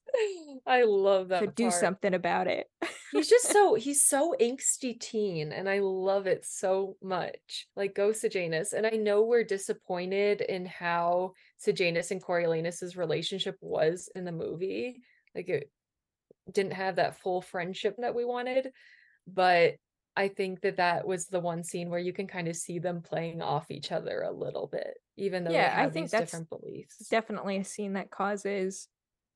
I 0.66 0.84
love 0.84 1.30
that. 1.30 1.42
Should 1.42 1.56
do 1.56 1.72
something 1.72 2.14
about 2.14 2.48
it. 2.48 2.70
He's 3.12 3.30
just 3.30 3.50
so 3.50 3.76
he's 3.76 4.04
so 4.04 4.36
angsty 4.40 5.00
teen, 5.00 5.52
and 5.52 5.68
I 5.68 5.80
love 5.80 6.28
it 6.28 6.46
so 6.46 6.98
much. 7.02 7.68
Like 7.76 7.96
go 7.96 8.12
Sejanus, 8.12 8.74
and 8.74 8.86
I 8.86 8.92
know 8.92 9.24
we're 9.24 9.44
disappointed 9.44 10.42
in 10.42 10.66
how 10.66 11.34
Sejanus 11.58 12.12
and 12.12 12.22
Coriolanus's 12.22 12.96
relationship 12.96 13.58
was 13.62 14.10
in 14.16 14.26
the 14.26 14.32
movie. 14.32 15.02
Like 15.34 15.50
it 15.50 15.72
didn't 16.52 16.74
have 16.74 16.98
that 16.98 17.20
full 17.20 17.42
friendship 17.42 17.96
that 17.98 18.16
we 18.16 18.24
wanted, 18.24 18.70
but 19.28 19.76
I 20.16 20.30
think 20.30 20.62
that 20.62 20.78
that 20.78 21.06
was 21.06 21.28
the 21.28 21.40
one 21.40 21.64
scene 21.64 21.90
where 21.90 22.00
you 22.00 22.14
can 22.14 22.28
kind 22.28 22.48
of 22.48 22.56
see 22.56 22.80
them 22.80 23.02
playing 23.02 23.42
off 23.42 23.70
each 23.72 23.92
other 23.92 24.22
a 24.22 24.32
little 24.32 24.68
bit, 24.68 24.98
even 25.18 25.44
though 25.44 25.52
Yeah, 25.52 25.60
they 25.60 25.70
I 25.76 25.84
have 25.84 25.92
think 25.92 25.96
these 26.06 26.12
that's 26.12 26.32
different 26.32 26.50
beliefs. 26.50 26.98
definitely 27.10 27.58
a 27.58 27.64
scene 27.64 27.94
that 27.94 28.12
causes 28.12 28.88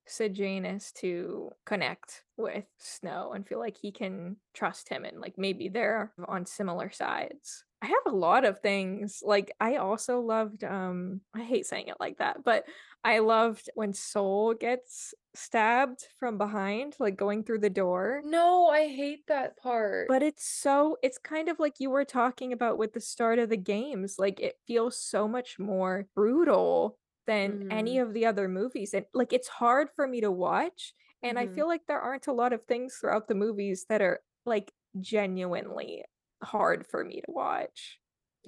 Sejanus 0.07 0.91
to 0.93 1.51
connect 1.65 2.23
with 2.38 2.65
Snow 2.80 3.34
and 3.34 3.47
feel 3.47 3.59
like 3.59 3.77
he 3.77 3.91
can 3.91 4.38
trust 4.53 4.89
him 4.89 5.05
and 5.05 5.19
like 5.19 5.38
maybe 5.38 5.69
they're 5.69 6.13
on 6.27 6.45
similar 6.45 6.89
sides. 6.91 7.65
I 7.82 7.88
have 7.88 8.03
a 8.07 8.11
lot 8.15 8.43
of 8.43 8.59
things. 8.59 9.21
Like 9.23 9.51
I 9.59 9.75
also 9.77 10.19
loved 10.19 10.63
um 10.63 11.21
I 11.36 11.43
hate 11.43 11.65
saying 11.65 11.88
it 11.89 11.97
like 11.99 12.17
that, 12.17 12.43
but 12.43 12.65
I 13.03 13.19
loved 13.19 13.69
when 13.75 13.93
Sol 13.93 14.53
gets 14.53 15.13
stabbed 15.36 16.07
from 16.17 16.38
behind, 16.38 16.95
like 16.99 17.15
going 17.17 17.43
through 17.43 17.59
the 17.59 17.69
door. 17.69 18.23
no, 18.23 18.67
I 18.67 18.88
hate 18.88 19.27
that 19.27 19.57
part. 19.57 20.07
But 20.07 20.23
it's 20.23 20.43
so 20.43 20.97
it's 21.03 21.17
kind 21.19 21.49
of 21.49 21.59
like 21.59 21.80
you 21.80 21.89
were 21.91 22.05
talking 22.05 22.51
about 22.51 22.77
with 22.80 22.93
the 22.93 23.01
start 23.01 23.38
of 23.39 23.49
the 23.49 23.57
games. 23.57 24.17
Like 24.17 24.39
it 24.39 24.59
feels 24.65 24.97
so 25.01 25.27
much 25.27 25.59
more 25.59 26.07
brutal 26.15 26.97
than 27.27 27.59
any 27.69 27.99
Mhm. 27.99 27.99
of 27.99 28.13
the 28.13 28.25
other 28.25 28.47
movies. 28.47 28.93
And 28.93 29.05
like 29.13 29.32
it's 29.34 29.47
hard 29.47 29.89
for 29.95 30.07
me 30.07 30.19
to 30.21 30.32
watch. 30.32 30.93
And 31.21 31.38
I 31.38 31.45
Mhm. 31.45 31.47
feel 31.47 31.67
like 31.67 31.86
there 31.88 32.01
aren't 32.01 32.27
a 32.27 32.34
lot 32.34 32.53
of 32.53 32.65
things 32.65 32.95
throughout 32.97 33.27
the 33.27 33.36
movies 33.36 33.86
that 33.89 34.01
are 34.01 34.21
like 34.45 34.73
genuinely 34.99 36.05
hard 36.43 36.88
for 36.88 37.03
me 37.05 37.21
to 37.21 37.32
watch. 37.32 37.99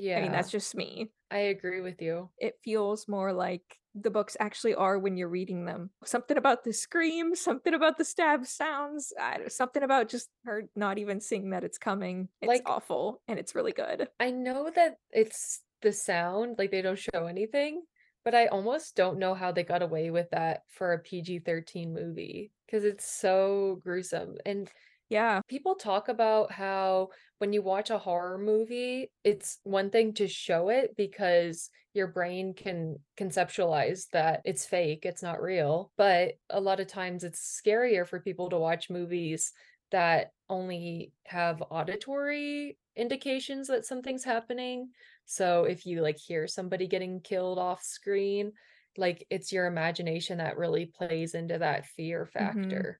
Yeah, 0.02 0.18
I 0.18 0.22
mean, 0.24 0.32
that's 0.32 0.52
just 0.52 0.76
me. 0.76 1.12
I 1.30 1.38
agree 1.54 1.82
with 1.82 2.02
you. 2.02 2.30
It 2.38 2.56
feels 2.64 3.08
more 3.08 3.32
like 3.32 3.62
the 3.93 4.10
books 4.10 4.36
actually 4.39 4.74
are 4.74 4.97
when 4.97 5.16
you're 5.18 5.30
reading 5.30 5.66
them. 5.66 5.89
Something 6.04 6.38
about 6.38 6.64
the 6.64 6.74
scream, 6.74 7.36
something 7.36 7.74
about 7.74 7.97
the 7.97 8.06
stab 8.06 8.45
sounds, 8.45 9.14
I 9.20 9.38
don't- 9.38 9.52
something 9.52 9.84
about 9.84 10.10
just 10.10 10.30
her 10.45 10.64
not 10.76 10.97
even 10.97 11.20
seeing 11.20 11.49
that 11.52 11.64
it's 11.64 11.78
coming. 11.78 12.30
It's 12.41 12.47
Like- 12.47 12.64
awful 12.70 13.22
and 13.28 13.38
it's 13.38 13.54
really 13.54 13.74
good. 13.74 14.10
I 14.20 14.32
know 14.32 14.70
that 14.72 14.97
it's 15.12 15.64
the 15.82 15.91
sound, 15.93 16.58
like 16.58 16.72
they 16.72 16.82
don't 16.82 16.97
show 16.99 17.26
anything, 17.28 17.84
But 18.24 18.36
I 18.36 18.45
almost 18.47 18.95
don't 18.95 19.18
know 19.18 19.34
how 19.34 19.52
they 19.52 19.64
got 19.64 19.82
away 19.82 20.12
with 20.12 20.30
that 20.30 20.62
for 20.70 20.93
a 20.93 20.99
PG-13 20.99 21.91
movie 21.91 22.52
because 22.68 22.86
it's 22.86 23.04
so 23.12 23.80
gruesome. 23.84 24.38
And 24.45 24.72
Yeah. 25.12 25.41
people 25.47 25.76
talk 25.76 26.07
about 26.07 26.51
how 26.51 27.09
when 27.39 27.53
you 27.53 27.62
watch 27.62 27.89
a 27.89 27.97
horror 27.97 28.38
movie, 28.38 29.12
it's 29.24 29.59
one 29.64 29.89
thing 29.89 30.14
to 30.14 30.28
show 30.28 30.70
it 30.70 30.95
because 30.95 31.70
your 31.93 32.07
brain 32.07 32.53
can 32.53 32.97
conceptualize 33.18 34.07
that 34.14 34.41
it's 34.45 34.66
fake, 34.66 35.05
it's 35.05 35.24
not 35.24 35.41
real. 35.41 35.91
But 35.97 36.36
a 36.49 36.62
lot 36.62 36.80
of 36.80 36.88
times 36.88 37.24
it's 37.24 37.62
scarier 37.66 38.07
for 38.07 38.22
people 38.22 38.49
to 38.49 38.57
watch 38.57 38.89
movies 38.89 39.51
that 39.91 40.32
only 40.49 41.14
have 41.26 41.62
auditory 41.70 42.78
indications 42.95 43.68
that 43.68 43.86
something's 43.86 44.24
happening. 44.24 44.91
So 45.26 45.66
if 45.66 45.86
you 45.86 46.01
like 46.01 46.18
hear 46.18 46.47
somebody 46.47 46.88
getting 46.88 47.20
killed 47.22 47.59
off 47.59 47.84
screen, 47.84 48.53
like 48.97 49.26
it's 49.30 49.51
your 49.51 49.66
imagination 49.66 50.38
that 50.38 50.57
really 50.57 50.86
plays 50.86 51.34
into 51.36 51.57
that 51.59 51.86
fear 51.86 52.26
Mhm. 52.39 52.91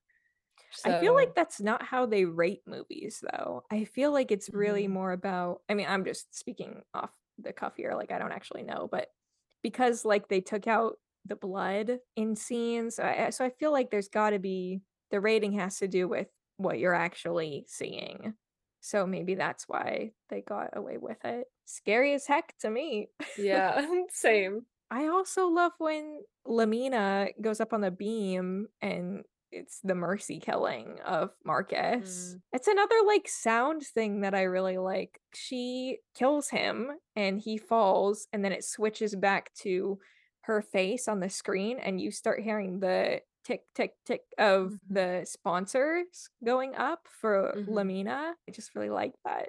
Factor. 0.72 0.88
I 0.88 0.92
feel 0.92 1.14
like 1.14 1.34
that's 1.34 1.60
not 1.60 1.82
how 1.82 2.06
they 2.06 2.24
rate 2.24 2.62
movies, 2.66 3.22
though. 3.22 3.64
I 3.70 3.84
feel 3.84 4.12
like 4.12 4.30
it's 4.30 4.50
really 4.52 4.86
mhm, 4.86 4.88
more 4.88 5.12
about, 5.12 5.62
I 5.68 5.74
mean, 5.74 5.86
I'm 5.88 6.04
just 6.04 6.34
speaking 6.36 6.82
off 6.94 7.10
the 7.38 7.52
cuff 7.52 7.76
here, 7.76 7.94
like 7.94 8.10
I 8.12 8.18
don't 8.18 8.32
actually 8.32 8.62
know, 8.64 8.88
but 8.90 9.08
because 9.62 10.04
like 10.04 10.28
they 10.28 10.40
took 10.40 10.66
out 10.66 10.98
the 11.24 11.36
blood 11.36 12.00
in 12.16 12.36
scenes, 12.36 12.98
I- 12.98 13.30
so 13.30 13.44
I 13.44 13.50
feel 13.50 13.72
like 13.72 13.90
there's 13.90 14.08
got 14.08 14.30
to 14.30 14.38
be 14.38 14.82
the 15.10 15.20
rating 15.20 15.52
has 15.54 15.78
to 15.78 15.88
do 15.88 16.08
with 16.08 16.28
what 16.56 16.78
you're 16.78 16.94
actually 16.94 17.64
seeing. 17.68 18.34
So 18.80 19.06
maybe 19.06 19.34
that's 19.36 19.68
why 19.68 20.12
they 20.28 20.42
got 20.42 20.76
away 20.76 20.98
with 20.98 21.24
it. 21.24 21.46
Scary 21.64 22.12
as 22.14 22.26
heck 22.26 22.56
to 22.58 22.70
me. 22.70 23.10
yeah, 23.36 23.80
same. 24.10 24.66
I 24.90 25.06
also 25.06 25.46
love 25.48 25.72
when 25.78 26.22
Lamina 26.44 27.28
goes 27.40 27.60
up 27.60 27.72
on 27.72 27.80
the 27.80 27.90
beam 27.90 28.68
and 28.80 29.24
it's 29.52 29.80
the 29.84 29.94
mercy 29.94 30.38
killing 30.40 30.98
of 31.04 31.30
Marcus. 31.44 32.34
Mm, 32.36 32.40
It's 32.52 32.68
another 32.68 32.96
like 33.06 33.28
sound 33.28 33.82
thing 33.82 34.22
that 34.22 34.34
I 34.34 34.42
really 34.42 34.78
like. 34.78 35.20
She 35.34 35.98
kills 36.14 36.48
him 36.48 36.90
and 37.14 37.40
he 37.40 37.58
falls, 37.58 38.26
and 38.32 38.44
then 38.44 38.52
it 38.52 38.64
switches 38.64 39.14
back 39.14 39.52
to 39.62 39.98
her 40.42 40.60
face 40.62 41.06
on 41.08 41.20
the 41.20 41.30
screen, 41.30 41.78
and 41.78 42.00
you 42.00 42.10
start 42.10 42.40
hearing 42.42 42.80
the 42.80 43.20
tick 43.44 43.62
tick 43.74 43.94
tick 44.06 44.22
of 44.38 44.72
mhm, 44.72 44.78
the 44.90 45.22
sponsors 45.26 46.30
going 46.44 46.74
up 46.74 47.06
for 47.20 47.54
mhm. 47.56 47.68
Lamina. 47.68 48.34
I 48.48 48.52
just 48.52 48.74
really 48.74 48.90
like 48.90 49.14
that 49.24 49.48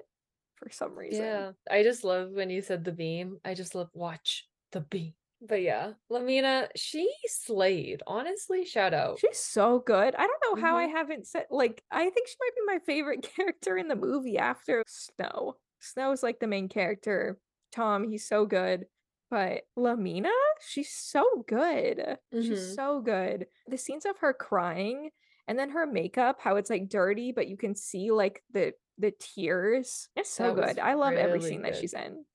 for 0.55 0.69
some 0.69 0.95
reason. 0.97 1.23
Yeah, 1.23 1.51
I 1.69 1.83
just 1.83 2.03
love 2.03 2.31
when 2.31 2.49
you 2.49 2.61
said 2.61 2.83
the 2.83 2.91
beam. 2.91 3.39
I 3.43 3.53
just 3.53 3.75
love 3.75 3.89
watch 3.93 4.47
the 4.71 4.81
beam. 4.81 5.13
But 5.45 5.61
yeah, 5.61 5.93
Lamina, 6.09 6.69
she 6.75 7.13
slayed. 7.25 8.01
Honestly, 8.07 8.65
shout 8.65 8.93
out. 8.93 9.19
She's 9.19 9.37
so 9.37 9.79
good. 9.79 10.15
I 10.15 10.25
don't 10.25 10.43
know 10.43 10.61
how 10.61 10.77
I 10.77 10.83
hmm 10.83 10.87
haven't 10.87 11.27
said 11.27 11.45
like 11.49 11.83
I 11.91 12.09
think 12.09 12.27
she 12.27 12.35
might 12.39 12.55
be 12.55 12.61
my 12.65 12.79
favorite 12.85 13.23
character 13.35 13.77
in 13.77 13.87
the 13.87 13.95
movie 13.95 14.37
after 14.37 14.83
Snow. 14.87 15.57
Snow's 15.79 16.23
like 16.23 16.39
the 16.39 16.47
main 16.47 16.69
character. 16.69 17.37
Tom, 17.71 18.09
he's 18.09 18.27
so 18.27 18.45
good. 18.45 18.85
But 19.29 19.63
Lamina, 19.75 20.29
she's 20.65 20.91
so 20.91 21.43
good. 21.47 22.17
She's 22.39 22.61
hmm 22.61 22.75
so 22.75 23.01
good. 23.01 23.47
The 23.67 23.77
scenes 23.77 24.05
of 24.05 24.17
her 24.19 24.33
crying 24.33 25.09
and 25.47 25.57
then 25.59 25.71
her 25.71 25.85
makeup, 25.85 26.39
how 26.39 26.55
it's 26.55 26.69
like 26.69 26.87
dirty, 26.89 27.31
but 27.31 27.47
you 27.47 27.57
can 27.57 27.75
see 27.75 28.11
like 28.11 28.43
the 28.51 28.73
the 28.97 29.11
tears. 29.19 30.07
It's 30.15 30.29
so 30.29 30.53
good. 30.53 30.79
I 30.79 30.93
love 30.93 31.17
every 31.17 31.39
really 31.39 31.49
scene 31.49 31.63
that 31.63 31.75
she's 31.75 31.93
in. 31.93 32.25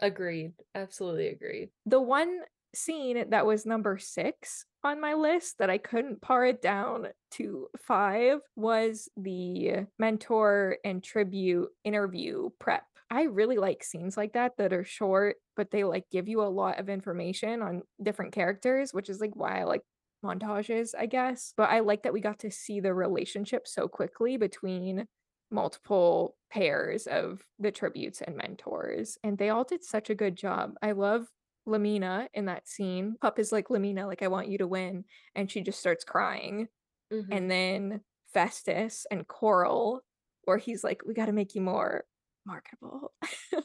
Agreed. 0.00 0.54
Absolutely 0.74 1.28
agreed. 1.28 1.70
The 1.86 2.00
one 2.00 2.42
scene 2.74 3.30
that 3.30 3.46
was 3.46 3.66
number 3.66 3.98
six 3.98 4.64
on 4.84 5.00
my 5.00 5.14
list 5.14 5.58
that 5.58 5.70
I 5.70 5.78
couldn't 5.78 6.22
par 6.22 6.46
it 6.46 6.62
down 6.62 7.08
to 7.32 7.68
five 7.78 8.40
was 8.56 9.08
the 9.16 9.86
mentor 9.98 10.78
and 10.84 11.02
tribute 11.02 11.68
interview 11.84 12.50
prep. 12.58 12.84
I 13.10 13.22
really 13.22 13.56
like 13.56 13.82
scenes 13.82 14.16
like 14.16 14.34
that 14.34 14.52
that 14.58 14.72
are 14.72 14.84
short, 14.84 15.36
but 15.56 15.70
they 15.70 15.84
like 15.84 16.04
give 16.10 16.28
you 16.28 16.42
a 16.42 16.44
lot 16.44 16.78
of 16.78 16.88
information 16.88 17.62
on 17.62 17.82
different 18.02 18.32
characters, 18.32 18.92
which 18.92 19.08
is 19.08 19.20
like 19.20 19.34
why 19.34 19.60
I 19.60 19.64
like 19.64 19.82
montages, 20.24 20.94
I 20.98 21.06
guess. 21.06 21.54
But 21.56 21.70
I 21.70 21.80
like 21.80 22.02
that 22.02 22.12
we 22.12 22.20
got 22.20 22.40
to 22.40 22.50
see 22.50 22.80
the 22.80 22.92
relationship 22.92 23.66
so 23.66 23.88
quickly 23.88 24.36
between 24.36 25.06
multiple 25.50 26.36
pairs 26.50 27.06
of 27.06 27.42
the 27.58 27.70
tributes 27.70 28.20
and 28.20 28.36
mentors 28.36 29.18
and 29.22 29.38
they 29.38 29.50
all 29.50 29.64
did 29.64 29.84
such 29.84 30.10
a 30.10 30.14
good 30.14 30.36
job 30.36 30.74
i 30.82 30.92
love 30.92 31.26
lamina 31.68 32.28
in 32.34 32.46
that 32.46 32.66
scene 32.68 33.16
pup 33.20 33.38
is 33.38 33.52
like 33.52 33.70
lamina 33.70 34.06
like 34.06 34.22
i 34.22 34.28
want 34.28 34.48
you 34.48 34.58
to 34.58 34.66
win 34.66 35.04
and 35.34 35.50
she 35.50 35.60
just 35.60 35.78
starts 35.80 36.04
crying. 36.04 36.68
Hmm 37.12 37.20
and 37.32 37.50
then 37.50 38.00
festus 38.34 39.06
and 39.10 39.26
coral 39.26 40.02
where 40.44 40.58
he's 40.58 40.84
like 40.84 41.02
we 41.06 41.14
got 41.14 41.26
to 41.26 41.32
make 41.32 41.54
you 41.54 41.60
more 41.60 42.04
marketable. 42.46 43.12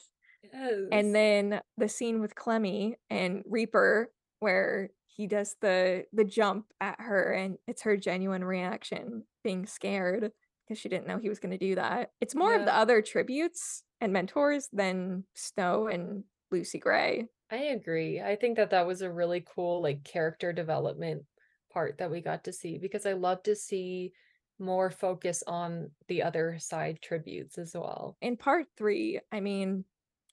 Yes. 0.54 0.74
and 0.92 1.16
then 1.16 1.62
the 1.78 1.88
scene 1.90 2.20
with 2.20 2.36
clemmy 2.36 2.96
and 3.10 3.44
reaper 3.50 4.12
where 4.40 4.90
he 5.08 5.26
does 5.26 5.56
the 5.62 6.04
the 6.14 6.26
jump 6.26 6.66
at 6.80 7.00
her 7.00 7.32
and 7.32 7.58
it's 7.66 7.82
her 7.84 7.98
genuine 7.98 8.44
reaction 8.44 9.24
being 9.44 9.66
scared 9.66 10.32
because 10.68 10.80
she 10.80 10.90
didn't 10.90 11.08
know 11.08 11.18
he 11.18 11.30
was 11.30 11.40
going 11.40 11.54
to 11.54 11.58
do 11.58 11.76
that. 11.76 12.12
It's 12.22 12.36
more 12.36 12.54
of 12.54 12.66
the 12.66 12.76
other 12.76 13.02
tributes 13.02 13.84
and 14.00 14.14
mentors 14.14 14.68
than 14.72 15.24
snow 15.34 15.88
and 15.88 16.24
lucy 16.52 16.78
gray 16.78 17.28
I 17.54 17.58
agree. 17.66 18.20
I 18.20 18.36
think 18.36 18.58
that 18.58 18.72
that 18.72 18.88
was 18.88 19.04
a 19.04 19.12
really 19.12 19.46
cool 19.56 19.82
like 19.82 20.04
character 20.04 20.52
development 20.52 21.24
part 21.72 22.00
that 22.00 22.10
we 22.10 22.20
got 22.22 22.44
to 22.46 22.54
see 22.54 22.80
because 22.80 23.06
I 23.06 23.14
love 23.14 23.44
to 23.44 23.56
see 23.56 24.12
more 24.60 24.90
focus 24.90 25.44
on 25.46 25.92
the 26.08 26.24
other 26.24 26.58
side 26.60 27.00
tributes 27.02 27.58
as 27.58 27.74
well. 27.76 28.18
in 28.22 28.38
part 28.38 28.68
three 28.78 29.20
i 29.32 29.40
mean 29.40 29.84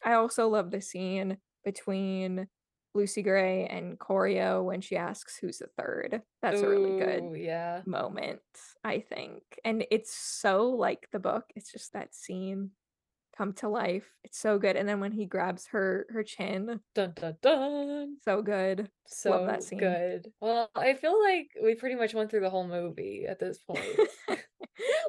i 0.05 0.13
also 0.13 0.49
love 0.49 0.71
the 0.71 0.81
scene 0.81 1.39
between 1.65 2.47
lucy 2.95 3.23
gray 3.23 3.67
and 3.67 3.99
Coryo 3.99 4.65
when 4.65 4.81
she 4.81 4.97
asks 4.97 5.39
who's 5.39 5.59
the 5.59 5.69
third 5.79 6.23
that's 6.43 6.61
a 6.61 6.69
really 6.69 6.99
good 6.99 7.37
yeah. 7.37 7.83
moment, 7.87 8.41
I 8.83 9.01
think. 9.01 9.43
And 9.65 9.85
it's 9.91 10.15
so 10.15 10.71
like 10.71 11.07
the 11.13 11.19
book. 11.19 11.45
It's 11.55 11.71
just 11.71 11.93
that 11.93 12.15
scene 12.15 12.71
come 13.37 13.53
to 13.55 13.69
life. 13.69 14.07
It's 14.25 14.39
so 14.39 14.59
good. 14.59 14.77
And 14.77 14.89
then 14.89 15.01
when 15.01 15.13
he 15.13 15.27
grabs 15.27 15.67
her 15.69 16.07
her 16.11 16.23
chin, 16.23 16.81
Dun 16.95 17.13
dun 17.15 17.37
dun. 17.43 18.17
so 18.25 18.43
good. 18.43 18.91
Love 19.25 19.47
that 19.47 19.63
So 19.63 19.69
scene. 19.71 19.79
good. 19.79 20.33
Well, 20.41 20.71
I 20.77 20.95
feel 20.95 21.21
like 21.23 21.49
we 21.63 21.75
pretty 21.75 21.97
much 21.97 22.15
went 22.15 22.31
through 22.31 22.41
the 22.41 22.51
whole 22.51 22.67
movie 22.67 23.25
at 23.29 23.39
this 23.41 23.59
point. 23.59 23.85
we 24.29 24.37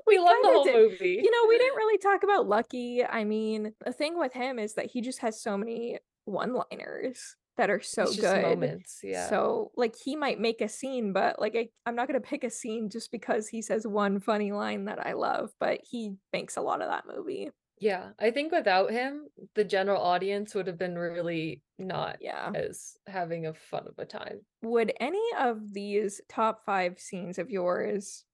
We 0.07 0.19
love 0.19 0.37
the 0.41 0.49
whole 0.49 0.63
did. 0.63 0.75
movie. 0.75 1.19
You 1.23 1.31
know, 1.31 1.47
we 1.47 1.57
didn't 1.57 1.75
really 1.77 1.97
talk 1.97 2.23
about 2.23 2.47
Lucky. 2.47 3.03
I 3.05 3.23
mean, 3.23 3.73
the 3.85 3.93
thing 3.93 4.17
with 4.17 4.33
him 4.33 4.59
is 4.59 4.73
that 4.75 4.87
he 4.91 5.01
just 5.01 5.19
has 5.19 5.41
so 5.41 5.57
many 5.57 5.99
one-liners 6.25 7.35
that 7.57 7.69
are 7.69 7.81
so 7.81 8.05
good. 8.05 8.41
moments, 8.43 9.01
yeah. 9.03 9.29
So, 9.29 9.71
like, 9.75 9.95
he 10.03 10.15
might 10.15 10.39
make 10.39 10.61
a 10.61 10.69
scene, 10.69 11.13
but 11.13 11.39
like, 11.39 11.55
I, 11.55 11.67
I'm 11.85 11.95
not 11.95 12.07
gonna 12.07 12.21
pick 12.21 12.43
a 12.43 12.49
scene 12.49 12.89
just 12.89 13.11
because 13.11 13.47
he 13.47 13.61
says 13.61 13.85
one 13.85 14.19
funny 14.19 14.51
line 14.51 14.85
that 14.85 15.05
I 15.05 15.13
love. 15.13 15.51
But 15.59 15.81
he 15.83 16.15
makes 16.33 16.57
a 16.57 16.61
lot 16.61 16.81
of 16.81 16.89
that 16.89 17.03
movie. 17.07 17.49
Yeah, 17.81 18.13
I 18.19 18.31
think 18.31 18.51
without 18.53 18.91
him, 18.91 19.27
the 19.55 19.63
general 19.65 20.01
audience 20.01 20.55
would 20.55 20.67
have 20.67 20.77
been 20.77 20.97
really 20.97 21.63
not 21.77 22.19
Yeah. 22.19 22.53
as 22.53 22.97
having 23.07 23.45
a 23.45 23.53
fun 23.53 23.87
of 23.87 23.97
a 23.99 24.05
time. 24.05 24.45
Would 24.63 24.93
any 24.99 25.23
of 25.37 25.73
these 25.73 26.21
top 26.29 26.63
five 26.65 26.99
scenes 26.99 27.39
of 27.39 27.49
yours 27.49 28.25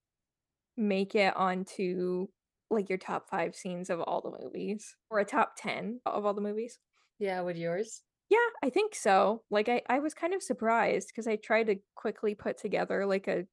make 0.77 1.15
it 1.15 1.35
onto 1.37 2.29
like 2.69 2.89
your 2.89 2.99
top 2.99 3.29
five 3.29 3.55
scenes 3.55 3.89
of 3.89 4.01
all 4.01 4.21
the 4.21 4.37
movies 4.43 4.97
or 5.09 5.19
a 5.19 5.25
top 5.25 5.55
10 5.57 6.01
of 6.05 6.25
all 6.25 6.33
the 6.35 6.41
movies? 6.41 6.79
Yeah, 7.19 7.41
would 7.41 7.57
yours? 7.59 8.03
Yeah, 8.29 8.45
I 8.61 8.69
think 8.69 8.93
so. 8.95 9.43
Like 9.49 9.69
I, 9.69 9.81
I 9.89 9.99
was 9.99 10.13
kind 10.13 10.33
of 10.33 10.43
surprised 10.43 11.07
because 11.09 11.27
I 11.27 11.37
tried 11.37 11.67
to 11.67 11.77
quickly 11.95 12.35
put 12.35 12.57
together 12.57 13.05
like 13.05 13.27
a 13.27 13.47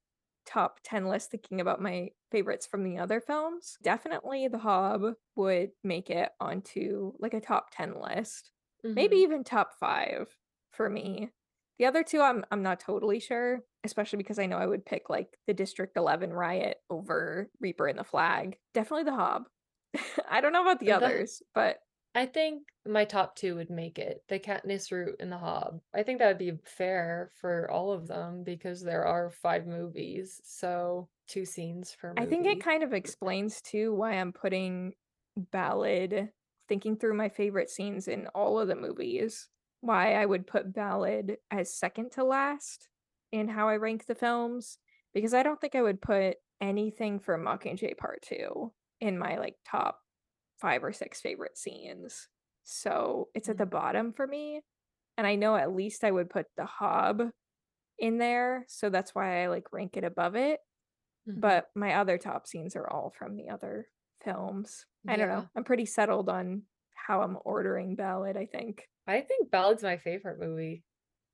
top 0.46 0.80
10 0.84 1.06
list 1.06 1.30
thinking 1.30 1.60
about 1.60 1.80
my 1.80 2.10
favorites 2.30 2.66
from 2.66 2.84
the 2.84 2.98
other 2.98 3.20
films. 3.20 3.78
Definitely 3.82 4.48
The 4.48 4.58
Hob 4.58 5.14
would 5.36 5.70
make 5.82 6.10
it 6.10 6.30
onto 6.40 7.12
like 7.18 7.34
a 7.34 7.40
top 7.40 7.68
10 7.72 8.00
list. 8.00 8.50
Maybe 8.82 9.16
Mhm. 9.16 9.20
even 9.20 9.44
top 9.44 9.74
5 9.80 10.36
for 10.72 10.88
me. 10.90 11.30
The 11.78 11.86
other 11.86 12.02
two 12.04 12.20
I'm 12.20 12.44
I'm 12.50 12.62
not 12.62 12.80
totally 12.80 13.18
sure, 13.18 13.64
especially 13.82 14.18
because 14.18 14.38
I 14.38 14.46
know 14.46 14.58
I 14.58 14.66
would 14.66 14.86
pick 14.86 15.10
like 15.10 15.38
the 15.46 15.54
District 15.54 15.96
11 15.96 16.32
riot 16.32 16.78
over 16.90 17.50
Reaper 17.60 17.86
and 17.88 17.98
the 17.98 18.04
Flag. 18.04 18.58
Definitely 18.74 19.04
The 19.04 19.16
Hob. 19.16 19.44
I 20.28 20.40
don't 20.40 20.52
know 20.52 20.62
about 20.62 20.80
the 20.80 20.86
The- 20.86 20.96
others, 20.96 21.42
but 21.54 21.78
I 22.14 22.26
think 22.26 22.62
my 22.86 23.04
top 23.04 23.34
two 23.34 23.56
would 23.56 23.70
make 23.70 23.98
it 23.98 24.22
the 24.28 24.38
Katniss 24.38 24.92
Route 24.92 25.16
and 25.18 25.32
the 25.32 25.38
Hob. 25.38 25.80
I 25.94 26.02
think 26.02 26.18
that 26.18 26.28
would 26.28 26.38
be 26.38 26.52
fair 26.64 27.30
for 27.40 27.68
all 27.70 27.90
of 27.92 28.06
them 28.06 28.44
because 28.44 28.82
there 28.82 29.04
are 29.04 29.30
five 29.30 29.66
movies, 29.66 30.40
so 30.44 31.08
two 31.26 31.44
scenes 31.44 31.96
per 32.00 32.14
I 32.16 32.26
think 32.26 32.46
it 32.46 32.62
kind 32.62 32.82
of 32.82 32.92
explains 32.92 33.60
too 33.60 33.94
why 33.94 34.12
I'm 34.12 34.32
putting 34.32 34.92
ballad 35.36 36.30
thinking 36.68 36.96
through 36.96 37.14
my 37.14 37.28
favorite 37.28 37.70
scenes 37.70 38.08
in 38.08 38.26
all 38.28 38.58
of 38.58 38.68
the 38.68 38.76
movies 38.76 39.48
why 39.80 40.14
I 40.14 40.24
would 40.24 40.46
put 40.46 40.72
Ballad 40.72 41.36
as 41.50 41.74
second 41.74 42.12
to 42.12 42.24
last 42.24 42.88
in 43.32 43.48
how 43.48 43.68
I 43.68 43.76
rank 43.76 44.06
the 44.06 44.14
films 44.14 44.78
because 45.12 45.34
I 45.34 45.42
don't 45.42 45.60
think 45.60 45.74
I 45.74 45.82
would 45.82 46.00
put 46.00 46.36
anything 46.60 47.18
for 47.18 47.36
Mockingjay 47.36 47.98
Part 47.98 48.22
2 48.22 48.72
in 49.00 49.18
my 49.18 49.36
like 49.36 49.56
top 49.66 50.00
5 50.60 50.84
or 50.84 50.92
6 50.92 51.20
favorite 51.20 51.58
scenes. 51.58 52.28
So, 52.64 53.28
it's 53.34 53.48
at 53.48 53.58
the 53.58 53.66
Mm. 53.66 53.70
bottom 53.70 54.12
for 54.12 54.26
me. 54.26 54.62
And 55.18 55.26
I 55.26 55.36
know 55.36 55.56
at 55.56 55.74
least 55.74 56.04
I 56.04 56.10
would 56.12 56.30
put 56.30 56.46
The 56.56 56.66
Hob 56.66 57.22
in 57.98 58.18
there, 58.18 58.64
so 58.68 58.90
that's 58.90 59.14
why 59.14 59.42
I 59.44 59.48
like 59.48 59.72
rank 59.72 59.96
it 59.96 60.04
above 60.04 60.36
it. 60.36 60.60
Mhm. 61.28 61.40
But 61.40 61.70
my 61.74 61.94
other 61.94 62.18
top 62.18 62.46
scenes 62.46 62.76
are 62.76 62.88
all 62.90 63.10
from 63.10 63.36
the 63.36 63.50
other 63.50 63.90
films. 64.22 64.86
I 65.08 65.16
don't 65.16 65.28
know. 65.28 65.48
I'm 65.56 65.64
pretty 65.64 65.86
settled 65.86 66.28
on 66.28 66.64
how 66.94 67.22
I'm 67.22 67.38
ordering 67.44 67.96
Ballad, 67.96 68.36
I 68.36 68.46
think. 68.46 68.88
I 69.06 69.20
think 69.20 69.50
Ballad's 69.50 69.82
my 69.82 69.98
favorite 69.98 70.38
movie. 70.40 70.84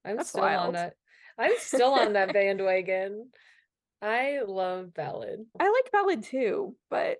I'm 0.04 0.16
That's 0.16 0.30
still 0.30 0.44
on 0.44 0.72
that. 0.72 0.96
I'm 1.38 1.56
still 1.58 1.92
on 1.94 2.14
that 2.14 2.32
bandwagon. 2.34 3.30
I 4.02 4.40
love 4.46 4.94
Ballad. 4.94 5.46
I 5.58 5.68
like 5.70 5.92
Ballad 5.92 6.22
too, 6.22 6.76
but 6.90 7.18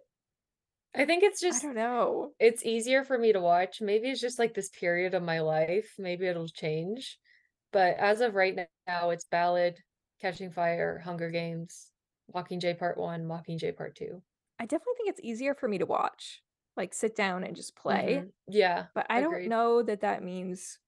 I 0.94 1.04
think 1.04 1.22
it's 1.22 1.40
just 1.40 1.62
I 1.62 1.66
don't 1.66 1.74
know. 1.76 2.32
it's 2.38 2.64
easier 2.64 3.04
for 3.04 3.18
me 3.18 3.32
to 3.32 3.40
watch. 3.40 3.80
Maybe 3.80 4.10
it's 4.10 4.20
just 4.20 4.38
like 4.38 4.54
this 4.54 4.70
period 4.70 5.14
of 5.14 5.22
my 5.22 5.40
life. 5.40 5.94
Maybe 5.98 6.26
it'll 6.26 6.48
change. 6.48 7.18
But 7.72 7.96
as 7.98 8.20
of 8.20 8.34
right 8.34 8.58
now, 8.86 9.10
it's 9.10 9.24
Ballad, 9.24 9.78
Catching 10.20 10.50
Fire, 10.50 10.98
Hunger 10.98 11.30
Games, 11.30 11.92
Mockingjay 12.34 12.78
Part 12.78 12.98
1, 12.98 13.24
Mockingjay 13.24 13.76
Part 13.76 13.94
2. 13.96 14.22
I 14.58 14.66
definitely 14.66 14.94
think 14.96 15.08
it's 15.10 15.20
easier 15.22 15.54
for 15.54 15.68
me 15.68 15.78
to 15.78 15.86
watch, 15.86 16.42
like 16.76 16.92
sit 16.92 17.14
down 17.14 17.44
and 17.44 17.54
just 17.56 17.76
play. 17.76 18.18
Mhm. 18.18 18.32
Yeah, 18.48 18.88
But 18.94 19.06
I 19.08 19.20
don't 19.20 19.46
know 19.46 19.82
that 19.82 20.00
that 20.00 20.22
means 20.22 20.78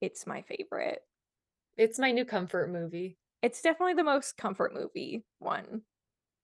it's 0.00 0.26
my 0.26 0.42
favorite. 0.42 1.02
It's 1.76 1.98
my 1.98 2.10
new 2.10 2.24
comfort 2.24 2.70
movie. 2.70 3.18
It's 3.42 3.62
definitely 3.62 3.94
the 3.94 4.04
most 4.04 4.36
comfort 4.36 4.74
movie 4.74 5.24
one 5.38 5.82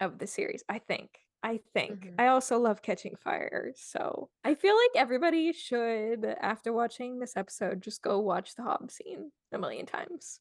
of 0.01 0.19
the 0.19 0.27
series, 0.27 0.65
I 0.69 0.79
think. 0.79 1.21
I 1.43 1.59
think. 1.75 2.05
Mhm. 2.07 2.15
I 2.19 2.29
also 2.29 2.59
love 2.59 2.83
Catching 2.83 3.17
Fire, 3.17 3.73
so 3.77 4.31
I 4.45 4.55
feel 4.55 4.77
like 4.77 4.91
everybody 4.95 5.53
should, 5.53 6.25
after 6.25 6.73
watching 6.73 7.19
this 7.19 7.37
episode, 7.37 7.83
just 7.83 8.01
go 8.03 8.21
watch 8.21 8.55
the 8.55 8.63
Hob 8.63 8.91
scene 8.91 9.33
a 9.51 9.59
million 9.59 9.87
times. 9.87 10.41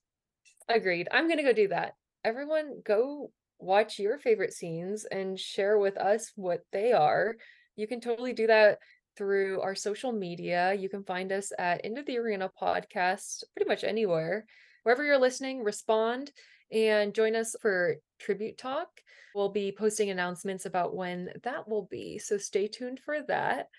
Agreed. 0.67 1.07
I'm 1.11 1.27
gonna 1.27 1.43
go 1.43 1.53
do 1.53 1.67
that. 1.69 1.95
Everyone 2.23 2.81
go 2.85 3.31
watch 3.59 3.99
your 3.99 4.19
favorite 4.19 4.53
scenes 4.53 5.05
and 5.05 5.39
share 5.39 5.77
with 5.77 5.97
us 5.97 6.31
what 6.35 6.61
they 6.71 6.93
are. 6.93 7.35
You 7.75 7.87
can 7.87 7.99
totally 7.99 8.33
do 8.33 8.47
that 8.47 8.79
through 9.17 9.61
our 9.61 9.75
social 9.75 10.11
media. 10.11 10.73
You 10.73 10.87
can 10.87 11.03
find 11.03 11.31
us 11.31 11.51
at 11.57 11.83
Into 11.83 12.03
the 12.03 12.17
Arena 12.17 12.49
podcast 12.61 13.43
pretty 13.53 13.67
much 13.67 13.83
anywhere. 13.83 14.45
Wherever 14.83 15.03
you're 15.03 15.17
listening, 15.19 15.63
respond 15.63 16.31
and 16.71 17.13
join 17.13 17.35
us 17.35 17.55
for 17.61 17.97
Tribute 18.21 18.57
Talk. 18.57 18.87
We'll 19.33 19.49
be 19.49 19.71
posting 19.71 20.09
announcements 20.09 20.65
about 20.65 20.95
when 20.95 21.29
that 21.43 21.67
will 21.67 21.87
be. 21.89 22.17
So 22.17 22.37
stay 22.37 22.67
tuned 22.67 22.99
for 22.99 23.21
that. 23.23 23.69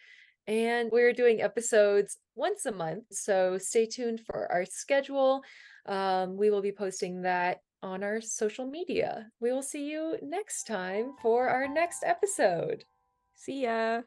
And 0.46 0.90
we're 0.90 1.12
doing 1.12 1.40
episodes 1.40 2.18
once 2.34 2.66
a 2.66 2.72
month. 2.72 3.04
So 3.12 3.58
stay 3.58 3.86
tuned 3.86 4.20
for 4.20 4.50
our 4.50 4.64
schedule. 4.64 5.42
Um, 5.86 6.36
we 6.36 6.50
will 6.50 6.62
be 6.62 6.72
posting 6.72 7.22
that 7.22 7.60
on 7.82 8.02
our 8.02 8.20
social 8.20 8.66
media. 8.66 9.28
We 9.40 9.52
will 9.52 9.62
see 9.62 9.88
you 9.88 10.16
next 10.22 10.64
time 10.64 11.12
for 11.20 11.48
our 11.48 11.68
next 11.68 12.02
episode. 12.04 12.84
See 13.34 13.62
ya. 13.62 14.02